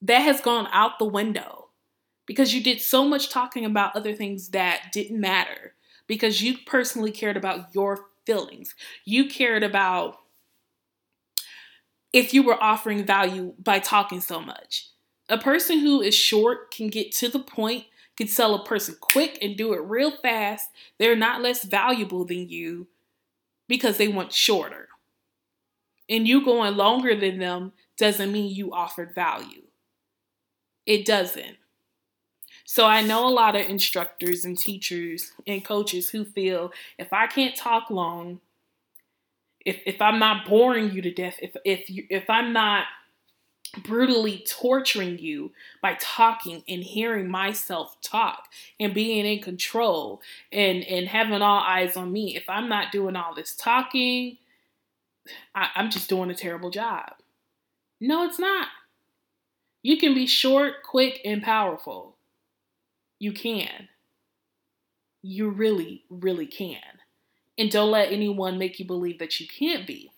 That 0.03 0.19
has 0.19 0.41
gone 0.41 0.67
out 0.71 0.99
the 0.99 1.05
window 1.05 1.69
because 2.25 2.53
you 2.53 2.61
did 2.61 2.81
so 2.81 3.05
much 3.07 3.29
talking 3.29 3.65
about 3.65 3.95
other 3.95 4.13
things 4.13 4.49
that 4.49 4.91
didn't 4.91 5.19
matter 5.19 5.73
because 6.07 6.41
you 6.41 6.57
personally 6.65 7.11
cared 7.11 7.37
about 7.37 7.73
your 7.73 8.05
feelings. 8.25 8.75
You 9.05 9.27
cared 9.27 9.63
about 9.63 10.17
if 12.13 12.33
you 12.33 12.43
were 12.43 12.61
offering 12.61 13.05
value 13.05 13.53
by 13.57 13.79
talking 13.79 14.21
so 14.21 14.39
much. 14.39 14.89
A 15.29 15.37
person 15.37 15.79
who 15.79 16.01
is 16.01 16.13
short 16.13 16.71
can 16.71 16.89
get 16.89 17.11
to 17.13 17.29
the 17.29 17.39
point, 17.39 17.85
can 18.21 18.27
sell 18.27 18.53
a 18.53 18.63
person 18.63 18.95
quick 18.99 19.39
and 19.41 19.57
do 19.57 19.73
it 19.73 19.79
real 19.79 20.11
fast. 20.11 20.69
They're 20.99 21.15
not 21.15 21.41
less 21.41 21.63
valuable 21.63 22.23
than 22.23 22.49
you 22.49 22.87
because 23.67 23.97
they 23.97 24.07
want 24.07 24.31
shorter. 24.31 24.89
And 26.07 26.27
you 26.27 26.45
going 26.45 26.77
longer 26.77 27.15
than 27.15 27.39
them 27.39 27.73
doesn't 27.97 28.31
mean 28.31 28.53
you 28.53 28.73
offered 28.73 29.15
value. 29.15 29.63
It 30.85 31.03
doesn't. 31.03 31.57
So 32.63 32.85
I 32.85 33.01
know 33.01 33.27
a 33.27 33.29
lot 33.29 33.55
of 33.55 33.67
instructors 33.67 34.45
and 34.45 34.55
teachers 34.55 35.31
and 35.47 35.65
coaches 35.65 36.11
who 36.11 36.23
feel 36.23 36.71
if 36.99 37.11
I 37.11 37.25
can't 37.25 37.55
talk 37.55 37.89
long, 37.89 38.39
if 39.65 39.79
if 39.87 39.99
I'm 39.99 40.19
not 40.19 40.47
boring 40.47 40.91
you 40.91 41.01
to 41.01 41.11
death, 41.11 41.37
if 41.41 41.55
if 41.65 41.89
you 41.89 42.05
if 42.09 42.29
I'm 42.29 42.53
not 42.53 42.85
brutally 43.77 44.43
torturing 44.47 45.17
you 45.19 45.51
by 45.81 45.95
talking 45.99 46.63
and 46.67 46.83
hearing 46.83 47.29
myself 47.29 47.95
talk 48.01 48.47
and 48.79 48.93
being 48.93 49.25
in 49.25 49.41
control 49.41 50.21
and 50.51 50.83
and 50.83 51.07
having 51.07 51.41
all 51.41 51.59
eyes 51.59 51.95
on 51.95 52.11
me. 52.11 52.35
If 52.35 52.43
i'm 52.49 52.67
not 52.67 52.91
doing 52.91 53.15
all 53.15 53.33
this 53.33 53.55
talking 53.55 54.37
I, 55.55 55.69
i'm 55.75 55.89
just 55.89 56.09
doing 56.09 56.29
a 56.29 56.35
terrible 56.35 56.69
job. 56.69 57.13
No 57.99 58.25
it's 58.25 58.39
not. 58.39 58.67
You 59.83 59.97
can 59.97 60.13
be 60.13 60.27
short 60.27 60.83
quick 60.83 61.21
and 61.23 61.41
powerful. 61.41 62.17
You 63.19 63.31
can. 63.31 63.87
You 65.21 65.49
really 65.49 66.03
really 66.09 66.47
can. 66.47 66.99
And 67.57 67.71
don't 67.71 67.91
let 67.91 68.11
anyone 68.11 68.57
make 68.57 68.79
you 68.79 68.85
believe 68.85 69.19
that 69.19 69.39
you 69.39 69.47
can't 69.47 69.87
be. 69.87 70.11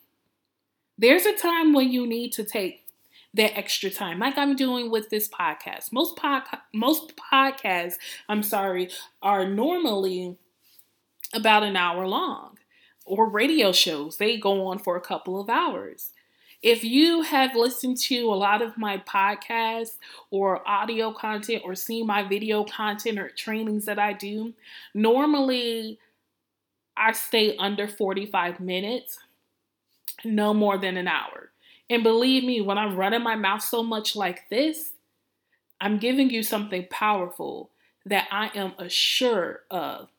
There's 0.98 1.26
a 1.26 1.38
time 1.38 1.74
when 1.74 1.92
you 1.92 2.08
need 2.08 2.32
to 2.34 2.44
take 2.44 2.83
that 3.34 3.58
extra 3.58 3.90
time, 3.90 4.20
like 4.20 4.38
I'm 4.38 4.56
doing 4.56 4.92
with 4.92 5.10
this 5.10 5.28
podcast. 5.28 5.92
Most 5.92 6.16
pod, 6.16 6.44
most 6.74 7.14
podcasts, 7.18 7.96
I'm 8.30 8.44
sorry, 8.44 8.90
are 9.22 9.48
normally 9.48 10.38
about 11.34 11.64
an 11.64 11.76
hour 11.76 12.08
long, 12.08 12.58
or 13.06 13.28
radio 13.28 13.72
shows 13.72 14.18
they 14.18 14.38
go 14.38 14.68
on 14.68 14.80
for 14.80 14.96
a 14.96 15.02
couple 15.02 15.40
of 15.40 15.50
hours. 15.50 16.12
If 16.62 16.84
you 16.84 17.24
have 17.24 17.56
listened 17.56 17.98
to 18.04 18.22
a 18.32 18.36
lot 18.36 18.62
of 18.62 18.78
my 18.78 18.98
podcasts 19.00 19.98
or 20.32 20.66
audio 20.66 21.12
content 21.12 21.64
or 21.66 21.76
seen 21.76 22.08
my 22.08 22.24
video 22.24 22.64
content 22.64 23.20
or 23.20 23.30
trainings 23.30 23.84
that 23.86 24.00
I 24.00 24.14
do, 24.14 24.54
normally 24.94 26.00
I 26.96 27.12
stay 27.12 27.58
under 27.58 27.88
45 27.88 28.62
minutes, 28.62 29.18
no 30.24 30.54
more 30.54 30.78
than 30.78 30.96
an 30.96 31.10
hour. 31.10 31.53
And 31.90 32.04
believe 32.04 32.44
me, 32.44 32.62
when 32.62 32.78
I'm 32.78 32.96
running 32.96 33.24
my 33.24 33.36
mouth 33.36 33.62
so 33.62 33.84
much 33.84 34.16
like 34.16 34.50
this, 34.50 34.92
I'm 35.80 36.00
giving 36.00 36.30
you 36.30 36.44
something 36.44 36.88
powerful 36.90 37.72
that 38.06 38.28
I 38.32 38.52
am 38.56 38.74
assured 38.78 39.60
of 39.70 40.10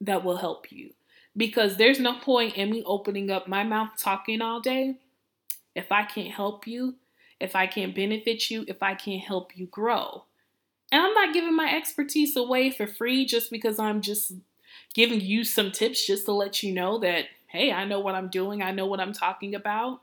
that 0.00 0.24
will 0.24 0.36
help 0.36 0.70
you. 0.70 0.90
Because 1.36 1.76
there's 1.76 2.00
no 2.00 2.18
point 2.18 2.56
in 2.56 2.70
me 2.70 2.82
opening 2.84 3.30
up 3.30 3.46
my 3.46 3.62
mouth 3.62 3.90
talking 3.96 4.40
all 4.40 4.60
day 4.60 4.96
if 5.74 5.92
I 5.92 6.04
can't 6.04 6.32
help 6.32 6.66
you, 6.66 6.96
if 7.40 7.54
I 7.54 7.66
can't 7.66 7.94
benefit 7.94 8.50
you, 8.50 8.64
if 8.66 8.82
I 8.82 8.94
can't 8.94 9.22
help 9.22 9.56
you 9.56 9.66
grow. 9.66 10.24
And 10.90 11.02
I'm 11.02 11.14
not 11.14 11.34
giving 11.34 11.54
my 11.54 11.72
expertise 11.74 12.34
away 12.34 12.70
for 12.70 12.86
free 12.86 13.24
just 13.26 13.50
because 13.50 13.78
I'm 13.78 14.00
just 14.00 14.32
giving 14.94 15.20
you 15.20 15.44
some 15.44 15.70
tips 15.70 16.06
just 16.06 16.24
to 16.24 16.32
let 16.32 16.62
you 16.62 16.72
know 16.72 16.98
that, 16.98 17.26
hey, 17.46 17.72
I 17.72 17.84
know 17.84 18.00
what 18.00 18.14
I'm 18.14 18.28
doing, 18.28 18.62
I 18.62 18.72
know 18.72 18.86
what 18.86 19.00
I'm 19.00 19.12
talking 19.12 19.54
about. 19.54 20.00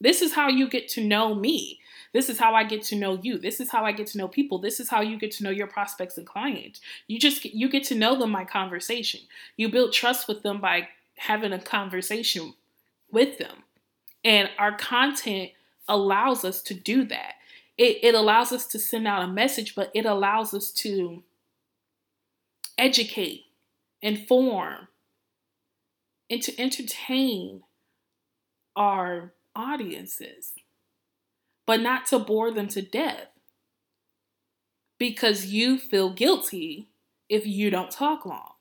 This 0.00 0.22
is 0.22 0.32
how 0.32 0.48
you 0.48 0.68
get 0.68 0.88
to 0.90 1.04
know 1.04 1.34
me. 1.34 1.80
This 2.12 2.28
is 2.28 2.38
how 2.38 2.54
I 2.54 2.64
get 2.64 2.82
to 2.84 2.96
know 2.96 3.18
you. 3.22 3.38
This 3.38 3.60
is 3.60 3.70
how 3.70 3.84
I 3.84 3.92
get 3.92 4.08
to 4.08 4.18
know 4.18 4.26
people. 4.26 4.58
This 4.58 4.80
is 4.80 4.88
how 4.88 5.00
you 5.00 5.18
get 5.18 5.30
to 5.32 5.44
know 5.44 5.50
your 5.50 5.66
prospects 5.66 6.18
and 6.18 6.26
clients. 6.26 6.80
You 7.06 7.18
just 7.18 7.44
you 7.44 7.68
get 7.68 7.84
to 7.84 7.94
know 7.94 8.18
them 8.18 8.32
by 8.32 8.44
conversation. 8.44 9.20
You 9.56 9.68
build 9.68 9.92
trust 9.92 10.26
with 10.26 10.42
them 10.42 10.60
by 10.60 10.88
having 11.16 11.52
a 11.52 11.58
conversation 11.58 12.54
with 13.12 13.38
them. 13.38 13.64
And 14.24 14.50
our 14.58 14.76
content 14.76 15.50
allows 15.88 16.44
us 16.44 16.62
to 16.62 16.74
do 16.74 17.04
that. 17.04 17.34
It, 17.78 17.98
it 18.02 18.14
allows 18.14 18.52
us 18.52 18.66
to 18.68 18.78
send 18.78 19.06
out 19.06 19.22
a 19.22 19.28
message, 19.28 19.74
but 19.74 19.90
it 19.94 20.04
allows 20.04 20.52
us 20.52 20.70
to 20.72 21.22
educate, 22.76 23.44
inform, 24.02 24.88
and 26.28 26.42
to 26.42 26.60
entertain 26.60 27.62
our 28.76 29.32
audiences, 29.54 30.52
but 31.66 31.80
not 31.80 32.06
to 32.06 32.18
bore 32.18 32.50
them 32.50 32.68
to 32.68 32.82
death 32.82 33.28
because 34.98 35.46
you 35.46 35.78
feel 35.78 36.12
guilty 36.12 36.88
if 37.28 37.46
you 37.46 37.70
don't 37.70 37.90
talk 37.90 38.26
long. 38.26 38.52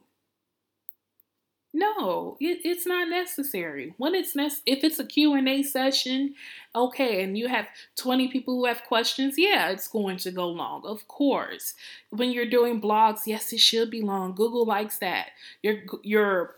No, 1.71 2.35
it, 2.39 2.61
it's 2.63 2.87
not 2.87 3.09
necessary. 3.09 3.93
When 3.97 4.15
it's 4.15 4.35
nec- 4.35 4.63
if 4.65 4.83
it's 4.83 4.97
a 4.97 5.05
Q&A 5.05 5.61
session, 5.61 6.33
okay, 6.75 7.23
and 7.23 7.37
you 7.37 7.47
have 7.47 7.67
20 7.95 8.29
people 8.29 8.55
who 8.55 8.65
have 8.65 8.83
questions, 8.85 9.35
yeah, 9.37 9.69
it's 9.69 9.87
going 9.87 10.17
to 10.17 10.31
go 10.31 10.47
long. 10.47 10.81
Of 10.83 11.07
course. 11.07 11.75
When 12.09 12.31
you're 12.31 12.49
doing 12.49 12.81
blogs, 12.81 13.27
yes, 13.27 13.53
it 13.53 13.59
should 13.59 13.91
be 13.91 14.01
long. 14.01 14.33
Google 14.33 14.65
likes 14.65 14.97
that. 14.97 15.27
Your 15.61 15.75
your 16.01 16.55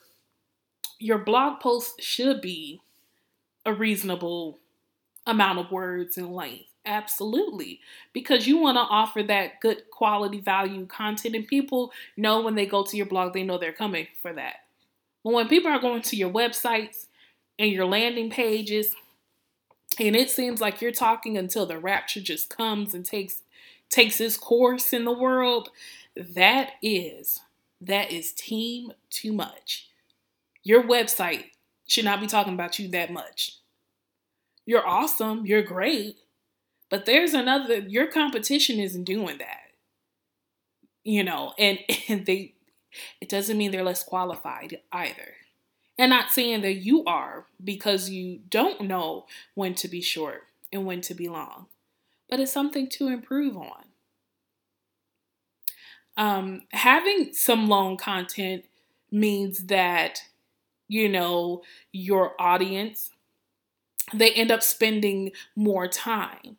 your 0.98 1.18
blog 1.18 1.60
post 1.60 2.02
should 2.02 2.40
be 2.40 2.80
a 3.66 3.74
reasonable 3.74 4.60
amount 5.26 5.60
of 5.60 5.72
words 5.72 6.18
and 6.18 6.34
length. 6.34 6.66
Absolutely. 6.86 7.80
Because 8.12 8.48
you 8.48 8.58
want 8.58 8.76
to 8.76 8.82
offer 8.82 9.22
that 9.24 9.60
good 9.60 9.84
quality 9.92 10.40
value 10.40 10.86
content, 10.88 11.36
and 11.36 11.48
people 11.48 11.92
know 12.18 12.42
when 12.42 12.56
they 12.56 12.66
go 12.66 12.84
to 12.84 12.98
your 12.98 13.06
blog, 13.06 13.34
they 13.34 13.44
know 13.44 13.58
they're 13.58 13.72
coming 13.72 14.08
for 14.22 14.34
that. 14.34 14.56
But 15.24 15.34
when 15.34 15.48
people 15.48 15.72
are 15.72 15.80
going 15.80 16.02
to 16.02 16.16
your 16.16 16.32
websites 16.32 17.06
and 17.60 17.72
your 17.72 17.86
landing 17.86 18.32
pages, 18.32 18.96
and 20.00 20.16
it 20.16 20.32
seems 20.32 20.60
like 20.60 20.82
you're 20.82 20.92
talking 20.92 21.38
until 21.38 21.66
the 21.66 21.78
rapture 21.78 22.22
just 22.22 22.50
comes 22.50 22.94
and 22.94 23.06
takes 23.06 23.44
takes 23.90 24.22
its 24.22 24.38
course 24.38 24.94
in 24.94 25.04
the 25.04 25.12
world, 25.12 25.70
that 26.16 26.72
is 26.82 27.42
that 27.80 28.12
is 28.12 28.32
team 28.32 28.94
too 29.10 29.34
much. 29.34 29.90
Your 30.64 30.84
website 30.84 31.46
should 31.92 32.06
not 32.06 32.22
be 32.22 32.28
talking 32.28 32.54
about 32.54 32.80
you 32.80 32.88
that 32.88 33.12
much. 33.12 33.58
You're 34.66 34.88
awesome, 34.88 35.46
you're 35.46 35.62
great, 35.62 36.16
but 36.90 37.06
there's 37.06 37.34
another 37.34 37.80
your 37.80 38.08
competition 38.08 38.80
isn't 38.80 39.04
doing 39.04 39.40
that. 39.40 39.74
You 41.04 41.26
know, 41.26 41.54
and 41.60 41.80
and 42.08 42.26
they 42.26 42.54
it 43.20 43.28
doesn't 43.28 43.58
mean 43.58 43.72
they're 43.72 43.84
less 43.84 44.06
qualified 44.06 44.80
either. 44.94 45.36
And 45.98 46.10
not 46.10 46.32
saying 46.32 46.62
that 46.62 46.76
you 46.76 47.04
are 47.04 47.48
because 47.62 48.10
you 48.10 48.40
don't 48.50 48.82
know 48.82 49.26
when 49.54 49.76
to 49.76 49.90
be 49.90 50.00
short 50.00 50.44
and 50.72 50.86
when 50.86 51.02
to 51.02 51.14
be 51.14 51.28
long, 51.28 51.66
but 52.30 52.40
it's 52.40 52.54
something 52.54 52.88
to 52.92 53.10
improve 53.10 53.58
on. 53.58 53.84
Um, 56.16 56.62
having 56.72 57.34
some 57.34 57.68
long 57.68 57.98
content 57.98 58.64
means 59.12 59.66
that 59.66 60.24
you 60.92 61.08
know, 61.08 61.62
your 61.94 62.34
audience, 62.38 63.12
they 64.14 64.34
end 64.34 64.52
up 64.52 64.62
spending 64.62 65.32
more 65.56 65.88
time 65.88 66.58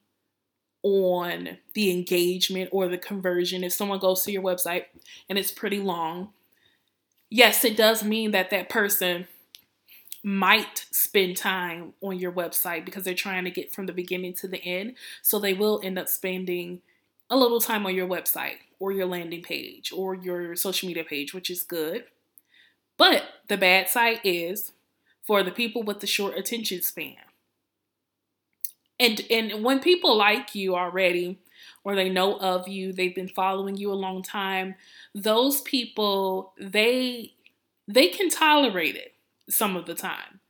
on 0.83 1.59
the 1.75 1.91
engagement 1.91 2.71
or 2.73 2.89
the 2.89 2.97
conversion. 2.97 3.63
If 3.63 3.75
someone 3.75 3.99
goes 3.99 4.23
to 4.23 4.33
your 4.33 4.41
website 4.41 4.85
and 5.29 5.39
it's 5.39 5.53
pretty 5.53 5.81
long, 5.81 6.31
yes, 7.29 7.63
it 7.63 7.77
does 7.77 8.03
mean 8.03 8.31
that 8.31 8.49
that 8.49 8.71
person 8.71 9.27
might 10.25 10.87
spend 10.91 11.37
time 11.37 11.93
on 12.01 12.19
your 12.19 12.33
website 12.33 12.87
because 12.87 13.05
they're 13.05 13.13
trying 13.13 13.45
to 13.45 13.51
get 13.51 13.71
from 13.71 13.85
the 13.85 13.93
beginning 13.93 14.33
to 14.33 14.49
the 14.49 14.65
end. 14.65 14.95
So 15.21 15.39
they 15.39 15.53
will 15.53 15.79
end 15.85 15.99
up 15.99 16.09
spending 16.09 16.81
a 17.29 17.37
little 17.37 17.61
time 17.61 17.85
on 17.85 17.95
your 17.95 18.09
website 18.09 18.61
or 18.79 18.93
your 18.93 19.07
landing 19.07 19.43
page 19.43 19.93
or 19.95 20.15
your 20.15 20.57
social 20.57 20.87
media 20.87 21.05
page, 21.05 21.35
which 21.35 21.51
is 21.51 21.63
good. 21.63 22.05
But 22.97 23.25
the 23.49 23.57
bad 23.57 23.89
side 23.89 24.21
is 24.25 24.73
for 25.23 25.43
the 25.43 25.51
people 25.51 25.83
with 25.83 26.01
the 26.01 26.07
short 26.07 26.37
attention 26.37 26.83
span. 26.83 27.17
And 29.01 29.21
and 29.31 29.65
when 29.65 29.81
people 29.81 30.17
like 30.17 30.55
you 30.55 30.77
already 30.77 31.39
or 31.85 31.97
they 31.97 32.09
know 32.09 32.39
of 32.39 32.69
you, 32.69 32.93
they've 32.93 33.15
been 33.15 33.29
following 33.29 33.77
you 33.77 33.93
a 33.93 33.95
long 33.95 34.23
time, 34.23 34.77
those 35.15 35.61
people 35.63 36.53
they 36.59 37.35
they 37.89 38.09
can 38.09 38.29
tolerate 38.31 38.97
it 38.97 39.15
some 39.49 39.77
of 39.77 39.87
the 39.87 39.95
time. 39.95 40.41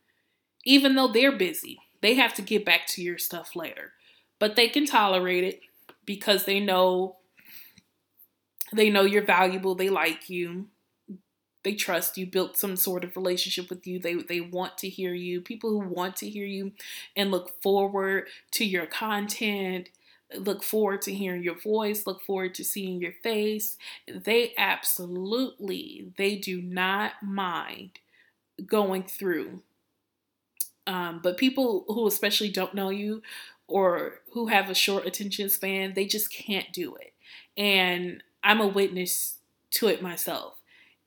Even 0.65 0.95
though 0.95 1.07
they're 1.07 1.31
busy, 1.31 1.79
they 2.01 2.15
have 2.15 2.33
to 2.35 2.41
get 2.41 2.65
back 2.65 2.87
to 2.87 3.01
your 3.01 3.17
stuff 3.17 3.55
later. 3.55 3.93
But 4.39 4.55
they 4.55 4.69
can 4.69 4.85
tolerate 4.85 5.43
it 5.43 5.61
because 6.05 6.45
they 6.45 6.59
know 6.59 7.17
they 8.71 8.89
know 8.89 9.03
you're 9.03 9.25
valuable, 9.25 9.75
they 9.75 9.89
like 9.89 10.29
you, 10.29 10.67
they 11.63 11.73
trust 11.73 12.17
you, 12.17 12.25
built 12.25 12.57
some 12.57 12.75
sort 12.75 13.03
of 13.03 13.15
relationship 13.15 13.69
with 13.69 13.87
you. 13.87 13.99
They 13.99 14.15
they 14.15 14.41
want 14.41 14.77
to 14.79 14.89
hear 14.89 15.13
you. 15.13 15.41
People 15.41 15.69
who 15.71 15.79
want 15.79 16.15
to 16.17 16.29
hear 16.29 16.45
you 16.45 16.73
and 17.15 17.31
look 17.31 17.61
forward 17.61 18.27
to 18.51 18.65
your 18.65 18.85
content, 18.85 19.89
look 20.35 20.63
forward 20.63 21.01
to 21.03 21.13
hearing 21.13 21.43
your 21.43 21.59
voice, 21.59 22.05
look 22.05 22.21
forward 22.21 22.53
to 22.55 22.63
seeing 22.63 23.01
your 23.01 23.13
face. 23.23 23.77
They 24.07 24.53
absolutely 24.57 26.11
they 26.17 26.35
do 26.35 26.61
not 26.61 27.13
mind 27.23 27.99
going 28.65 29.03
through. 29.03 29.61
Um, 30.85 31.21
but 31.23 31.37
people 31.37 31.85
who 31.87 32.07
especially 32.07 32.49
don't 32.49 32.73
know 32.73 32.89
you 32.89 33.21
or 33.67 34.19
who 34.33 34.47
have 34.47 34.69
a 34.69 34.75
short 34.75 35.05
attention 35.05 35.49
span, 35.49 35.93
they 35.93 36.05
just 36.05 36.31
can't 36.31 36.73
do 36.73 36.95
it. 36.95 37.13
And 37.55 38.21
I'm 38.43 38.59
a 38.59 38.67
witness 38.67 39.37
to 39.71 39.87
it 39.87 40.01
myself 40.01 40.55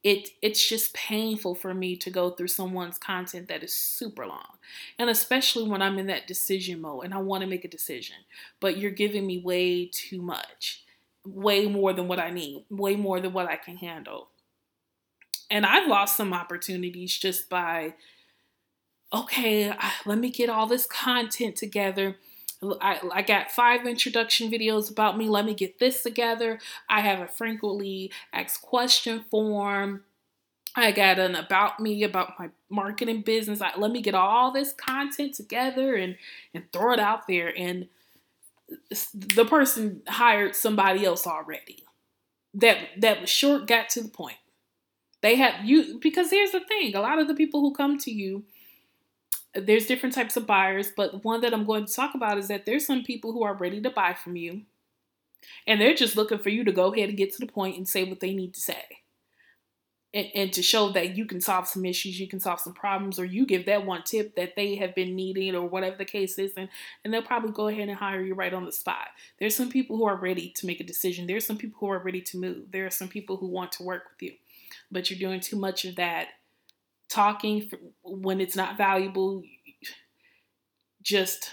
it 0.07 0.31
it's 0.41 0.65
just 0.65 0.95
painful 0.95 1.57
for 1.57 1.75
me 1.75 1.97
to 1.97 2.11
go 2.11 2.31
through 2.31 2.47
someone's 2.47 2.97
content 2.97 3.49
that 3.49 3.65
is 3.65 3.75
super 3.75 4.25
long. 4.25 4.59
And 5.01 5.11
especially 5.11 5.69
when 5.69 5.83
I'm 5.83 5.99
in 5.99 6.07
that 6.07 6.29
decision 6.29 6.81
mode 6.81 7.07
and 7.07 7.13
I 7.13 7.19
want 7.19 7.41
to 7.41 7.49
make 7.49 7.65
a 7.65 7.69
decision, 7.69 8.15
but 8.61 8.79
you're 8.79 8.93
giving 8.93 9.27
me 9.27 9.41
way 9.41 9.91
too 9.93 10.23
much. 10.23 10.85
Way 11.27 11.67
more 11.67 11.93
than 11.93 12.07
what 12.07 12.21
I 12.21 12.31
need, 12.31 12.67
way 12.71 12.95
more 12.95 13.19
than 13.19 13.33
what 13.33 13.49
I 13.49 13.57
can 13.57 13.79
handle. 13.79 14.29
And 15.51 15.67
I've 15.67 15.89
lost 15.89 16.17
some 16.17 16.33
opportunities 16.33 17.19
just 17.19 17.51
by 17.51 17.95
okay, 19.13 19.75
let 20.05 20.19
me 20.19 20.31
get 20.31 20.49
all 20.49 20.69
this 20.69 20.87
content 20.87 21.57
together. 21.57 22.17
I, 22.81 23.01
I 23.13 23.23
got 23.23 23.51
five 23.51 23.87
introduction 23.87 24.51
videos 24.51 24.91
about 24.91 25.17
me. 25.17 25.29
Let 25.29 25.45
me 25.45 25.55
get 25.55 25.79
this 25.79 26.03
together. 26.03 26.59
I 26.89 27.01
have 27.01 27.21
a 27.21 27.29
frequently 27.29 28.11
asked 28.33 28.63
question 28.63 29.25
form. 29.31 30.05
I 30.75 30.93
got 30.93 31.19
an 31.19 31.35
about 31.35 31.81
me 31.81 32.03
about 32.03 32.39
my 32.39 32.51
marketing 32.69 33.23
business. 33.23 33.63
I, 33.63 33.73
let 33.77 33.91
me 33.91 34.03
get 34.03 34.15
all 34.15 34.53
this 34.53 34.73
content 34.73 35.35
together 35.35 35.95
and 35.95 36.17
and 36.53 36.65
throw 36.73 36.93
it 36.93 37.01
out 37.01 37.27
there. 37.27 37.53
And 37.57 37.89
the 39.15 39.45
person 39.45 40.03
hired 40.07 40.55
somebody 40.55 41.05
else 41.05 41.27
already. 41.27 41.85
That 42.55 42.79
that 42.99 43.23
was 43.23 43.31
short, 43.31 43.67
got 43.67 43.89
to 43.91 44.03
the 44.03 44.09
point. 44.09 44.37
They 45.23 45.37
have 45.37 45.65
you 45.65 45.99
because 45.99 46.31
here's 46.31 46.53
the 46.53 46.61
thing: 46.61 46.95
a 46.95 47.01
lot 47.01 47.19
of 47.19 47.29
the 47.29 47.35
people 47.35 47.61
who 47.61 47.75
come 47.75 47.99
to 47.99 48.11
you 48.11 48.45
there's 49.61 49.87
different 49.87 50.15
types 50.15 50.37
of 50.37 50.47
buyers, 50.47 50.93
but 50.97 51.25
one 51.25 51.41
that 51.41 51.55
I'm 51.55 51.65
going 51.65 51.87
to 51.87 51.95
talk 51.95 52.15
about 52.15 52.39
is 52.39 52.49
that 52.49 52.67
there's 52.67 52.87
some 52.87 53.05
people 53.05 53.33
who 53.33 53.43
are 53.45 53.55
ready 53.55 53.81
to 53.81 53.91
buy 53.91 54.15
from 54.15 54.37
you. 54.37 54.63
And 55.67 55.81
they're 55.81 55.95
just 55.95 56.17
looking 56.17 56.39
for 56.39 56.49
you 56.49 56.65
to 56.65 56.73
go 56.73 56.93
ahead 56.93 57.09
and 57.09 57.19
get 57.19 57.33
to 57.35 57.39
the 57.39 57.51
point 57.51 57.77
and 57.77 57.89
say 57.89 58.05
what 58.05 58.21
they 58.21 58.35
need 58.35 58.55
to 58.55 58.61
say. 58.61 58.83
And, 60.13 60.29
and 60.35 60.53
to 60.55 60.63
show 60.63 60.91
that 60.91 61.17
you 61.17 61.25
can 61.25 61.41
solve 61.41 61.69
some 61.69 61.85
issues, 61.85 62.19
you 62.19 62.27
can 62.27 62.41
solve 62.41 62.59
some 62.59 62.73
problems, 62.73 63.19
or 63.19 63.25
you 63.25 63.47
give 63.47 63.67
that 63.67 63.87
one 63.87 64.03
tip 64.03 64.35
that 64.35 64.57
they 64.57 64.77
have 64.77 64.95
been 64.95 65.15
needing, 65.15 65.55
or 65.55 65.67
whatever 65.69 65.97
the 65.97 66.05
case 66.05 66.39
is, 66.39 66.53
and, 66.57 66.69
and 67.05 67.13
they'll 67.13 67.23
probably 67.23 67.53
go 67.53 67.69
ahead 67.69 67.89
and 67.89 67.99
hire 67.99 68.23
you 68.23 68.35
right 68.35 68.55
on 68.55 68.65
the 68.65 68.73
spot. 68.73 69.09
There's 69.39 69.55
some 69.55 69.71
people 69.71 69.97
who 69.97 70.07
are 70.07 70.17
ready 70.17 70.53
to 70.57 70.67
make 70.67 70.81
a 70.81 70.85
decision. 70.85 71.27
There's 71.27 71.47
some 71.47 71.59
people 71.59 71.79
who 71.81 71.91
are 71.91 72.03
ready 72.03 72.23
to 72.23 72.39
move. 72.39 72.73
There 72.73 72.87
are 72.87 72.91
some 72.91 73.09
people 73.09 73.37
who 73.37 73.47
want 73.47 73.73
to 73.73 73.85
work 73.85 74.05
with 74.11 74.23
you, 74.23 74.37
but 74.91 75.11
you're 75.11 75.19
doing 75.19 75.41
too 75.41 75.57
much 75.57 75.85
of 75.85 75.97
that 75.97 76.29
talking 77.09 77.71
when 78.03 78.41
it's 78.41 78.57
not 78.57 78.77
valuable, 78.77 79.43
just 81.03 81.51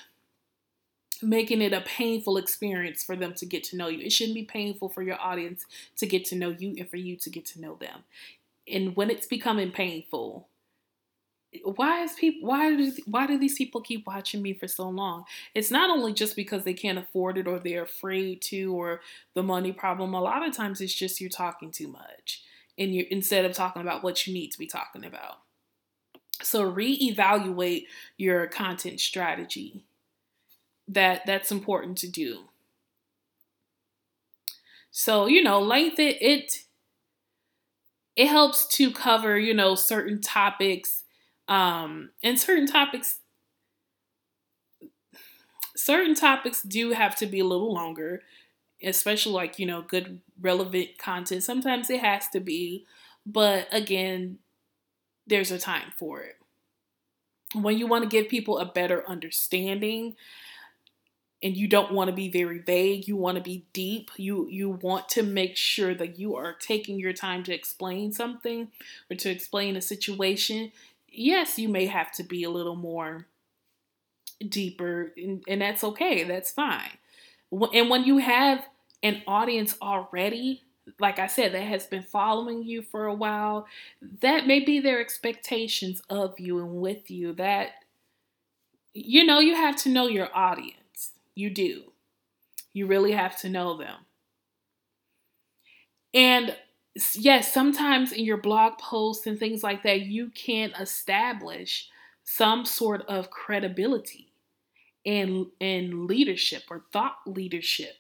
making 1.22 1.62
it 1.62 1.74
a 1.74 1.82
painful 1.82 2.38
experience 2.38 3.04
for 3.04 3.16
them 3.16 3.34
to 3.34 3.46
get 3.46 3.64
to 3.64 3.78
know 3.78 3.88
you. 3.88 4.06
It 4.06 4.12
shouldn't 4.12 4.36
be 4.36 4.44
painful 4.44 4.90
for 4.90 5.02
your 5.02 5.20
audience 5.20 5.66
to 5.98 6.06
get 6.06 6.26
to 6.26 6.36
know 6.36 6.50
you 6.50 6.76
and 6.78 6.90
for 6.90 6.98
you 6.98 7.16
to 7.18 7.30
get 7.30 7.46
to 7.48 7.62
know 7.62 7.76
them. 7.76 8.04
And 8.68 8.96
when 8.96 9.10
it's 9.10 9.28
becoming 9.28 9.72
painful, 9.72 10.48
why 11.64 12.04
is 12.04 12.14
people 12.14 12.50
why 12.50 12.76
do 12.76 12.92
why 13.06 13.28
do 13.28 13.38
these 13.38 13.56
people 13.56 13.82
keep 13.82 14.08
watching 14.08 14.42
me 14.42 14.54
for 14.54 14.68
so 14.68 14.90
long? 14.90 15.26
It's 15.54 15.70
not 15.70 15.90
only 15.90 16.14
just 16.14 16.36
because 16.36 16.64
they 16.64 16.74
can't 16.74 16.98
afford 16.98 17.38
it 17.38 17.48
or 17.48 17.60
they're 17.60 17.84
afraid 17.84 18.42
to 18.44 18.74
or 18.74 19.02
the 19.36 19.44
money 19.44 19.72
problem. 19.72 20.14
A 20.14 20.22
lot 20.22 20.48
of 20.48 20.56
times 20.56 20.82
it's 20.82 20.94
just 20.94 21.22
you're 21.22 21.30
talking 21.30 21.72
too 21.72 21.88
much 21.88 22.44
and 22.78 22.94
you 22.94 23.06
instead 23.12 23.46
of 23.46 23.54
talking 23.54 23.82
about 23.82 24.04
what 24.04 24.26
you 24.26 24.34
need 24.34 24.52
to 24.52 24.58
be 24.58 24.66
talking 24.66 25.06
about. 25.06 25.43
So 26.44 26.70
reevaluate 26.72 27.88
your 28.18 28.48
content 28.48 29.00
strategy. 29.00 29.86
That 30.88 31.26
that's 31.26 31.52
important 31.52 31.98
to 32.00 32.08
do. 32.10 32.50
So, 34.92 35.26
you 35.26 35.44
know, 35.44 35.60
length 35.62 36.00
it 36.00 36.22
it 36.22 36.64
it 38.16 38.28
helps 38.28 38.68
to 38.68 38.92
cover, 38.92 39.38
you 39.38 39.54
know, 39.54 39.76
certain 39.76 40.22
topics 40.22 41.04
um 41.50 42.10
and 42.24 42.40
certain 42.40 42.66
topics 42.66 43.20
certain 45.76 46.16
topics 46.16 46.62
do 46.62 46.92
have 46.92 47.16
to 47.18 47.26
be 47.26 47.40
a 47.40 47.46
little 47.46 47.74
longer, 47.74 48.22
especially 48.84 49.34
like, 49.34 49.60
you 49.60 49.66
know, 49.66 49.82
good 49.82 50.22
relevant 50.42 50.98
content. 50.98 51.44
Sometimes 51.44 51.90
it 51.90 52.02
has 52.02 52.30
to 52.30 52.40
be, 52.40 52.86
but 53.26 53.68
again, 53.72 54.40
there's 55.28 55.52
a 55.52 55.60
time 55.60 55.94
for 55.98 56.22
it. 56.22 56.36
When 57.54 57.78
you 57.78 57.88
want 57.88 58.04
to 58.04 58.10
give 58.10 58.30
people 58.30 58.58
a 58.58 58.66
better 58.66 59.08
understanding 59.08 60.16
and 61.42 61.56
you 61.56 61.68
don't 61.68 61.92
want 61.92 62.10
to 62.10 62.16
be 62.16 62.30
very 62.30 62.60
vague, 62.60 63.08
you 63.08 63.16
want 63.16 63.38
to 63.38 63.44
be 63.44 63.66
deep, 63.74 64.10
you 64.18 64.48
you 64.50 64.70
want 64.70 65.10
to 65.10 65.24
make 65.24 65.56
sure 65.56 65.94
that 65.94 66.18
you 66.18 66.36
are 66.36 66.54
taking 66.54 67.00
your 67.00 67.14
time 67.14 67.44
to 67.44 67.54
explain 67.54 68.12
something 68.12 68.70
or 69.10 69.16
to 69.18 69.30
explain 69.30 69.76
a 69.76 69.82
situation. 69.82 70.72
Yes, 71.08 71.60
you 71.60 71.70
may 71.70 71.86
have 71.86 72.12
to 72.14 72.24
be 72.24 72.44
a 72.44 72.50
little 72.50 72.76
more 72.76 73.28
deeper 74.48 75.12
and, 75.16 75.44
and 75.48 75.62
that's 75.62 75.84
okay. 75.84 76.24
That's 76.24 76.52
fine. 76.52 76.98
And 77.52 77.90
when 77.90 78.04
you 78.04 78.18
have 78.18 78.66
an 79.04 79.22
audience 79.28 79.76
already 79.82 80.64
like 81.00 81.20
I 81.20 81.28
said, 81.28 81.54
that 81.54 81.62
has 81.64 81.86
been 81.86 82.04
following 82.04 82.64
you 82.64 82.82
for 82.82 83.06
a 83.06 83.14
while, 83.14 83.68
that 84.22 84.48
may 84.48 84.60
be 84.60 84.80
their 84.80 85.00
expectations 85.00 86.02
of 86.10 86.40
you 86.40 86.60
and 86.60 86.82
with 86.82 87.10
you. 87.10 87.34
That, 87.34 87.72
you 88.94 89.26
know, 89.26 89.40
you 89.40 89.56
have 89.56 89.76
to 89.78 89.90
know 89.90 90.08
your 90.08 90.30
audience. 90.36 91.12
You 91.36 91.50
do. 91.50 91.84
You 92.74 92.88
really 92.88 93.14
have 93.14 93.40
to 93.42 93.50
know 93.50 93.78
them. 93.78 94.06
And 96.14 96.56
yes, 97.16 97.54
sometimes 97.54 98.12
in 98.12 98.26
your 98.26 98.38
blog 98.38 98.78
posts 98.78 99.26
and 99.26 99.40
things 99.40 99.64
like 99.64 99.84
that, 99.84 100.02
you 100.02 100.30
can 100.30 100.72
establish 100.80 101.90
some 102.24 102.66
sort 102.66 103.02
of 103.08 103.30
credibility 103.30 104.32
and, 105.06 105.48
and 105.60 106.06
leadership 106.06 106.64
or 106.70 106.84
thought 106.92 107.18
leadership 107.26 107.96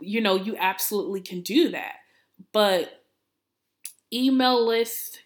you 0.00 0.20
know, 0.20 0.36
you 0.36 0.56
absolutely 0.58 1.20
can 1.20 1.40
do 1.40 1.70
that. 1.70 1.96
But 2.52 3.02
email 4.12 4.66
list 4.66 5.20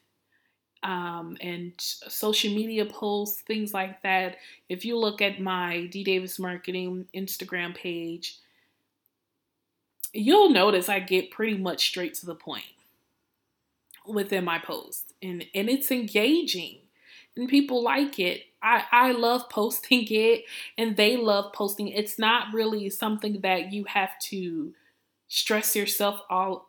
um, 0.82 1.36
and 1.40 1.72
social 1.78 2.52
media 2.54 2.86
posts, 2.86 3.42
things 3.42 3.74
like 3.74 4.02
that. 4.02 4.36
If 4.68 4.84
you 4.84 4.98
look 4.98 5.20
at 5.20 5.40
my 5.40 5.86
D 5.86 6.04
Davis 6.04 6.38
Marketing 6.38 7.06
Instagram 7.14 7.74
page, 7.74 8.38
you'll 10.12 10.50
notice 10.50 10.88
I 10.88 11.00
get 11.00 11.30
pretty 11.30 11.56
much 11.58 11.88
straight 11.88 12.14
to 12.14 12.26
the 12.26 12.34
point 12.34 12.64
within 14.06 14.44
my 14.44 14.58
post, 14.58 15.12
and 15.20 15.44
and 15.54 15.68
it's 15.68 15.90
engaging, 15.90 16.78
and 17.36 17.48
people 17.48 17.82
like 17.82 18.18
it. 18.18 18.42
I, 18.62 18.84
I 18.90 19.12
love 19.12 19.48
posting 19.50 20.06
it 20.10 20.44
and 20.76 20.96
they 20.96 21.16
love 21.16 21.52
posting. 21.52 21.88
It's 21.88 22.18
not 22.18 22.52
really 22.52 22.88
something 22.90 23.40
that 23.42 23.72
you 23.72 23.84
have 23.84 24.18
to 24.22 24.72
stress 25.28 25.76
yourself 25.76 26.20
all 26.30 26.68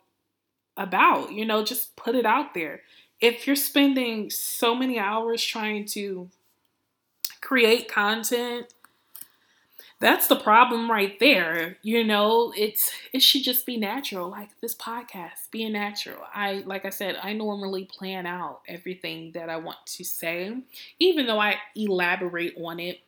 about. 0.76 1.32
You 1.32 1.46
know, 1.46 1.64
just 1.64 1.96
put 1.96 2.16
it 2.16 2.26
out 2.26 2.54
there. 2.54 2.82
If 3.20 3.48
you're 3.48 3.56
spending 3.56 4.30
so 4.30 4.76
many 4.76 5.00
hours 5.00 5.44
trying 5.44 5.86
to 5.88 6.30
create 7.42 7.90
content 7.92 8.74
that's 10.00 10.28
the 10.28 10.36
problem 10.36 10.90
right 10.92 11.20
there 11.20 11.78
you 11.82 12.04
know? 12.04 12.54
It's 12.56 12.92
it 13.14 13.22
should 13.22 13.44
just 13.44 13.66
be 13.66 13.78
natural 13.78 14.30
like 14.30 14.50
this 14.62 14.76
podcast 14.76 15.50
being 15.52 15.74
natural. 15.74 16.22
I 16.34 16.64
like 16.66 16.86
i 16.86 16.90
said 16.90 17.18
i 17.22 17.34
normally 17.34 17.86
plan 17.86 18.26
out 18.26 18.62
everything 18.68 19.32
that 19.34 19.50
i 19.50 19.58
want 19.58 19.78
to 19.88 20.04
say 20.04 20.56
even 21.00 21.26
though 21.28 21.40
i 21.40 21.56
elaborate 21.76 22.56
on 22.62 22.80
it. 22.80 23.00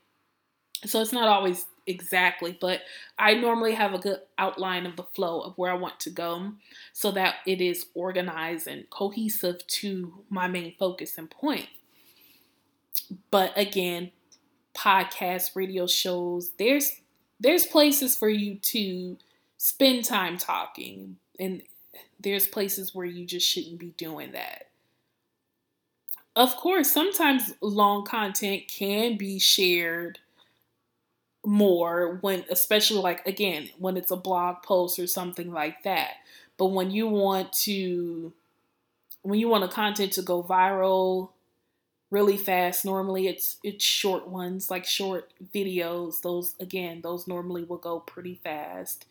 So 0.86 1.02
it's 1.02 1.14
not 1.14 1.28
always 1.28 1.66
exactly 1.88 2.56
but 2.62 2.82
i 3.18 3.34
normally 3.34 3.74
have 3.74 3.94
a 3.94 3.98
good 3.98 4.20
outline 4.38 4.86
of 4.86 4.96
the 4.96 5.04
flow 5.04 5.42
of 5.42 5.58
where 5.58 5.72
i 5.72 5.76
want 5.76 6.00
to 6.00 6.10
go 6.12 6.52
so 6.94 7.10
that 7.12 7.36
it 7.48 7.62
is 7.62 7.88
organized 7.96 8.68
and 8.68 8.88
cohesive 8.92 9.66
to 9.66 10.24
my 10.30 10.48
main 10.48 10.76
focus 10.78 11.18
and 11.18 11.30
point. 11.32 11.68
But 13.32 13.58
again 13.58 14.12
podcasts, 14.80 15.56
radio 15.56 15.86
shows. 15.86 16.54
There's 16.58 17.02
there's 17.40 17.66
places 17.66 18.16
for 18.16 18.30
you 18.30 18.56
to 18.56 19.18
spend 19.58 20.06
time 20.06 20.38
talking 20.38 21.18
and 21.40 21.62
there's 22.20 22.48
places 22.48 22.96
where 22.96 23.06
you 23.06 23.26
just 23.26 23.48
shouldn't 23.48 23.80
be 23.80 23.94
doing 23.98 24.32
that. 24.34 24.68
Of 26.36 26.56
course, 26.56 26.92
sometimes 26.92 27.54
long 27.62 28.06
content 28.06 28.64
can 28.68 29.18
be 29.18 29.40
shared 29.40 30.20
more 31.46 32.18
when 32.22 32.44
especially 32.50 33.00
like 33.00 33.26
again 33.26 33.70
when 33.78 33.96
it's 33.96 34.12
a 34.12 34.16
blog 34.16 34.62
post 34.62 35.00
or 35.00 35.08
something 35.08 35.54
like 35.54 35.84
that 35.84 36.16
but 36.58 36.66
when 36.66 36.92
you 36.92 37.08
want 37.08 37.52
to 37.54 38.34
when 39.22 39.40
you 39.40 39.48
want 39.48 39.64
a 39.64 39.68
content 39.70 40.12
to 40.12 40.22
go 40.22 40.44
viral 40.44 41.30
really 42.12 42.38
fast 42.38 42.86
normally 42.86 43.28
it's 43.28 43.58
it's 43.64 43.84
short 43.84 44.28
ones 44.28 44.72
like 44.72 44.86
short 44.86 45.32
videos 45.54 46.22
those 46.22 46.56
again 46.60 47.02
those 47.02 47.28
normally 47.28 47.64
will 47.64 47.78
go 47.78 48.00
pretty 48.00 48.40
fast 48.44 49.06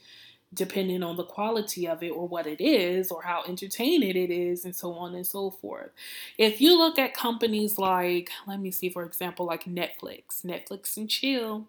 depending 0.53 1.03
on 1.03 1.17
the 1.17 1.25
quality 1.25 1.87
of 1.87 2.03
it 2.03 2.11
or 2.11 2.27
what 2.27 2.47
it 2.47 2.61
is 2.61 3.11
or 3.11 3.23
how 3.23 3.43
entertaining 3.47 4.17
it 4.17 4.31
is 4.31 4.65
and 4.65 4.75
so 4.75 4.95
on 4.95 5.15
and 5.15 5.27
so 5.27 5.51
forth. 5.51 5.91
If 6.39 6.61
you 6.61 6.79
look 6.79 6.99
at 6.99 7.15
companies 7.15 7.79
like, 7.79 8.31
let 8.47 8.61
me 8.61 8.71
see, 8.71 8.89
for 8.89 9.05
example, 9.05 9.47
like 9.47 9.65
Netflix, 9.65 10.45
Netflix 10.45 10.97
and 10.97 11.09
chill. 11.09 11.67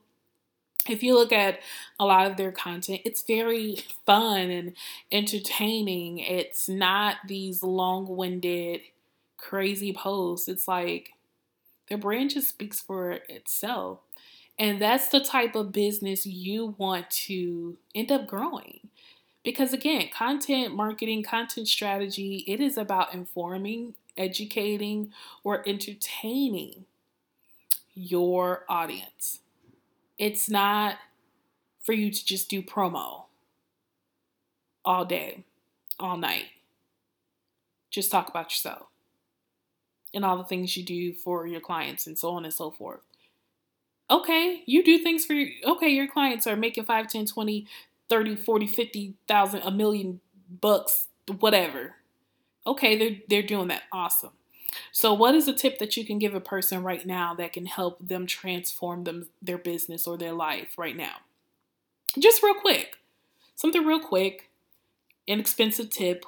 If 0.88 1.04
you 1.04 1.14
look 1.14 1.34
at 1.34 1.60
a 2.00 2.06
lot 2.06 2.32
of 2.32 2.38
their 2.38 2.54
content, 2.54 3.02
it's 3.04 3.22
very 3.22 3.84
fun 4.06 4.50
and 4.50 4.74
entertaining. 5.12 6.20
It's 6.20 6.70
not 6.70 7.18
these 7.28 7.62
long 7.62 8.08
winded, 8.08 8.82
crazy 9.38 9.92
posts. 9.92 10.48
It's 10.48 10.70
like 10.70 11.12
their 11.90 11.98
brand 11.98 12.30
just 12.30 12.50
speaks 12.50 12.80
for 12.80 13.12
itself. 13.28 14.00
And 14.58 14.82
that's 14.82 15.08
the 15.08 15.20
type 15.20 15.56
of 15.56 15.72
business 15.72 16.26
you 16.26 16.76
want 16.78 17.10
to 17.12 17.78
end 17.96 18.12
up 18.12 18.28
growing. 18.28 18.90
Because 19.44 19.74
again, 19.74 20.10
content 20.14 20.76
marketing, 20.76 21.24
content 21.24 21.68
strategy, 21.68 22.44
it 22.46 22.60
is 22.60 22.78
about 22.78 23.14
informing, 23.14 23.96
educating, 24.18 25.12
or 25.44 25.68
entertaining 25.68 26.86
your 27.96 28.66
audience. 28.70 29.40
It's 30.18 30.50
not 30.50 30.98
for 31.82 31.94
you 31.94 32.12
to 32.12 32.26
just 32.26 32.50
do 32.50 32.62
promo 32.62 33.24
all 34.84 35.06
day, 35.06 35.46
all 36.00 36.18
night. 36.18 36.48
Just 37.90 38.12
talk 38.12 38.30
about 38.30 38.52
yourself 38.52 38.89
and 40.14 40.26
all 40.26 40.38
the 40.38 40.44
things 40.44 40.76
you 40.76 40.84
do 40.84 41.14
for 41.14 41.46
your 41.46 41.62
clients 41.62 42.08
and 42.08 42.18
so 42.18 42.32
on 42.32 42.46
and 42.46 42.54
so 42.54 42.72
forth 42.72 43.02
okay, 44.10 44.64
you 44.66 44.84
do 44.84 44.98
things 44.98 45.26
for 45.26 45.34
your, 45.34 45.50
okay, 45.74 45.90
your 45.90 46.08
clients 46.08 46.48
are 46.48 46.56
making 46.56 46.86
5, 46.86 47.08
10, 47.08 47.26
20, 47.26 47.68
30, 48.10 48.36
40, 48.36 48.68
50,000, 48.68 49.62
a 49.62 49.72
million 49.72 50.20
bucks, 50.62 51.08
whatever. 51.40 51.96
Okay, 52.66 52.98
they're, 52.98 53.18
they're 53.28 53.48
doing 53.48 53.68
that. 53.68 53.84
Awesome. 53.92 54.32
So, 54.92 55.14
what 55.14 55.34
is 55.34 55.48
a 55.48 55.54
tip 55.54 55.80
that 55.80 55.98
you 55.98 56.06
can 56.06 56.20
give 56.20 56.36
a 56.36 56.40
person 56.40 56.84
right 56.84 57.06
now 57.06 57.34
that 57.36 57.54
can 57.54 57.66
help 57.66 57.98
them 58.08 58.28
transform 58.28 59.04
them 59.04 59.28
their 59.42 59.58
business 59.58 60.06
or 60.06 60.16
their 60.16 60.34
life 60.34 60.78
right 60.78 60.96
now? 60.96 61.16
Just 62.18 62.44
real 62.44 62.54
quick, 62.54 62.98
something 63.56 63.84
real 63.84 64.00
quick, 64.00 64.50
inexpensive 65.26 65.90
tip. 65.90 66.24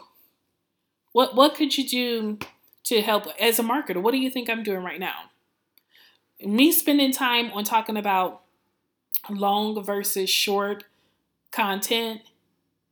What 1.11 1.35
what 1.35 1.53
could 1.53 1.77
you 1.77 1.87
do 1.87 2.39
to 2.85 3.01
help 3.01 3.27
as 3.39 3.59
a 3.59 3.63
marketer? 3.63 4.01
What 4.01 4.11
do 4.11 4.17
you 4.17 4.29
think 4.29 4.49
I'm 4.49 4.63
doing 4.63 4.83
right 4.83 4.99
now? 4.99 5.31
me 6.45 6.71
spending 6.71 7.11
time 7.11 7.51
on 7.51 7.63
talking 7.63 7.97
about 7.97 8.41
long 9.29 9.81
versus 9.83 10.29
short 10.29 10.83
content, 11.51 12.21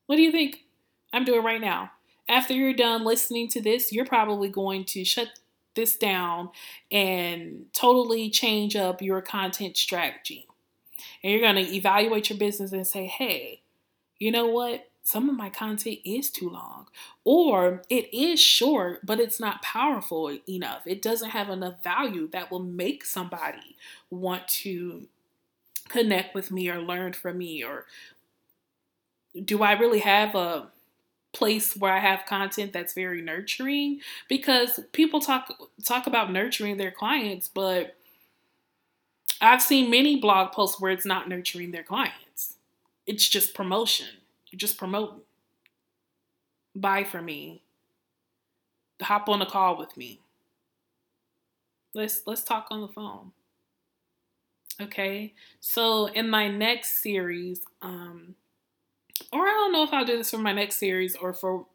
what 0.06 0.16
do 0.16 0.22
you 0.22 0.32
think 0.32 0.66
I'm 1.14 1.26
doing 1.26 1.44
right 1.44 1.62
now? 1.62 1.92
After 2.28 2.54
you're 2.54 2.74
done 2.74 3.04
listening 3.04 3.48
to 3.50 3.62
this, 3.62 3.92
you're 3.92 4.06
probably 4.06 4.50
going 4.50 4.86
to 4.86 5.04
shut 5.04 5.30
this 5.76 5.98
down 5.98 6.50
and 6.92 7.66
totally 7.74 8.30
change 8.30 8.76
up 8.76 9.02
your 9.02 9.22
content 9.22 9.78
strategy. 9.78 10.48
And 11.24 11.32
you're 11.32 11.42
going 11.42 11.56
to 11.66 11.76
evaluate 11.76 12.30
your 12.30 12.38
business 12.38 12.72
and 12.72 12.86
say, 12.86 13.06
hey, 13.08 13.62
you 14.20 14.32
know 14.32 14.48
what? 14.48 14.89
Some 15.04 15.30
of 15.30 15.36
my 15.36 15.50
content 15.50 16.00
is 16.06 16.30
too 16.30 16.50
long 16.50 16.88
or 17.24 17.82
it 17.89 18.14
is 18.14 18.39
short 18.39 19.06
but 19.06 19.20
it's 19.20 19.39
not 19.39 19.62
powerful 19.62 20.38
enough. 20.47 20.84
It 20.86 21.02
doesn't 21.02 21.32
have 21.32 21.50
enough 21.50 21.84
value 21.84 22.28
that 22.30 22.52
will 22.52 22.60
make 22.60 23.06
somebody 23.06 23.76
want 24.10 24.47
to 24.47 25.08
connect 25.88 26.36
with 26.36 26.52
me 26.52 26.70
or 26.70 26.80
learn 26.80 27.14
from 27.14 27.38
me 27.39 27.64
or 27.64 27.86
do 29.43 29.64
i 29.64 29.72
really 29.74 30.00
have 30.00 30.36
a 30.36 30.68
place 31.34 31.76
where 31.76 31.93
i 31.93 32.00
have 32.00 32.26
content 32.28 32.74
that's 32.74 32.93
very 32.93 33.22
nurturing? 33.22 34.00
Because 34.28 34.80
people 34.91 35.20
talk 35.20 35.52
talk 35.84 36.08
about 36.08 36.32
nurturing 36.32 36.78
their 36.78 36.91
clients 36.91 37.47
but 37.47 37.95
i've 39.41 39.62
seen 39.62 39.89
many 39.89 40.20
blog 40.20 40.52
posts 40.52 40.80
where 40.80 40.91
it's 40.91 41.06
not 41.06 41.28
nurturing 41.30 41.72
their 41.72 41.84
clients. 41.84 42.56
It's 43.08 43.28
just 43.28 43.56
promotion 43.56 44.18
just 44.56 44.78
promote. 44.78 45.26
Buy 46.76 47.04
for 47.04 47.22
me. 47.22 47.62
Hop 49.02 49.30
on 49.30 49.41
a 49.41 49.45
call 49.45 49.78
with 49.78 49.95
me. 49.97 50.22
Let's 51.93 52.22
let's 52.26 52.43
talk 52.43 52.68
on 52.70 52.82
the 52.82 52.88
phone. 52.88 53.32
Okay. 54.82 55.34
So 55.60 56.08
in 56.08 56.30
my 56.30 56.47
next 56.47 57.02
series, 57.02 57.62
um, 57.82 58.36
or 59.34 59.41
I 59.41 59.52
don't 59.52 59.74
know 59.74 59.84
if 59.84 59.93
I'll 59.93 60.06
do 60.06 60.18
this 60.18 60.32
for 60.32 60.38
my 60.38 60.54
next 60.54 60.78
series 60.78 61.16
or 61.16 61.34
for 61.34 61.66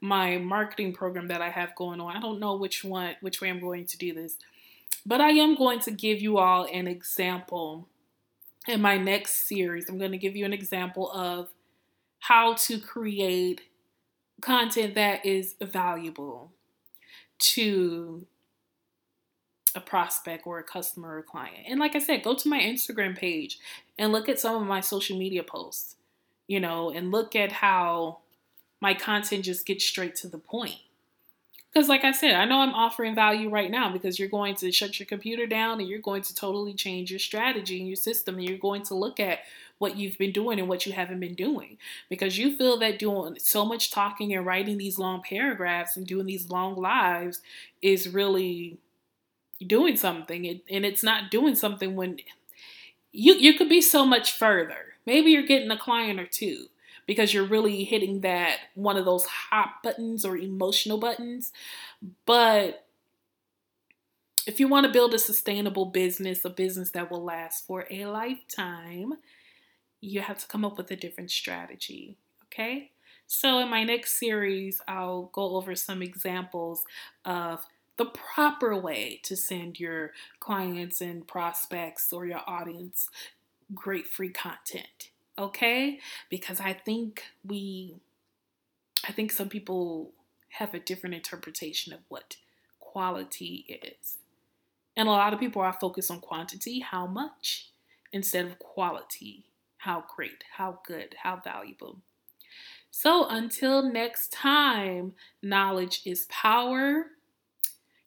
my 0.00 0.38
marketing 0.38 0.92
program 0.92 1.28
that 1.28 1.40
I 1.40 1.50
have 1.50 1.74
going 1.74 2.00
on. 2.00 2.16
I 2.16 2.20
don't 2.20 2.40
know 2.40 2.56
which 2.56 2.84
one, 2.84 3.14
which 3.20 3.40
way 3.40 3.48
I'm 3.48 3.60
going 3.60 3.86
to 3.86 3.98
do 3.98 4.12
this, 4.12 4.36
but 5.06 5.20
I 5.20 5.30
am 5.30 5.54
going 5.54 5.80
to 5.80 5.90
give 5.90 6.20
you 6.20 6.38
all 6.38 6.66
an 6.72 6.86
example 6.86 7.88
in 8.68 8.80
my 8.80 8.96
next 8.96 9.48
series. 9.48 9.88
I'm 9.88 9.98
going 9.98 10.12
to 10.12 10.18
give 10.18 10.36
you 10.36 10.44
an 10.44 10.52
example 10.52 11.10
of 11.12 11.48
how 12.22 12.54
to 12.54 12.78
create 12.78 13.62
content 14.40 14.94
that 14.94 15.26
is 15.26 15.56
valuable 15.60 16.52
to 17.38 18.24
a 19.74 19.80
prospect 19.80 20.46
or 20.46 20.60
a 20.60 20.62
customer 20.62 21.16
or 21.18 21.22
client. 21.22 21.66
And 21.66 21.80
like 21.80 21.96
I 21.96 21.98
said, 21.98 22.22
go 22.22 22.36
to 22.36 22.48
my 22.48 22.60
Instagram 22.60 23.18
page 23.18 23.58
and 23.98 24.12
look 24.12 24.28
at 24.28 24.38
some 24.38 24.54
of 24.54 24.68
my 24.68 24.80
social 24.80 25.18
media 25.18 25.42
posts, 25.42 25.96
you 26.46 26.60
know, 26.60 26.90
and 26.90 27.10
look 27.10 27.34
at 27.34 27.50
how 27.50 28.18
my 28.80 28.94
content 28.94 29.44
just 29.44 29.66
gets 29.66 29.84
straight 29.84 30.14
to 30.16 30.28
the 30.28 30.38
point. 30.38 30.78
Because, 31.72 31.88
like 31.88 32.04
I 32.04 32.12
said, 32.12 32.34
I 32.34 32.44
know 32.44 32.58
I'm 32.58 32.74
offering 32.74 33.14
value 33.14 33.48
right 33.48 33.70
now 33.70 33.90
because 33.90 34.18
you're 34.18 34.28
going 34.28 34.54
to 34.56 34.70
shut 34.70 34.98
your 34.98 35.06
computer 35.06 35.46
down 35.46 35.80
and 35.80 35.88
you're 35.88 36.00
going 36.00 36.20
to 36.22 36.34
totally 36.34 36.74
change 36.74 37.10
your 37.10 37.18
strategy 37.18 37.78
and 37.78 37.88
your 37.88 37.96
system. 37.96 38.34
And 38.34 38.44
you're 38.46 38.58
going 38.58 38.82
to 38.84 38.94
look 38.94 39.18
at 39.18 39.38
what 39.78 39.96
you've 39.96 40.18
been 40.18 40.32
doing 40.32 40.60
and 40.60 40.68
what 40.68 40.84
you 40.84 40.92
haven't 40.92 41.18
been 41.18 41.34
doing 41.34 41.78
because 42.08 42.38
you 42.38 42.54
feel 42.54 42.78
that 42.78 42.98
doing 42.98 43.36
so 43.40 43.64
much 43.64 43.90
talking 43.90 44.32
and 44.34 44.44
writing 44.44 44.78
these 44.78 44.98
long 44.98 45.22
paragraphs 45.22 45.96
and 45.96 46.06
doing 46.06 46.26
these 46.26 46.50
long 46.50 46.76
lives 46.76 47.40
is 47.80 48.06
really 48.06 48.76
doing 49.66 49.96
something. 49.96 50.60
And 50.70 50.84
it's 50.84 51.02
not 51.02 51.30
doing 51.30 51.54
something 51.54 51.96
when 51.96 52.18
you, 53.12 53.34
you 53.34 53.54
could 53.54 53.70
be 53.70 53.80
so 53.80 54.04
much 54.04 54.32
further. 54.32 54.94
Maybe 55.06 55.30
you're 55.30 55.42
getting 55.42 55.70
a 55.70 55.78
client 55.78 56.20
or 56.20 56.26
two 56.26 56.66
because 57.06 57.34
you're 57.34 57.44
really 57.44 57.84
hitting 57.84 58.20
that 58.20 58.58
one 58.74 58.96
of 58.96 59.04
those 59.04 59.24
hot 59.24 59.82
buttons 59.82 60.24
or 60.24 60.36
emotional 60.36 60.98
buttons. 60.98 61.52
But 62.26 62.86
if 64.46 64.58
you 64.58 64.68
want 64.68 64.86
to 64.86 64.92
build 64.92 65.14
a 65.14 65.18
sustainable 65.18 65.86
business, 65.86 66.44
a 66.44 66.50
business 66.50 66.90
that 66.90 67.10
will 67.10 67.22
last 67.22 67.66
for 67.66 67.86
a 67.90 68.06
lifetime, 68.06 69.14
you 70.00 70.20
have 70.20 70.38
to 70.38 70.46
come 70.46 70.64
up 70.64 70.76
with 70.76 70.90
a 70.90 70.96
different 70.96 71.30
strategy. 71.30 72.16
Okay? 72.46 72.90
So, 73.26 73.60
in 73.60 73.70
my 73.70 73.84
next 73.84 74.18
series, 74.18 74.80
I'll 74.86 75.30
go 75.32 75.56
over 75.56 75.74
some 75.74 76.02
examples 76.02 76.84
of 77.24 77.64
the 77.96 78.04
proper 78.06 78.76
way 78.76 79.20
to 79.22 79.36
send 79.36 79.78
your 79.78 80.10
clients 80.40 81.00
and 81.00 81.26
prospects 81.26 82.12
or 82.12 82.26
your 82.26 82.42
audience 82.46 83.08
great 83.74 84.06
free 84.06 84.28
content 84.28 85.11
okay? 85.38 85.98
Because 86.30 86.60
I 86.60 86.72
think 86.72 87.22
we, 87.44 87.96
I 89.06 89.12
think 89.12 89.32
some 89.32 89.48
people 89.48 90.12
have 90.50 90.74
a 90.74 90.78
different 90.78 91.14
interpretation 91.14 91.92
of 91.92 92.00
what 92.08 92.36
quality 92.78 93.80
is. 93.82 94.18
And 94.96 95.08
a 95.08 95.12
lot 95.12 95.32
of 95.32 95.40
people 95.40 95.62
are 95.62 95.72
focused 95.72 96.10
on 96.10 96.20
quantity, 96.20 96.80
how 96.80 97.06
much, 97.06 97.70
instead 98.12 98.44
of 98.44 98.58
quality, 98.58 99.44
how 99.78 100.04
great, 100.14 100.44
how 100.56 100.80
good, 100.86 101.16
how 101.22 101.40
valuable. 101.42 101.98
So 102.90 103.26
until 103.26 103.82
next 103.82 104.30
time, 104.32 105.14
knowledge 105.42 106.02
is 106.04 106.26
power. 106.28 107.06